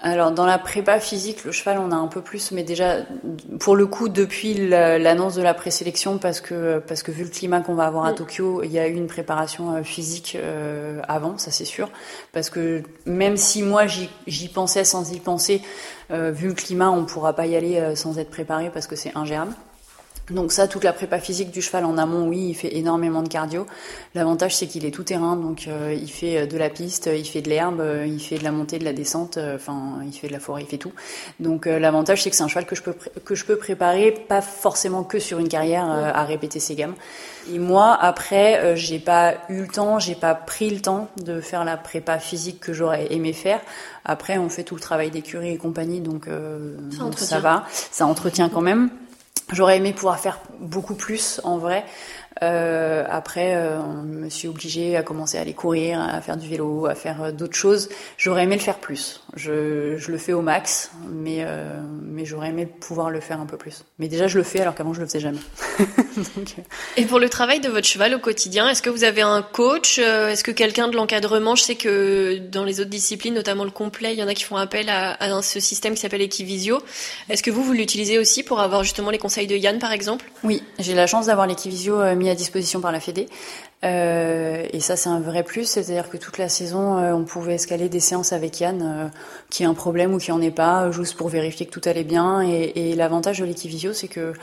alors 0.03 0.31
dans 0.31 0.47
la 0.47 0.57
prépa 0.57 0.99
physique, 0.99 1.43
le 1.45 1.51
cheval 1.51 1.77
on 1.77 1.91
a 1.91 1.95
un 1.95 2.07
peu 2.07 2.21
plus, 2.21 2.51
mais 2.51 2.63
déjà 2.63 2.97
pour 3.59 3.75
le 3.75 3.85
coup 3.85 4.09
depuis 4.09 4.55
l'annonce 4.55 5.35
de 5.35 5.43
la 5.43 5.53
présélection, 5.53 6.17
parce 6.17 6.41
que 6.41 6.79
parce 6.79 7.03
que 7.03 7.11
vu 7.11 7.23
le 7.23 7.29
climat 7.29 7.61
qu'on 7.61 7.75
va 7.75 7.85
avoir 7.85 8.05
à 8.05 8.13
Tokyo, 8.13 8.63
il 8.63 8.71
y 8.71 8.79
a 8.79 8.87
eu 8.87 8.93
une 8.93 9.05
préparation 9.05 9.83
physique 9.83 10.35
euh, 10.39 11.01
avant, 11.07 11.37
ça 11.37 11.51
c'est 11.51 11.65
sûr, 11.65 11.89
parce 12.33 12.49
que 12.49 12.81
même 13.05 13.37
si 13.37 13.61
moi 13.61 13.83
j'y 13.85 14.47
pensais 14.49 14.83
sans 14.85 15.11
y 15.13 15.19
penser, 15.19 15.61
euh, 16.09 16.31
vu 16.31 16.47
le 16.47 16.55
climat, 16.55 16.89
on 16.89 17.05
pourra 17.05 17.33
pas 17.33 17.45
y 17.45 17.55
aller 17.55 17.77
euh, 17.77 17.95
sans 17.95 18.17
être 18.17 18.31
préparé 18.31 18.71
parce 18.71 18.87
que 18.87 18.95
c'est 18.95 19.15
ingérable. 19.15 19.53
Donc 20.31 20.51
ça, 20.51 20.67
toute 20.67 20.83
la 20.83 20.93
prépa 20.93 21.19
physique 21.19 21.51
du 21.51 21.61
cheval 21.61 21.85
en 21.85 21.97
amont, 21.97 22.27
oui, 22.27 22.47
il 22.49 22.53
fait 22.53 22.75
énormément 22.77 23.21
de 23.21 23.27
cardio. 23.27 23.65
L'avantage, 24.15 24.55
c'est 24.55 24.67
qu'il 24.67 24.85
est 24.85 24.91
tout 24.91 25.03
terrain, 25.03 25.35
donc 25.35 25.65
euh, 25.67 25.93
il 25.93 26.09
fait 26.09 26.47
de 26.47 26.57
la 26.57 26.69
piste, 26.69 27.09
il 27.13 27.25
fait 27.25 27.41
de 27.41 27.49
l'herbe, 27.49 27.83
il 28.05 28.19
fait 28.19 28.37
de 28.37 28.43
la 28.43 28.51
montée, 28.51 28.79
de 28.79 28.85
la 28.85 28.93
descente, 28.93 29.37
euh, 29.37 29.55
enfin, 29.55 29.99
il 30.05 30.13
fait 30.13 30.27
de 30.27 30.33
la 30.33 30.39
forêt, 30.39 30.61
il 30.61 30.67
fait 30.67 30.77
tout. 30.77 30.93
Donc 31.39 31.67
euh, 31.67 31.79
l'avantage, 31.79 32.23
c'est 32.23 32.29
que 32.29 32.35
c'est 32.35 32.43
un 32.43 32.47
cheval 32.47 32.65
que 32.65 32.75
je 32.75 32.81
peux 32.81 32.95
que 33.23 33.35
je 33.35 33.45
peux 33.45 33.57
préparer, 33.57 34.11
pas 34.11 34.41
forcément 34.41 35.03
que 35.03 35.19
sur 35.19 35.39
une 35.39 35.49
carrière 35.49 35.89
euh, 35.89 36.11
à 36.13 36.23
répéter 36.23 36.59
ses 36.59 36.75
gammes. 36.75 36.95
Et 37.51 37.59
moi, 37.59 37.97
après, 37.99 38.75
j'ai 38.75 38.99
pas 38.99 39.33
eu 39.49 39.61
le 39.61 39.67
temps, 39.67 39.97
j'ai 39.97 40.13
pas 40.13 40.35
pris 40.35 40.69
le 40.69 40.79
temps 40.79 41.09
de 41.17 41.41
faire 41.41 41.65
la 41.65 41.75
prépa 41.75 42.19
physique 42.19 42.59
que 42.59 42.71
j'aurais 42.71 43.11
aimé 43.11 43.33
faire. 43.33 43.59
Après, 44.05 44.37
on 44.37 44.47
fait 44.47 44.63
tout 44.63 44.75
le 44.75 44.81
travail 44.81 45.09
d'écurie 45.09 45.49
et 45.49 45.57
compagnie, 45.57 46.01
donc 46.01 46.27
ça 47.17 47.39
va, 47.39 47.65
ça 47.71 48.05
entretient 48.05 48.47
quand 48.47 48.61
même. 48.61 48.91
J'aurais 49.51 49.77
aimé 49.77 49.93
pouvoir 49.93 50.19
faire 50.19 50.39
beaucoup 50.59 50.95
plus 50.95 51.41
en 51.43 51.57
vrai. 51.57 51.83
Euh, 52.43 53.05
après, 53.09 53.55
euh, 53.55 53.79
on 53.79 54.01
me 54.03 54.29
suis 54.29 54.47
obligée 54.47 54.95
à 54.97 55.03
commencer 55.03 55.37
à 55.37 55.41
aller 55.41 55.53
courir, 55.53 56.01
à 56.01 56.21
faire 56.21 56.37
du 56.37 56.47
vélo, 56.47 56.87
à 56.87 56.95
faire 56.95 57.21
euh, 57.21 57.31
d'autres 57.31 57.55
choses. 57.55 57.89
J'aurais 58.17 58.43
aimé 58.43 58.55
le 58.55 58.61
faire 58.61 58.79
plus. 58.79 59.21
Je, 59.35 60.09
le 60.09 60.17
fais 60.17 60.33
au 60.33 60.41
max, 60.41 60.91
mais, 61.09 61.39
euh, 61.41 61.81
mais 62.03 62.25
j'aurais 62.25 62.49
aimé 62.49 62.65
pouvoir 62.65 63.09
le 63.09 63.19
faire 63.19 63.39
un 63.39 63.45
peu 63.45 63.57
plus. 63.57 63.83
Mais 63.99 64.07
déjà, 64.07 64.27
je 64.27 64.37
le 64.37 64.43
fais 64.43 64.61
alors 64.61 64.73
qu'avant, 64.73 64.93
je 64.93 65.01
le 65.01 65.05
faisais 65.05 65.19
jamais. 65.19 65.39
Donc, 66.35 66.55
Et 66.97 67.05
pour 67.05 67.19
le 67.19 67.29
travail 67.29 67.59
de 67.59 67.69
votre 67.69 67.87
cheval 67.87 68.13
au 68.13 68.19
quotidien, 68.19 68.69
est-ce 68.69 68.81
que 68.81 68.89
vous 68.89 69.03
avez 69.03 69.21
un 69.21 69.41
coach 69.41 69.97
Est-ce 69.99 70.43
que 70.43 70.51
quelqu'un 70.51 70.87
de 70.87 70.95
l'encadrement 70.95 71.55
Je 71.55 71.63
sais 71.63 71.75
que 71.75 72.37
dans 72.37 72.63
les 72.63 72.79
autres 72.79 72.89
disciplines, 72.89 73.33
notamment 73.33 73.63
le 73.63 73.71
complet, 73.71 74.13
il 74.13 74.19
y 74.19 74.23
en 74.23 74.27
a 74.27 74.33
qui 74.33 74.43
font 74.43 74.57
appel 74.57 74.89
à, 74.89 75.13
à 75.13 75.41
ce 75.41 75.59
système 75.59 75.93
qui 75.93 76.01
s'appelle 76.01 76.21
Equivisio. 76.21 76.81
Est-ce 77.29 77.43
que 77.43 77.51
vous, 77.51 77.63
vous 77.63 77.73
l'utilisez 77.73 78.19
aussi 78.19 78.43
pour 78.43 78.59
avoir 78.59 78.83
justement 78.83 79.09
les 79.09 79.17
conseils 79.17 79.47
de 79.47 79.55
Yann, 79.55 79.79
par 79.79 79.91
exemple? 79.91 80.25
Oui, 80.43 80.63
j'ai 80.79 80.93
la 80.93 81.07
chance 81.07 81.27
d'avoir 81.27 81.47
l'Equivisio 81.47 82.15
mis 82.15 82.29
à 82.29 82.35
disposition 82.35 82.81
par 82.81 82.91
la 82.91 82.99
Fédé. 82.99 83.27
Euh, 83.83 84.67
et 84.71 84.79
ça, 84.79 84.95
c'est 84.95 85.09
un 85.09 85.19
vrai 85.19 85.43
plus, 85.43 85.65
c'est-à-dire 85.65 86.09
que 86.09 86.17
toute 86.17 86.37
la 86.37 86.49
saison, 86.49 86.97
euh, 86.97 87.13
on 87.13 87.23
pouvait 87.23 87.55
escaler 87.55 87.89
des 87.89 87.99
séances 87.99 88.31
avec 88.31 88.59
Yann, 88.59 88.81
euh, 88.81 89.07
qui 89.49 89.63
a 89.63 89.69
un 89.69 89.73
problème 89.73 90.13
ou 90.13 90.17
qui 90.19 90.31
en 90.31 90.41
est 90.41 90.51
pas, 90.51 90.91
juste 90.91 91.15
pour 91.15 91.29
vérifier 91.29 91.65
que 91.65 91.71
tout 91.71 91.89
allait 91.89 92.03
bien. 92.03 92.41
Et, 92.41 92.91
et 92.91 92.95
l'avantage 92.95 93.39
de 93.39 93.45
l'Equivisio, 93.45 93.93
c'est 93.93 94.07
que 94.07 94.33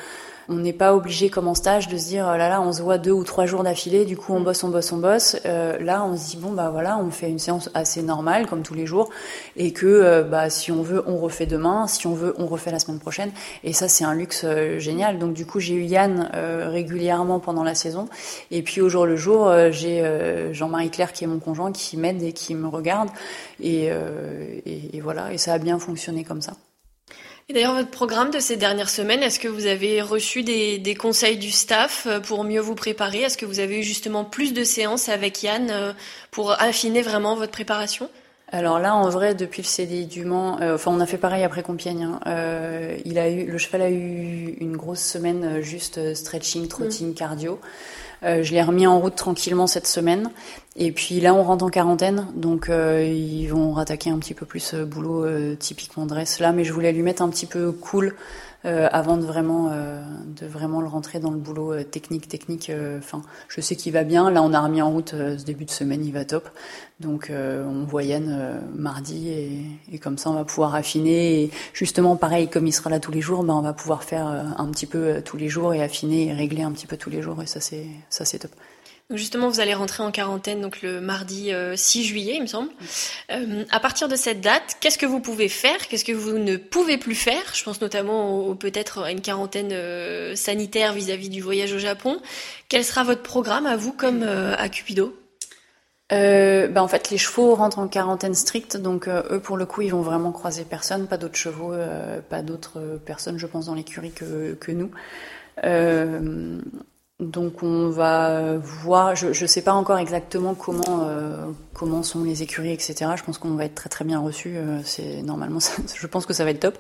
on 0.49 0.57
n'est 0.57 0.73
pas 0.73 0.95
obligé 0.95 1.29
comme 1.29 1.47
en 1.47 1.55
stage 1.55 1.89
de 1.89 1.97
se 1.97 2.07
dire 2.07 2.25
oh 2.33 2.37
là 2.37 2.49
là 2.49 2.63
on 2.63 2.73
se 2.73 2.83
voit 2.83 2.99
deux 2.99 3.13
ou 3.13 3.25
trois 3.25 3.47
jours 3.47 3.63
d'affilée, 3.63 4.05
du 4.05 4.17
coup 4.17 4.33
on 4.33 4.41
bosse, 4.41 4.65
on 4.65 4.69
bosse, 4.69 4.93
on 4.93 4.97
bosse. 4.97 5.37
Euh, 5.45 5.79
là 5.79 6.05
on 6.05 6.17
se 6.17 6.31
dit 6.31 6.37
bon 6.39 6.53
bah 6.53 6.71
voilà 6.71 6.99
on 6.99 7.11
fait 7.11 7.29
une 7.29 7.39
séance 7.39 7.71
assez 7.75 8.03
normale 8.03 8.47
comme 8.47 8.63
tous 8.63 8.75
les 8.75 8.87
jours 8.87 9.11
et 9.57 9.73
que 9.73 9.87
euh, 9.87 10.23
bah 10.23 10.49
si 10.51 10.73
on 10.73 10.83
veut 10.83 11.03
on 11.07 11.19
refait 11.19 11.47
demain, 11.47 11.87
si 11.87 12.07
on 12.07 12.15
veut 12.15 12.35
on 12.39 12.47
refait 12.47 12.71
la 12.71 12.79
semaine 12.79 12.99
prochaine. 12.99 13.31
Et 13.63 13.73
ça 13.73 13.89
c'est 13.89 14.05
un 14.05 14.15
luxe 14.15 14.43
euh, 14.45 14.79
génial. 14.79 15.19
Donc 15.19 15.35
du 15.35 15.45
coup 15.45 15.61
j'ai 15.61 15.75
eu 15.75 15.85
Yann 15.85 16.31
euh, 16.35 16.69
régulièrement 16.71 17.41
pendant 17.41 17.65
la 17.65 17.75
saison 17.75 18.09
et 18.51 18.63
puis 18.63 18.81
au 18.81 18.89
jour 18.89 19.07
le 19.07 19.17
jour 19.17 19.53
j'ai 19.71 20.03
Jean-Marie 20.53 20.91
Claire 20.91 21.13
qui 21.13 21.25
est 21.25 21.27
mon 21.27 21.39
conjoint 21.39 21.73
qui 21.73 21.97
m'aide 21.97 22.23
et 22.23 22.33
qui 22.33 22.55
me 22.55 22.69
regarde 22.69 23.09
et, 23.61 23.87
et, 23.87 24.97
et 24.97 25.01
voilà 25.01 25.33
et 25.33 25.39
ça 25.39 25.53
a 25.53 25.59
bien 25.59 25.79
fonctionné 25.79 26.25
comme 26.25 26.41
ça. 26.41 26.55
Et 27.51 27.55
d'ailleurs, 27.55 27.75
votre 27.75 27.91
programme 27.91 28.31
de 28.31 28.41
ces 28.41 28.59
dernières 28.59 28.91
semaines, 28.91 29.23
est-ce 29.23 29.41
que 29.41 29.49
vous 29.49 29.65
avez 29.65 30.03
reçu 30.03 30.43
des, 30.43 30.79
des, 30.79 30.95
conseils 30.95 31.39
du 31.39 31.51
staff 31.51 32.07
euh, 32.07 32.21
pour 32.21 32.45
mieux 32.45 32.61
vous 32.61 32.75
préparer? 32.75 33.21
Est-ce 33.23 33.39
que 33.39 33.47
vous 33.47 33.59
avez 33.59 33.81
eu 33.81 33.83
justement 33.83 34.23
plus 34.23 34.53
de 34.53 34.65
séances 34.65 35.09
avec 35.09 35.43
Yann 35.43 35.71
euh, 35.71 35.95
pour 36.31 36.53
affiner 36.61 37.01
vraiment 37.01 37.37
votre 37.37 37.53
préparation? 37.53 38.11
Alors 38.51 38.79
là, 38.79 38.95
en 38.95 39.09
vrai, 39.11 39.35
depuis 39.35 39.63
le 39.63 39.67
CDI 39.67 40.07
du 40.07 40.25
Mans, 40.25 40.59
euh, 40.61 40.77
enfin, 40.77 40.91
on 40.95 41.01
a 41.01 41.07
fait 41.07 41.19
pareil 41.19 41.45
après 41.45 41.63
Compiègne. 41.63 42.05
Hein. 42.05 42.21
Euh, 42.27 42.97
il 43.05 43.19
a 43.19 43.29
eu, 43.29 43.45
le 43.45 43.59
cheval 43.59 43.83
a 43.83 43.91
eu 43.91 44.57
une 44.61 44.77
grosse 44.77 45.03
semaine 45.03 45.61
juste 45.61 46.15
stretching, 46.15 46.67
trotting, 46.69 47.11
mmh. 47.11 47.15
cardio. 47.15 47.61
Euh, 48.25 48.43
je 48.43 48.53
l'ai 48.53 48.63
remis 48.63 48.87
en 48.87 48.99
route 48.99 49.15
tranquillement 49.15 49.67
cette 49.67 49.87
semaine. 49.87 50.31
Et 50.77 50.93
puis 50.93 51.21
là, 51.21 51.35
on 51.35 51.43
rentre 51.43 51.65
en 51.65 51.71
quarantaine, 51.71 52.27
donc 52.35 52.69
euh, 52.69 53.05
ils 53.05 53.47
vont 53.49 53.73
rattaquer 53.73 54.11
un 54.11 54.19
petit 54.19 54.35
peu 54.35 54.47
plus 54.47 54.75
euh, 54.75 54.85
boulot 54.85 55.25
euh, 55.25 55.57
typiquement 55.57 56.07
dress 56.07 56.41
là. 56.41 56.53
Mais 56.53 56.65
je 56.65 56.73
voulais 56.73 56.93
lui 56.93 57.03
mettre 57.03 57.23
un 57.23 57.29
petit 57.29 57.47
peu 57.47 57.73
cool 57.73 58.15
euh, 58.65 58.89
avant 58.91 59.17
de 59.17 59.25
vraiment, 59.25 59.71
de 59.71 60.47
vraiment 60.47 60.81
le 60.81 60.89
rentrer 60.89 61.21
dans 61.21 61.31
le 61.31 61.39
boulot 61.39 61.83
technique, 61.85 62.29
technique. 62.29 62.71
Enfin, 62.99 63.23
je 63.49 63.61
sais 63.61 63.77
qu'il 63.77 63.93
va 63.93 64.05
bien. 64.05 64.31
Là, 64.31 64.43
on 64.43 64.53
a 64.53 64.61
remis 64.61 64.83
en 64.83 64.91
route 64.91 65.11
ce 65.11 65.45
début 65.45 65.65
de 65.65 65.71
semaine, 65.71 66.05
il 66.05 66.13
va 66.13 66.25
top. 66.25 66.49
Donc 67.01 67.31
euh, 67.31 67.65
on 67.65 67.87
euh, 67.97 68.61
mardi 68.75 69.29
et, 69.29 69.63
et, 69.93 69.99
comme 69.99 70.19
ça 70.19 70.31
on 70.31 70.35
va 70.35 70.45
pouvoir 70.45 70.75
affiner. 70.75 71.45
Et 71.45 71.51
justement 71.73 72.17
pareil 72.17 72.49
comme 72.49 72.67
il 72.67 72.73
sera 72.73 72.91
là 72.91 72.99
tous 72.99 73.13
les 73.13 73.21
jours, 73.21 73.45
ben, 73.45 73.55
on 73.55 73.63
va 73.63 73.73
pouvoir 73.73 74.03
faire 74.03 74.27
euh, 74.27 74.43
un 74.57 74.67
petit 74.71 74.87
peu 74.87 75.23
tous 75.25 75.37
les 75.37 75.49
jours 75.49 75.75
et 75.75 75.83
affiner 75.83 76.27
et 76.27 76.33
régler 76.33 76.63
un 76.63 76.73
petit 76.73 76.89
peu 76.89 76.97
tous 76.97 77.11
les 77.11 77.23
jours 77.23 77.41
et 77.41 77.47
ça 77.47 77.61
c'est 77.61 77.87
ça 78.11 78.25
c'est 78.25 78.41
top. 78.41 78.51
Justement, 79.11 79.49
vous 79.49 79.61
allez 79.61 79.73
rentrer 79.73 80.03
en 80.03 80.11
quarantaine 80.11 80.61
donc 80.61 80.83
le 80.83 81.01
mardi 81.01 81.51
6 81.75 82.05
juillet, 82.05 82.35
il 82.37 82.43
me 82.43 82.47
semble. 82.47 82.69
Euh, 83.31 83.65
à 83.71 83.81
partir 83.81 84.07
de 84.07 84.17
cette 84.17 84.43
date, 84.43 84.77
qu'est-ce 84.81 84.99
que 84.99 85.07
vous 85.07 85.21
pouvez 85.21 85.49
faire? 85.49 85.89
Qu'est-ce 85.89 86.05
que 86.05 86.13
vous 86.13 86.37
ne 86.39 86.57
pouvez 86.59 86.99
plus 86.99 87.15
faire? 87.15 87.55
Je 87.55 87.65
pense 87.65 87.81
notamment 87.81 88.55
peut-être 88.55 89.05
à 89.05 89.11
une 89.11 89.23
quarantaine 89.23 89.73
euh, 89.73 90.37
sanitaire 90.37 90.93
vis-à-vis 90.93 91.29
-vis 91.29 91.33
du 91.33 91.41
voyage 91.41 91.73
au 91.73 91.79
Japon. 91.79 92.21
Quel 92.69 92.85
sera 92.85 93.03
votre 93.03 93.23
programme 93.23 93.67
à 93.67 93.77
vous 93.77 93.93
comme 93.93 94.23
euh, 94.23 94.55
à 94.59 94.69
Cupido? 94.69 95.17
Euh, 96.11 96.69
bah 96.69 96.83
en 96.83 96.89
fait, 96.89 97.11
les 97.11 97.19
chevaux 97.19 97.55
rentrent 97.55 97.79
en 97.79 97.89
quarantaine 97.89 98.35
stricte, 98.35 98.77
donc 98.77 99.09
euh, 99.09 99.23
eux, 99.31 99.41
pour 99.41 99.57
le 99.57 99.67
coup, 99.67 99.83
ils 99.83 99.91
vont 99.91 100.01
vraiment 100.01 100.33
croiser 100.33 100.65
personne, 100.65 101.07
pas 101.07 101.19
d'autres 101.19 101.37
chevaux, 101.37 101.73
euh, 101.73 102.21
pas 102.21 102.43
d'autres 102.43 102.99
personnes, 103.05 103.39
je 103.39 103.47
pense, 103.47 103.67
dans 103.67 103.75
l'écurie 103.75 104.13
que, 104.13 104.55
que 104.55 104.73
nous. 104.73 104.91
Euh, 105.65 106.61
donc 107.21 107.65
on 107.65 107.91
va 107.91 108.57
voir, 108.59 109.17
je 109.17 109.29
ne 109.29 109.47
sais 109.49 109.63
pas 109.63 109.73
encore 109.73 109.99
exactement 109.99 110.55
comment 110.55 111.03
euh, 111.03 111.51
comment 111.75 112.05
sont 112.05 112.23
les 112.23 112.45
écuries, 112.45 112.73
etc. 112.73 113.11
Je 113.17 113.25
pense 113.25 113.39
qu'on 113.39 113.57
va 113.57 113.65
être 113.65 113.75
très 113.75 113.89
très 113.89 114.05
bien 114.05 114.21
reçu. 114.21 114.57
Euh, 114.57 114.81
c'est 114.85 115.23
normalement, 115.23 115.59
je 115.95 116.07
pense 116.07 116.27
que 116.27 116.33
ça 116.33 116.45
va 116.45 116.51
être 116.51 116.61
top. 116.61 116.79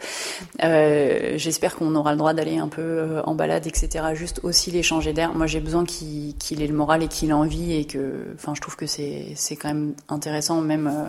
Euh, 0.62 1.34
J'espère 1.36 1.74
qu'on 1.74 1.92
aura 1.96 2.12
le 2.12 2.18
droit 2.18 2.34
d'aller 2.34 2.58
un 2.58 2.68
peu 2.68 2.82
euh, 2.82 3.22
en 3.22 3.34
balade, 3.34 3.66
etc. 3.66 4.04
Juste 4.14 4.38
aussi 4.44 4.70
les 4.70 4.84
changer 4.84 5.12
d'air. 5.12 5.34
Moi, 5.34 5.48
j'ai 5.48 5.60
besoin 5.60 5.84
qu'il 5.84 6.62
ait 6.62 6.66
le 6.68 6.74
moral 6.74 7.02
et 7.02 7.08
qu'il 7.08 7.30
ait 7.30 7.32
envie 7.32 7.74
et 7.74 7.84
que, 7.84 8.26
enfin, 8.34 8.54
je 8.54 8.60
trouve 8.60 8.76
que 8.76 8.86
c'est 8.86 9.32
c'est 9.34 9.56
quand 9.56 9.68
même 9.68 9.94
intéressant 10.08 10.60
même 10.60 10.86
euh, 10.86 11.08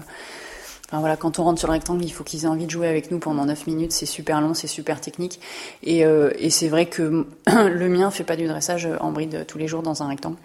Enfin, 0.90 1.00
voilà, 1.00 1.18
quand 1.18 1.40
on 1.40 1.44
rentre 1.44 1.60
sur 1.60 1.68
le 1.68 1.74
rectangle, 1.74 2.04
il 2.04 2.12
faut 2.12 2.24
qu'ils 2.24 2.44
aient 2.44 2.48
envie 2.48 2.66
de 2.66 2.72
jouer 2.72 2.88
avec 2.88 3.12
nous 3.12 3.20
pendant 3.20 3.46
9 3.46 3.68
minutes. 3.68 3.92
C'est 3.92 4.06
super 4.06 4.42
long, 4.42 4.54
c'est 4.54 4.68
super 4.68 5.00
technique. 5.02 5.40
Et, 5.84 6.06
euh, 6.06 6.32
et 6.40 6.50
c'est 6.50 6.68
vrai 6.68 6.88
que 6.88 7.26
le 7.48 7.90
mien 7.90 8.10
fait 8.12 8.24
pas 8.24 8.36
du 8.36 8.48
dressage 8.48 8.88
en 9.00 9.12
bride 9.12 9.46
tous 9.48 9.58
les 9.58 9.68
jours 9.68 9.84
dans 9.84 10.04
un 10.04 10.08
rectangle. 10.08 10.38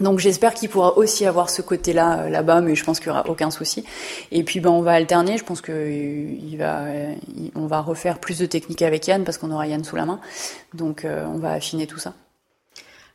Donc 0.00 0.18
j'espère 0.18 0.52
qu'il 0.52 0.68
pourra 0.68 0.98
aussi 0.98 1.24
avoir 1.24 1.48
ce 1.48 1.62
côté-là 1.62 2.20
euh, 2.20 2.28
là-bas, 2.28 2.60
mais 2.60 2.74
je 2.74 2.84
pense 2.84 2.98
qu'il 2.98 3.08
y 3.08 3.10
aura 3.10 3.26
aucun 3.28 3.50
souci. 3.50 3.84
Et 4.30 4.42
puis 4.42 4.60
ben 4.60 4.70
on 4.70 4.82
va 4.82 4.92
alterner. 4.92 5.38
Je 5.38 5.44
pense 5.44 5.60
que 5.60 5.72
euh, 5.72 6.36
il 6.42 6.56
va, 6.58 6.84
il, 7.34 7.50
on 7.54 7.66
va 7.66 7.80
refaire 7.80 8.18
plus 8.18 8.38
de 8.38 8.46
techniques 8.46 8.82
avec 8.82 9.06
Yann 9.06 9.24
parce 9.24 9.38
qu'on 9.38 9.50
aura 9.50 9.66
Yann 9.66 9.84
sous 9.84 9.96
la 9.96 10.04
main. 10.04 10.20
Donc 10.74 11.04
euh, 11.04 11.24
on 11.26 11.38
va 11.38 11.52
affiner 11.52 11.86
tout 11.86 11.98
ça. 11.98 12.12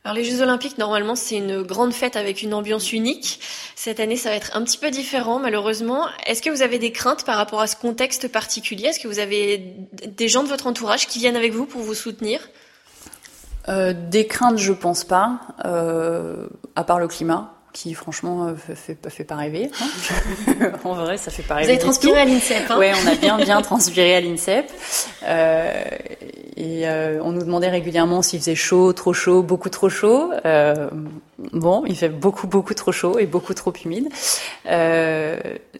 Alors 0.04 0.16
les 0.16 0.24
Jeux 0.24 0.42
Olympiques, 0.42 0.78
normalement, 0.78 1.14
c'est 1.14 1.36
une 1.36 1.62
grande 1.62 1.92
fête 1.92 2.16
avec 2.16 2.42
une 2.42 2.54
ambiance 2.54 2.92
unique. 2.92 3.38
Cette 3.76 4.00
année, 4.00 4.16
ça 4.16 4.30
va 4.30 4.34
être 4.34 4.56
un 4.56 4.64
petit 4.64 4.76
peu 4.78 4.90
différent, 4.90 5.38
malheureusement. 5.38 6.08
Est-ce 6.26 6.42
que 6.42 6.50
vous 6.50 6.62
avez 6.62 6.80
des 6.80 6.90
craintes 6.90 7.24
par 7.24 7.36
rapport 7.36 7.60
à 7.60 7.68
ce 7.68 7.76
contexte 7.76 8.26
particulier? 8.26 8.86
Est-ce 8.86 8.98
que 8.98 9.06
vous 9.06 9.20
avez 9.20 9.76
des 10.04 10.28
gens 10.28 10.42
de 10.42 10.48
votre 10.48 10.66
entourage 10.66 11.06
qui 11.06 11.20
viennent 11.20 11.36
avec 11.36 11.52
vous 11.52 11.66
pour 11.66 11.82
vous 11.82 11.94
soutenir? 11.94 12.40
Euh, 13.68 13.94
Des 14.10 14.26
craintes, 14.26 14.58
je 14.58 14.72
pense 14.72 15.04
pas, 15.04 15.38
euh, 15.64 16.48
à 16.74 16.82
part 16.82 16.98
le 16.98 17.06
climat 17.06 17.54
qui 17.72 17.94
franchement 17.94 18.48
euh, 18.48 18.54
fait, 18.54 18.96
fait, 19.08 19.24
pas 19.24 19.36
rêver. 19.36 19.70
Hein 19.80 20.70
en 20.84 20.94
vrai, 20.94 21.16
ça 21.16 21.30
fait 21.30 21.42
pas 21.42 21.54
rêver. 21.54 21.66
Vous 21.66 21.72
avez 21.72 21.78
transpiré 21.78 22.20
à 22.20 22.24
l'INSEP. 22.24 22.70
Hein 22.70 22.78
ouais, 22.78 22.92
on 23.02 23.08
a 23.08 23.14
bien 23.14 23.38
bien 23.38 23.62
transpiré 23.62 24.14
à 24.14 24.20
l'INSEP. 24.20 24.70
Euh, 25.24 25.82
et 26.56 26.86
euh, 26.86 27.20
on 27.22 27.32
nous 27.32 27.42
demandait 27.42 27.70
régulièrement 27.70 28.22
s'il 28.22 28.40
faisait 28.40 28.54
chaud, 28.54 28.92
trop 28.92 29.12
chaud, 29.12 29.42
beaucoup 29.42 29.70
trop 29.70 29.88
chaud. 29.88 30.30
Euh, 30.44 30.90
bon, 31.52 31.84
il 31.86 31.96
fait 31.96 32.10
beaucoup 32.10 32.46
beaucoup 32.46 32.74
trop 32.74 32.92
chaud 32.92 33.18
et 33.18 33.26
beaucoup 33.26 33.54
trop 33.54 33.72
humide. 33.84 34.08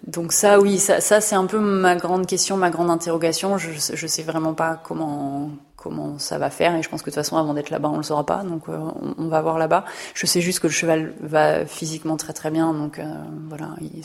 Donc 0.07 0.33
ça, 0.33 0.61
oui, 0.61 0.79
ça, 0.79 1.01
ça 1.01 1.21
c'est 1.21 1.37
un 1.37 1.47
peu 1.47 1.59
ma 1.59 1.95
grande 1.95 2.27
question, 2.27 2.57
ma 2.57 2.71
grande 2.71 2.91
interrogation. 2.91 3.59
Je 3.59 3.71
je 3.93 4.07
sais 4.07 4.23
vraiment 4.23 4.55
pas 4.55 4.81
comment 4.83 5.51
comment 5.83 6.19
ça 6.19 6.39
va 6.39 6.51
faire. 6.51 6.75
Et 6.77 6.83
je 6.83 6.89
pense 6.89 7.03
que 7.03 7.11
de 7.11 7.15
toute 7.15 7.23
façon 7.23 7.37
avant 7.37 7.55
d'être 7.55 7.71
là-bas 7.71 7.91
on 7.91 7.97
le 7.97 8.03
saura 8.03 8.25
pas. 8.25 8.43
Donc 8.45 8.69
euh, 8.69 8.79
on, 9.19 9.29
va 9.29 9.41
voir 9.43 9.59
là-bas. 9.59 9.85
Je 10.15 10.27
sais 10.27 10.41
juste 10.41 10.61
que 10.61 10.67
le 10.67 10.73
cheval 10.73 11.13
va 11.21 11.67
physiquement 11.67 12.17
très 12.17 12.33
très 12.33 12.51
bien. 12.51 12.73
Donc 12.73 12.99
euh, 12.99 13.05
voilà. 13.49 13.71
Il, 13.81 14.03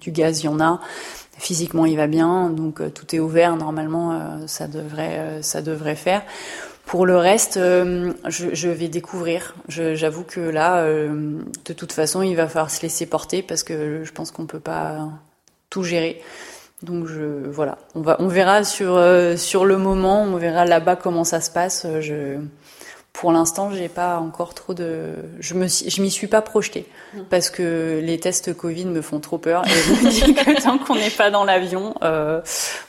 du 0.00 0.10
gaz 0.10 0.42
il 0.42 0.46
y 0.46 0.48
en 0.48 0.60
a. 0.60 0.80
Physiquement 1.38 1.86
il 1.86 1.96
va 1.96 2.06
bien. 2.06 2.50
Donc 2.50 2.80
euh, 2.80 2.90
tout 2.90 3.14
est 3.14 3.20
ouvert. 3.20 3.56
Normalement 3.56 4.46
ça 4.46 4.66
devrait 4.66 5.42
ça 5.42 5.62
devrait 5.62 5.96
faire. 5.96 6.22
Pour 6.86 7.06
le 7.06 7.16
reste 7.16 7.54
je, 7.54 8.14
je, 8.52 8.68
vais 8.68 8.88
découvrir. 8.88 9.54
J'avoue 9.68 10.24
que 10.24 10.40
là 10.40 10.86
de 10.86 11.72
toute 11.72 11.92
façon 11.92 12.22
il 12.22 12.36
va 12.36 12.46
falloir 12.46 12.70
se 12.70 12.82
laisser 12.82 13.06
porter 13.06 13.42
parce 13.42 13.62
que 13.62 14.04
je 14.04 14.12
pense 14.12 14.30
qu'on 14.30 14.46
peut 14.46 14.60
pas 14.60 15.08
tout 15.70 15.82
gérer 15.82 16.20
donc 16.84 17.06
je 17.06 17.48
voilà, 17.48 17.78
on 17.94 18.00
va 18.00 18.16
on 18.20 18.28
verra 18.28 18.64
sur 18.64 18.96
euh, 18.96 19.36
sur 19.36 19.64
le 19.64 19.78
moment, 19.78 20.22
on 20.22 20.36
verra 20.36 20.64
là-bas 20.64 20.96
comment 20.96 21.24
ça 21.24 21.40
se 21.40 21.50
passe. 21.50 21.86
Je 22.00 22.38
pour 23.12 23.30
l'instant, 23.30 23.70
j'ai 23.70 23.88
pas 23.88 24.18
encore 24.18 24.54
trop 24.54 24.74
de 24.74 25.12
je 25.40 25.54
me 25.54 25.66
je 25.68 26.02
m'y 26.02 26.10
suis 26.10 26.26
pas 26.26 26.42
projetée 26.42 26.86
mmh. 27.14 27.20
parce 27.30 27.48
que 27.48 28.00
les 28.02 28.18
tests 28.18 28.54
Covid 28.54 28.86
me 28.86 29.02
font 29.02 29.20
trop 29.20 29.38
peur 29.38 29.64
et 29.66 29.70
je 29.70 29.92
me 29.92 30.10
dis 30.10 30.34
que 30.34 30.62
tant 30.62 30.78
qu'on 30.78 30.96
n'est 30.96 31.10
pas 31.10 31.30
dans 31.30 31.44
l'avion, 31.44 31.94
euh, 32.02 32.40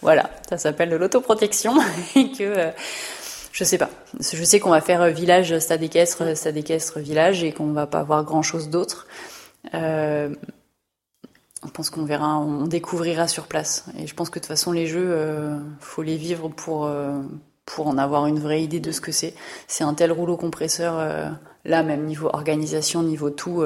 voilà, 0.01 0.29
ça 0.49 0.57
s'appelle 0.57 0.89
de 0.89 0.95
l'autoprotection 0.95 1.75
et 2.15 2.31
que 2.31 2.43
euh, 2.43 2.71
je 3.51 3.63
sais 3.63 3.77
pas. 3.77 3.89
Je 4.19 4.43
sais 4.43 4.59
qu'on 4.59 4.71
va 4.71 4.81
faire 4.81 5.05
village, 5.07 5.57
stade 5.59 5.81
équestre, 5.81 6.35
stade 6.35 6.57
équestre, 6.57 6.99
village 6.99 7.43
et 7.43 7.53
qu'on 7.53 7.71
va 7.71 7.87
pas 7.87 7.99
avoir 7.99 8.23
grand 8.23 8.41
chose 8.41 8.69
d'autre. 8.69 9.07
Euh, 9.73 10.29
je 11.65 11.71
pense 11.71 11.89
qu'on 11.89 12.05
verra, 12.05 12.39
on 12.39 12.67
découvrira 12.67 13.27
sur 13.27 13.47
place. 13.47 13.85
Et 13.97 14.07
je 14.07 14.13
pense 14.13 14.29
que 14.29 14.39
de 14.39 14.43
toute 14.43 14.47
façon, 14.47 14.71
les 14.71 14.87
jeux, 14.87 15.07
euh, 15.09 15.57
faut 15.79 16.03
les 16.03 16.17
vivre 16.17 16.49
pour 16.49 16.85
euh, 16.85 17.21
pour 17.65 17.87
en 17.87 17.97
avoir 17.97 18.27
une 18.27 18.39
vraie 18.39 18.61
idée 18.61 18.79
de 18.79 18.91
ce 18.91 19.01
que 19.01 19.11
c'est. 19.11 19.33
C'est 19.67 19.83
un 19.83 19.93
tel 19.93 20.11
rouleau 20.11 20.37
compresseur, 20.37 21.03
là, 21.65 21.81
même 21.81 22.05
niveau 22.05 22.29
organisation, 22.31 23.01
niveau 23.01 23.31
tout, 23.31 23.63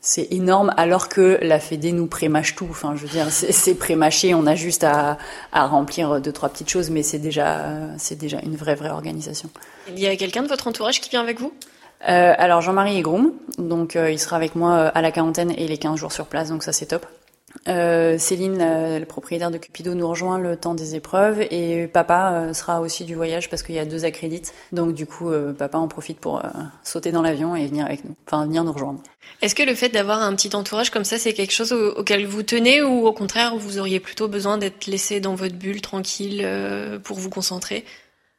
c'est 0.00 0.28
énorme 0.32 0.72
alors 0.78 1.10
que 1.10 1.38
la 1.42 1.60
Fédé 1.60 1.92
nous 1.92 2.06
prémâche 2.06 2.54
tout. 2.54 2.66
Enfin, 2.70 2.94
je 2.96 3.02
veux 3.02 3.12
dire, 3.12 3.30
c'est 3.30 3.74
prémâché, 3.74 4.34
on 4.34 4.46
a 4.46 4.54
juste 4.54 4.84
à, 4.84 5.18
à, 5.52 5.66
remplir 5.66 6.22
deux 6.22 6.32
trois 6.32 6.48
petites 6.48 6.70
choses, 6.70 6.88
mais 6.88 7.02
c'est 7.02 7.18
déjà 7.18 7.66
c'est 7.98 8.16
déjà 8.16 8.40
une 8.42 8.56
vraie 8.56 8.74
vraie 8.74 8.88
organisation. 8.88 9.50
Il 9.88 9.98
y 9.98 10.06
a 10.06 10.16
quelqu'un 10.16 10.42
de 10.42 10.48
votre 10.48 10.66
entourage 10.66 11.02
qui 11.02 11.10
vient 11.10 11.20
avec 11.20 11.38
vous? 11.40 11.52
Euh, 12.08 12.34
Alors 12.36 12.60
Jean-Marie 12.60 12.98
est 12.98 13.02
groom, 13.02 13.32
donc 13.58 13.96
euh, 13.96 14.10
il 14.10 14.18
sera 14.18 14.36
avec 14.36 14.54
moi 14.54 14.72
euh, 14.72 14.90
à 14.94 15.02
la 15.02 15.12
quarantaine 15.12 15.52
et 15.56 15.66
les 15.68 15.78
15 15.78 15.98
jours 15.98 16.12
sur 16.12 16.26
place, 16.26 16.48
donc 16.48 16.62
ça 16.62 16.72
c'est 16.72 16.86
top. 16.86 17.06
Euh, 17.68 18.16
Céline, 18.18 18.58
le 18.58 19.04
propriétaire 19.04 19.50
de 19.50 19.58
Cupido, 19.58 19.94
nous 19.94 20.08
rejoint 20.08 20.38
le 20.38 20.56
temps 20.56 20.74
des 20.74 20.94
épreuves 20.94 21.42
et 21.50 21.88
papa 21.88 22.32
euh, 22.32 22.52
sera 22.54 22.80
aussi 22.80 23.04
du 23.04 23.14
voyage 23.14 23.50
parce 23.50 23.62
qu'il 23.62 23.74
y 23.74 23.78
a 23.78 23.84
deux 23.84 24.04
accrédites. 24.04 24.54
Donc 24.72 24.94
du 24.94 25.06
coup, 25.06 25.30
euh, 25.30 25.52
papa 25.52 25.78
en 25.78 25.88
profite 25.88 26.18
pour 26.20 26.42
sauter 26.82 27.12
dans 27.12 27.22
l'avion 27.22 27.56
et 27.56 27.66
venir 27.66 27.86
avec 27.86 28.04
nous, 28.04 28.14
enfin 28.26 28.46
venir 28.46 28.64
nous 28.64 28.72
rejoindre. 28.72 29.02
Est-ce 29.42 29.54
que 29.54 29.62
le 29.62 29.74
fait 29.74 29.88
d'avoir 29.88 30.22
un 30.22 30.34
petit 30.34 30.54
entourage 30.54 30.90
comme 30.90 31.04
ça, 31.04 31.18
c'est 31.18 31.32
quelque 31.32 31.52
chose 31.52 31.72
auquel 31.72 32.26
vous 32.26 32.42
tenez 32.42 32.82
ou 32.82 33.06
au 33.06 33.12
contraire, 33.12 33.56
vous 33.56 33.78
auriez 33.78 34.00
plutôt 34.00 34.28
besoin 34.28 34.58
d'être 34.58 34.86
laissé 34.86 35.20
dans 35.20 35.34
votre 35.34 35.56
bulle 35.56 35.80
tranquille 35.80 36.46
pour 37.04 37.18
vous 37.18 37.30
concentrer? 37.30 37.84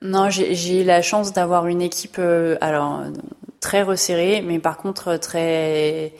Non, 0.01 0.29
j'ai 0.29 0.83
la 0.83 1.01
chance 1.01 1.31
d'avoir 1.31 1.67
une 1.67 1.81
équipe, 1.81 2.19
alors 2.61 3.03
très 3.59 3.83
resserrée, 3.83 4.41
mais 4.41 4.59
par 4.59 4.77
contre 4.77 5.17
très 5.17 6.13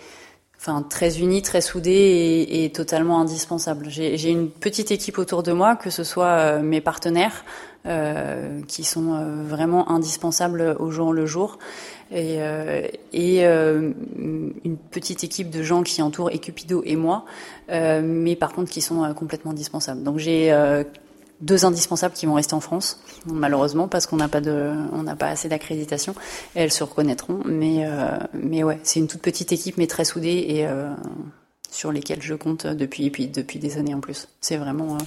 enfin 0.61 0.83
très 0.83 1.19
unie, 1.19 1.41
très 1.41 1.61
soudée 1.61 2.47
et, 2.47 2.71
totalement 2.71 3.19
indispensable. 3.19 3.87
J'ai 3.89 4.29
une 4.29 4.49
petite 4.49 4.91
équipe 4.91 5.17
autour 5.17 5.41
de 5.41 5.51
moi, 5.51 5.75
que 5.75 5.89
ce 5.89 6.03
soit 6.03 6.27
euh, 6.27 6.61
mes 6.61 6.81
partenaires, 6.81 7.43
euh, 7.87 8.61
qui 8.67 8.83
sont 8.83 9.15
euh, 9.15 9.43
vraiment 9.43 9.89
indispensables 9.89 10.75
au 10.79 10.91
jour 10.91 11.13
le 11.13 11.25
jour, 11.25 11.57
et, 12.11 12.39
et 13.13 13.45
une 13.45 14.77
petite 14.91 15.23
équipe 15.23 15.49
de 15.49 15.63
gens 15.63 15.81
qui 15.81 16.01
entourent 16.01 16.29
Ecupido 16.29 16.83
et 16.85 16.97
moi, 16.97 17.23
mais 17.69 18.35
par 18.35 18.51
contre 18.51 18.69
qui 18.69 18.81
sont 18.81 19.13
complètement 19.13 19.51
indispensables. 19.51 20.03
Donc 20.03 20.17
j'ai 20.17 20.51
deux 21.41 21.65
indispensables 21.65 22.13
qui 22.13 22.25
vont 22.25 22.35
rester 22.35 22.53
en 22.53 22.59
France, 22.59 22.99
malheureusement, 23.25 23.87
parce 23.87 24.05
qu'on 24.05 24.17
n'a 24.17 24.27
pas 24.27 24.41
de, 24.41 24.73
on 24.93 25.03
n'a 25.03 25.15
pas 25.15 25.27
assez 25.27 25.49
d'accréditation. 25.49 26.15
Elles 26.55 26.71
se 26.71 26.83
reconnaîtront, 26.83 27.41
mais 27.45 27.85
euh, 27.85 28.17
mais 28.33 28.63
ouais, 28.63 28.79
c'est 28.83 28.99
une 28.99 29.07
toute 29.07 29.21
petite 29.21 29.51
équipe, 29.51 29.77
mais 29.77 29.87
très 29.87 30.05
soudée 30.05 30.45
et 30.47 30.67
euh, 30.67 30.89
sur 31.71 31.91
lesquelles 31.91 32.21
je 32.21 32.35
compte 32.35 32.67
depuis 32.67 33.09
puis 33.09 33.27
depuis 33.27 33.59
des 33.59 33.77
années 33.77 33.93
en 33.93 33.99
plus. 33.99 34.27
C'est 34.39 34.57
vraiment 34.57 34.95
euh, 34.95 34.99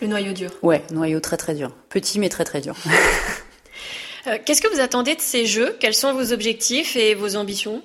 le 0.00 0.08
noyau 0.08 0.32
dur. 0.32 0.50
Ouais, 0.62 0.82
noyau 0.90 1.20
très 1.20 1.36
très 1.36 1.54
dur, 1.54 1.70
petit 1.88 2.18
mais 2.18 2.28
très 2.28 2.44
très 2.44 2.60
dur. 2.60 2.74
Qu'est-ce 4.44 4.60
que 4.60 4.74
vous 4.74 4.80
attendez 4.80 5.14
de 5.14 5.20
ces 5.20 5.46
jeux? 5.46 5.76
Quels 5.78 5.94
sont 5.94 6.12
vos 6.12 6.32
objectifs 6.32 6.96
et 6.96 7.14
vos 7.14 7.36
ambitions? 7.36 7.82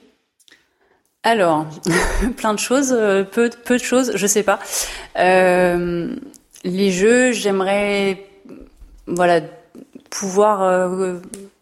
Alors, 1.21 1.67
plein 2.37 2.55
de 2.55 2.59
choses, 2.59 2.89
peu, 3.31 3.51
peu 3.63 3.77
de 3.77 3.83
choses, 3.83 4.13
je 4.15 4.25
sais 4.25 4.41
pas. 4.41 4.57
Euh, 5.19 6.15
les 6.63 6.91
jeux, 6.91 7.31
j'aimerais 7.31 8.25
voilà 9.07 9.41
pouvoir 10.09 10.63
euh, 10.63 11.19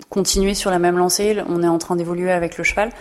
continuer 0.10 0.54
sur 0.54 0.72
la 0.72 0.80
même 0.80 0.98
lancée. 0.98 1.38
On 1.48 1.64
est 1.64 1.68
en 1.68 1.78
train 1.78 1.96
d'évoluer 1.96 2.32
avec 2.32 2.58
le 2.58 2.64
cheval. 2.64 2.92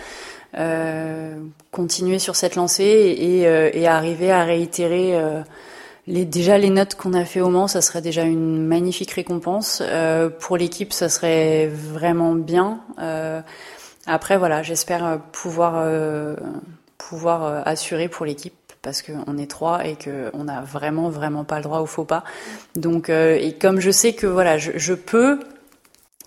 Euh, 0.57 1.37
continuer 1.71 2.17
sur 2.17 2.35
cette 2.35 2.55
lancée 2.55 3.15
et, 3.19 3.47
euh, 3.47 3.69
et 3.71 3.87
arriver 3.87 4.31
à 4.31 4.43
réitérer 4.43 5.15
euh, 5.15 5.43
les, 6.07 6.25
déjà 6.25 6.57
les 6.57 6.71
notes 6.71 6.95
qu'on 6.95 7.13
a 7.13 7.23
fait 7.23 7.39
au 7.39 7.49
Mans, 7.49 7.67
ça 7.67 7.81
serait 7.81 8.01
déjà 8.01 8.23
une 8.23 8.65
magnifique 8.65 9.11
récompense. 9.11 9.83
pour 10.39 10.57
l'équipe, 10.57 10.91
ça 10.91 11.07
serait 11.07 11.67
vraiment 11.67 12.33
bien. 12.33 12.79
après, 14.07 14.37
voilà, 14.37 14.63
j'espère 14.63 15.21
pouvoir 15.31 15.85
pouvoir 16.97 17.67
assurer 17.67 18.09
pour 18.09 18.25
l'équipe 18.25 18.58
parce 18.81 19.01
qu'on 19.01 19.37
est 19.37 19.49
trois 19.49 19.85
et 19.85 19.95
qu'on 19.95 20.43
n'a 20.43 20.61
vraiment 20.61 21.09
vraiment 21.09 21.43
pas 21.43 21.57
le 21.57 21.63
droit 21.63 21.79
au 21.79 21.85
faux 21.85 22.05
pas. 22.05 22.23
Donc 22.75 23.09
euh, 23.09 23.37
et 23.39 23.53
comme 23.53 23.79
je 23.79 23.91
sais 23.91 24.13
que 24.13 24.27
voilà, 24.27 24.57
je, 24.57 24.93
peux 24.93 25.39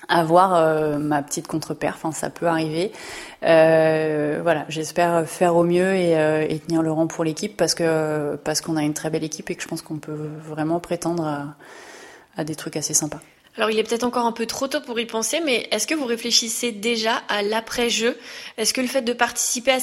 avoir 0.08 0.54
euh, 0.54 0.98
ma 0.98 1.22
petite 1.22 1.46
contre-perf, 1.46 1.96
enfin 1.96 2.12
ça 2.12 2.30
peut 2.30 2.46
arriver. 2.46 2.92
Euh, 3.44 4.40
voilà, 4.42 4.64
j'espère 4.68 5.26
faire 5.28 5.56
au 5.56 5.64
mieux 5.64 5.94
et, 5.94 6.60
tenir 6.66 6.82
le 6.82 6.92
rang 6.92 7.06
pour 7.06 7.24
l'équipe 7.24 7.56
parce 7.56 7.74
que 7.74 8.36
parce 8.44 8.60
qu'on 8.60 8.76
a 8.76 8.82
une 8.82 8.94
très 8.94 9.10
belle 9.10 9.24
équipe 9.24 9.50
et 9.50 9.54
que 9.54 9.62
je 9.62 9.68
pense 9.68 9.82
qu'on 9.82 9.98
peut 9.98 10.28
vraiment 10.46 10.80
prétendre 10.80 11.54
à 12.36 12.44
des 12.44 12.54
trucs 12.54 12.76
assez 12.76 12.94
sympas. 12.94 13.20
Alors 13.56 13.70
il 13.70 13.78
est 13.78 13.82
peut-être 13.82 14.04
encore 14.04 14.24
un 14.24 14.32
peu 14.32 14.46
trop 14.46 14.66
tôt 14.66 14.80
pour 14.80 14.98
y 14.98 15.04
penser, 15.04 15.40
mais 15.44 15.68
est-ce 15.70 15.86
que 15.86 15.94
vous 15.94 16.06
réfléchissez 16.06 16.72
déjà 16.72 17.16
à 17.28 17.42
l'après-jeu? 17.42 18.18
Est-ce 18.56 18.72
que 18.72 18.80
le 18.80 18.86
fait 18.86 19.02
de 19.02 19.12
participer 19.12 19.72
à, 19.72 19.80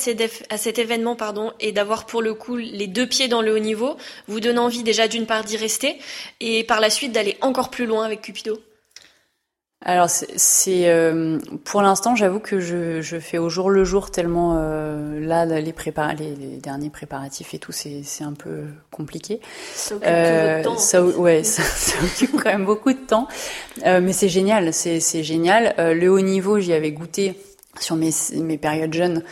cet 0.57 0.79
événement 0.79 1.15
pardon, 1.15 1.53
et 1.59 1.71
d'avoir 1.71 2.07
pour 2.07 2.23
le 2.23 2.33
coup 2.33 2.55
les 2.55 2.87
deux 2.87 3.05
pieds 3.05 3.27
dans 3.27 3.43
le 3.43 3.53
haut 3.53 3.59
niveau 3.59 3.95
vous 4.27 4.39
donne 4.39 4.57
envie 4.57 4.81
déjà 4.81 5.07
d'une 5.07 5.27
part 5.27 5.43
d'y 5.43 5.57
rester 5.57 5.99
et 6.39 6.63
par 6.63 6.79
la 6.79 6.89
suite 6.89 7.11
d'aller 7.11 7.37
encore 7.41 7.69
plus 7.69 7.85
loin 7.85 8.03
avec 8.05 8.21
Cupido? 8.21 8.59
Alors 9.81 10.09
c'est 10.09 10.89
euh, 10.89 11.39
pour 11.63 11.81
l'instant 11.81 12.13
j'avoue 12.13 12.41
que 12.41 12.59
je, 12.59 12.99
je, 12.99 13.17
fais 13.17 13.37
au 13.37 13.47
jour 13.47 13.69
le 13.69 13.85
jour 13.85 14.11
tellement 14.11 14.57
euh, 14.57 15.21
là 15.21 15.45
les, 15.45 15.61
les, 15.61 16.57
derniers 16.57 16.89
préparatifs 16.89 17.53
et 17.53 17.59
tout 17.59 17.71
c'est 17.71 18.03
un 18.21 18.33
peu 18.33 18.65
compliqué. 18.91 19.39
Ça 19.73 19.95
occupe 19.95 20.07
euh, 20.09 20.63
temps, 20.63 20.77
ça, 20.77 21.01
ouais 21.01 21.43
ça, 21.45 21.63
occupe 22.03 22.31
quand 22.43 22.49
même 22.49 22.65
beaucoup 22.65 22.91
de 22.91 22.99
temps. 22.99 23.29
Euh, 23.85 24.01
mais 24.03 24.11
c'est 24.11 24.27
génial 24.27 24.73
c'est 24.73 25.23
génial. 25.23 25.73
Le 25.77 26.09
haut 26.09 26.19
niveau 26.19 26.59
j'y 26.59 26.73
avais 26.73 26.91
goûté 26.91 27.39
sur 27.79 27.95
mes, 27.95 28.09
mes 28.35 28.57
périodes 28.57 28.93
jeunes 28.93 29.23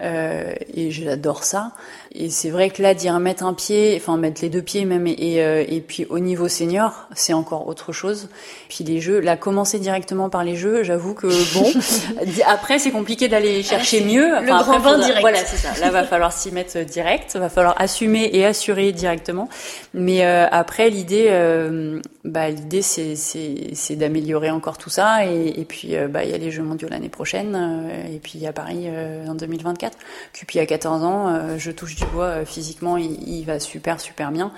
et 0.00 0.90
j'adore 0.90 1.44
ça 1.44 1.72
et 2.16 2.30
c'est 2.30 2.50
vrai 2.50 2.70
que 2.70 2.80
là, 2.80 2.94
d'y 2.94 3.10
remettre 3.10 3.42
un 3.42 3.54
pied, 3.54 3.94
enfin 3.96 4.16
mettre 4.16 4.40
les 4.40 4.48
deux 4.48 4.62
pieds 4.62 4.84
même, 4.84 5.08
et, 5.08 5.16
et, 5.18 5.42
euh, 5.42 5.64
et 5.66 5.80
puis 5.80 6.06
au 6.08 6.20
niveau 6.20 6.46
senior, 6.46 7.08
c'est 7.12 7.32
encore 7.32 7.66
autre 7.66 7.90
chose. 7.90 8.28
Puis 8.68 8.84
les 8.84 9.00
jeux, 9.00 9.18
là, 9.18 9.36
commencer 9.36 9.80
directement 9.80 10.30
par 10.30 10.44
les 10.44 10.54
jeux, 10.54 10.84
j'avoue 10.84 11.14
que 11.14 11.26
bon, 11.54 11.72
après 12.46 12.78
c'est 12.78 12.92
compliqué 12.92 13.26
d'aller 13.26 13.64
chercher 13.64 14.04
mieux. 14.04 14.32
Enfin, 14.32 14.58
le 14.58 14.62
grand 14.62 14.78
bain 14.78 14.98
direct. 14.98 15.22
Voilà, 15.22 15.38
c'est 15.38 15.56
ça. 15.56 15.76
Là, 15.80 15.90
va 15.90 16.04
falloir 16.04 16.32
s'y 16.32 16.52
mettre 16.52 16.78
direct, 16.84 17.34
va 17.34 17.48
falloir 17.48 17.74
assumer 17.80 18.30
et 18.32 18.46
assurer 18.46 18.92
directement. 18.92 19.48
Mais 19.92 20.24
euh, 20.24 20.46
après, 20.52 20.90
l'idée, 20.90 21.26
euh, 21.30 22.00
bah 22.24 22.48
l'idée 22.48 22.82
c'est 22.82 23.16
c'est 23.16 23.96
d'améliorer 23.96 24.52
encore 24.52 24.78
tout 24.78 24.88
ça, 24.88 25.26
et, 25.26 25.60
et 25.60 25.64
puis 25.64 25.96
bah 26.08 26.22
il 26.22 26.30
y 26.30 26.34
a 26.34 26.38
les 26.38 26.52
Jeux 26.52 26.62
Mondiaux 26.62 26.88
l'année 26.88 27.08
prochaine, 27.08 27.88
et 28.08 28.18
puis 28.18 28.34
il 28.36 28.40
y 28.40 28.46
a 28.46 28.52
Paris 28.52 28.88
en 29.28 29.34
2024. 29.34 29.83
Puis 30.32 30.58
à 30.58 30.66
14 30.66 31.04
ans, 31.04 31.58
je 31.58 31.70
touche 31.70 31.96
du 31.96 32.04
vois, 32.06 32.26
euh, 32.26 32.44
physiquement, 32.44 32.96
il, 32.96 33.44
va 33.44 33.60
super, 33.60 34.00
super 34.00 34.30
bien. 34.30 34.52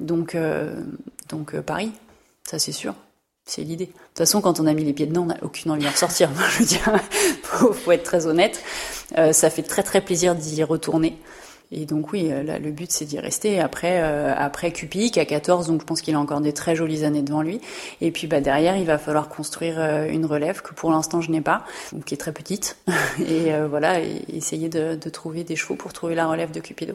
Donc, 0.00 0.34
euh, 0.34 0.80
donc 1.28 1.54
euh, 1.54 1.62
Paris, 1.62 1.92
ça 2.44 2.58
c'est 2.58 2.72
sûr. 2.72 2.94
C'est 3.48 3.62
l'idée. 3.62 3.86
De 3.86 3.92
toute 3.92 4.18
façon, 4.18 4.40
quand 4.40 4.58
on 4.58 4.66
a 4.66 4.74
mis 4.74 4.84
les 4.84 4.92
pieds 4.92 5.06
dedans, 5.06 5.22
on 5.22 5.26
n'a 5.26 5.38
aucune 5.42 5.70
envie 5.70 5.84
de 5.84 5.88
ressortir. 5.88 6.30
Je 6.50 6.58
veux 6.58 6.64
dire, 6.64 6.92
faut, 7.42 7.72
faut 7.72 7.92
être 7.92 8.02
très 8.02 8.26
honnête. 8.26 8.60
ça 9.32 9.50
fait 9.50 9.62
très 9.62 9.82
très 9.82 10.00
plaisir 10.00 10.34
d'y 10.34 10.62
retourner. 10.64 11.16
Et 11.72 11.84
donc 11.84 12.12
oui, 12.12 12.28
là, 12.28 12.58
le 12.58 12.70
but 12.70 12.90
c'est 12.92 13.04
d'y 13.04 13.18
rester. 13.18 13.60
Après, 13.60 14.00
euh, 14.02 14.32
après 14.36 14.70
Cupi, 14.70 15.10
qui 15.10 15.20
a 15.20 15.24
14, 15.24 15.66
donc 15.66 15.80
je 15.80 15.86
pense 15.86 16.00
qu'il 16.00 16.14
a 16.14 16.20
encore 16.20 16.40
des 16.40 16.52
très 16.52 16.76
jolies 16.76 17.04
années 17.04 17.22
devant 17.22 17.42
lui. 17.42 17.60
Et 18.00 18.10
puis 18.10 18.26
bah 18.26 18.40
derrière, 18.40 18.76
il 18.76 18.86
va 18.86 18.98
falloir 18.98 19.28
construire 19.28 19.80
une 20.08 20.26
relève 20.26 20.62
que 20.62 20.74
pour 20.74 20.90
l'instant 20.90 21.20
je 21.20 21.30
n'ai 21.30 21.40
pas, 21.40 21.64
qui 22.04 22.14
est 22.14 22.18
très 22.18 22.32
petite. 22.32 22.78
et 23.28 23.50
voilà, 23.68 24.00
et 24.00 24.22
essayer 24.32 24.68
de, 24.68 24.94
de, 24.94 25.10
trouver 25.10 25.44
des 25.44 25.56
chevaux 25.56 25.74
pour 25.76 25.92
trouver 25.92 26.14
la 26.14 26.26
relève 26.26 26.52
de 26.52 26.60
Cupido. 26.60 26.94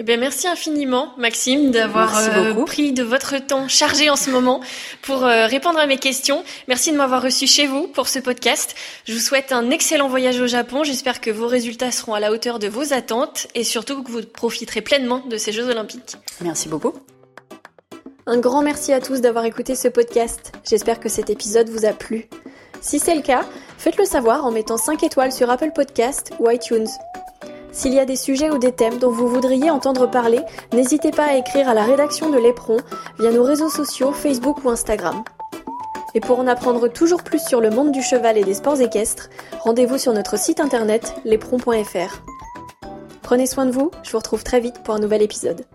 Eh 0.00 0.04
bien, 0.04 0.16
merci 0.16 0.46
infiniment, 0.46 1.12
Maxime, 1.18 1.72
d'avoir 1.72 2.16
euh, 2.16 2.54
pris 2.64 2.92
de 2.92 3.02
votre 3.02 3.44
temps 3.44 3.66
chargé 3.66 4.10
en 4.10 4.14
ce 4.14 4.30
moment 4.30 4.60
pour 5.02 5.24
euh, 5.24 5.46
répondre 5.46 5.76
à 5.80 5.86
mes 5.86 5.96
questions. 5.96 6.44
Merci 6.68 6.92
de 6.92 6.96
m'avoir 6.96 7.20
reçu 7.20 7.48
chez 7.48 7.66
vous 7.66 7.88
pour 7.88 8.06
ce 8.06 8.20
podcast. 8.20 8.76
Je 9.06 9.12
vous 9.12 9.18
souhaite 9.18 9.50
un 9.50 9.70
excellent 9.70 10.06
voyage 10.06 10.38
au 10.38 10.46
Japon. 10.46 10.84
J'espère 10.84 11.20
que 11.20 11.32
vos 11.32 11.48
résultats 11.48 11.90
seront 11.90 12.14
à 12.14 12.20
la 12.20 12.30
hauteur 12.30 12.60
de 12.60 12.68
vos 12.68 12.92
attentes 12.92 13.48
et 13.56 13.64
surtout 13.64 14.04
que 14.04 14.12
vous 14.12 14.22
profiterez 14.22 14.82
pleinement 14.82 15.18
de 15.28 15.36
ces 15.36 15.50
Jeux 15.50 15.68
Olympiques. 15.68 16.14
Merci 16.42 16.68
beaucoup. 16.68 16.92
Un 18.26 18.38
grand 18.38 18.62
merci 18.62 18.92
à 18.92 19.00
tous 19.00 19.20
d'avoir 19.20 19.46
écouté 19.46 19.74
ce 19.74 19.88
podcast. 19.88 20.52
J'espère 20.64 21.00
que 21.00 21.08
cet 21.08 21.28
épisode 21.28 21.70
vous 21.70 21.86
a 21.86 21.92
plu. 21.92 22.28
Si 22.80 23.00
c'est 23.00 23.16
le 23.16 23.22
cas, 23.22 23.44
faites-le 23.78 24.04
savoir 24.04 24.44
en 24.44 24.52
mettant 24.52 24.76
5 24.76 25.02
étoiles 25.02 25.32
sur 25.32 25.50
Apple 25.50 25.72
Podcast 25.74 26.30
ou 26.38 26.48
iTunes. 26.48 26.86
S'il 27.72 27.94
y 27.94 28.00
a 28.00 28.04
des 28.04 28.16
sujets 28.16 28.50
ou 28.50 28.58
des 28.58 28.72
thèmes 28.72 28.98
dont 28.98 29.10
vous 29.10 29.28
voudriez 29.28 29.70
entendre 29.70 30.10
parler, 30.10 30.40
n'hésitez 30.72 31.10
pas 31.10 31.26
à 31.26 31.36
écrire 31.36 31.68
à 31.68 31.74
la 31.74 31.84
rédaction 31.84 32.30
de 32.30 32.38
l'Éperon 32.38 32.78
via 33.18 33.30
nos 33.30 33.42
réseaux 33.42 33.70
sociaux 33.70 34.12
Facebook 34.12 34.64
ou 34.64 34.70
Instagram. 34.70 35.22
Et 36.14 36.20
pour 36.20 36.38
en 36.40 36.46
apprendre 36.46 36.88
toujours 36.88 37.22
plus 37.22 37.40
sur 37.40 37.60
le 37.60 37.70
monde 37.70 37.92
du 37.92 38.02
cheval 38.02 38.38
et 38.38 38.44
des 38.44 38.54
sports 38.54 38.80
équestres, 38.80 39.28
rendez-vous 39.60 39.98
sur 39.98 40.12
notre 40.12 40.38
site 40.38 40.60
internet 40.60 41.14
l'éperon.fr. 41.24 42.22
Prenez 43.22 43.46
soin 43.46 43.66
de 43.66 43.72
vous, 43.72 43.90
je 44.02 44.10
vous 44.12 44.18
retrouve 44.18 44.42
très 44.42 44.60
vite 44.60 44.82
pour 44.82 44.94
un 44.94 45.00
nouvel 45.00 45.22
épisode. 45.22 45.66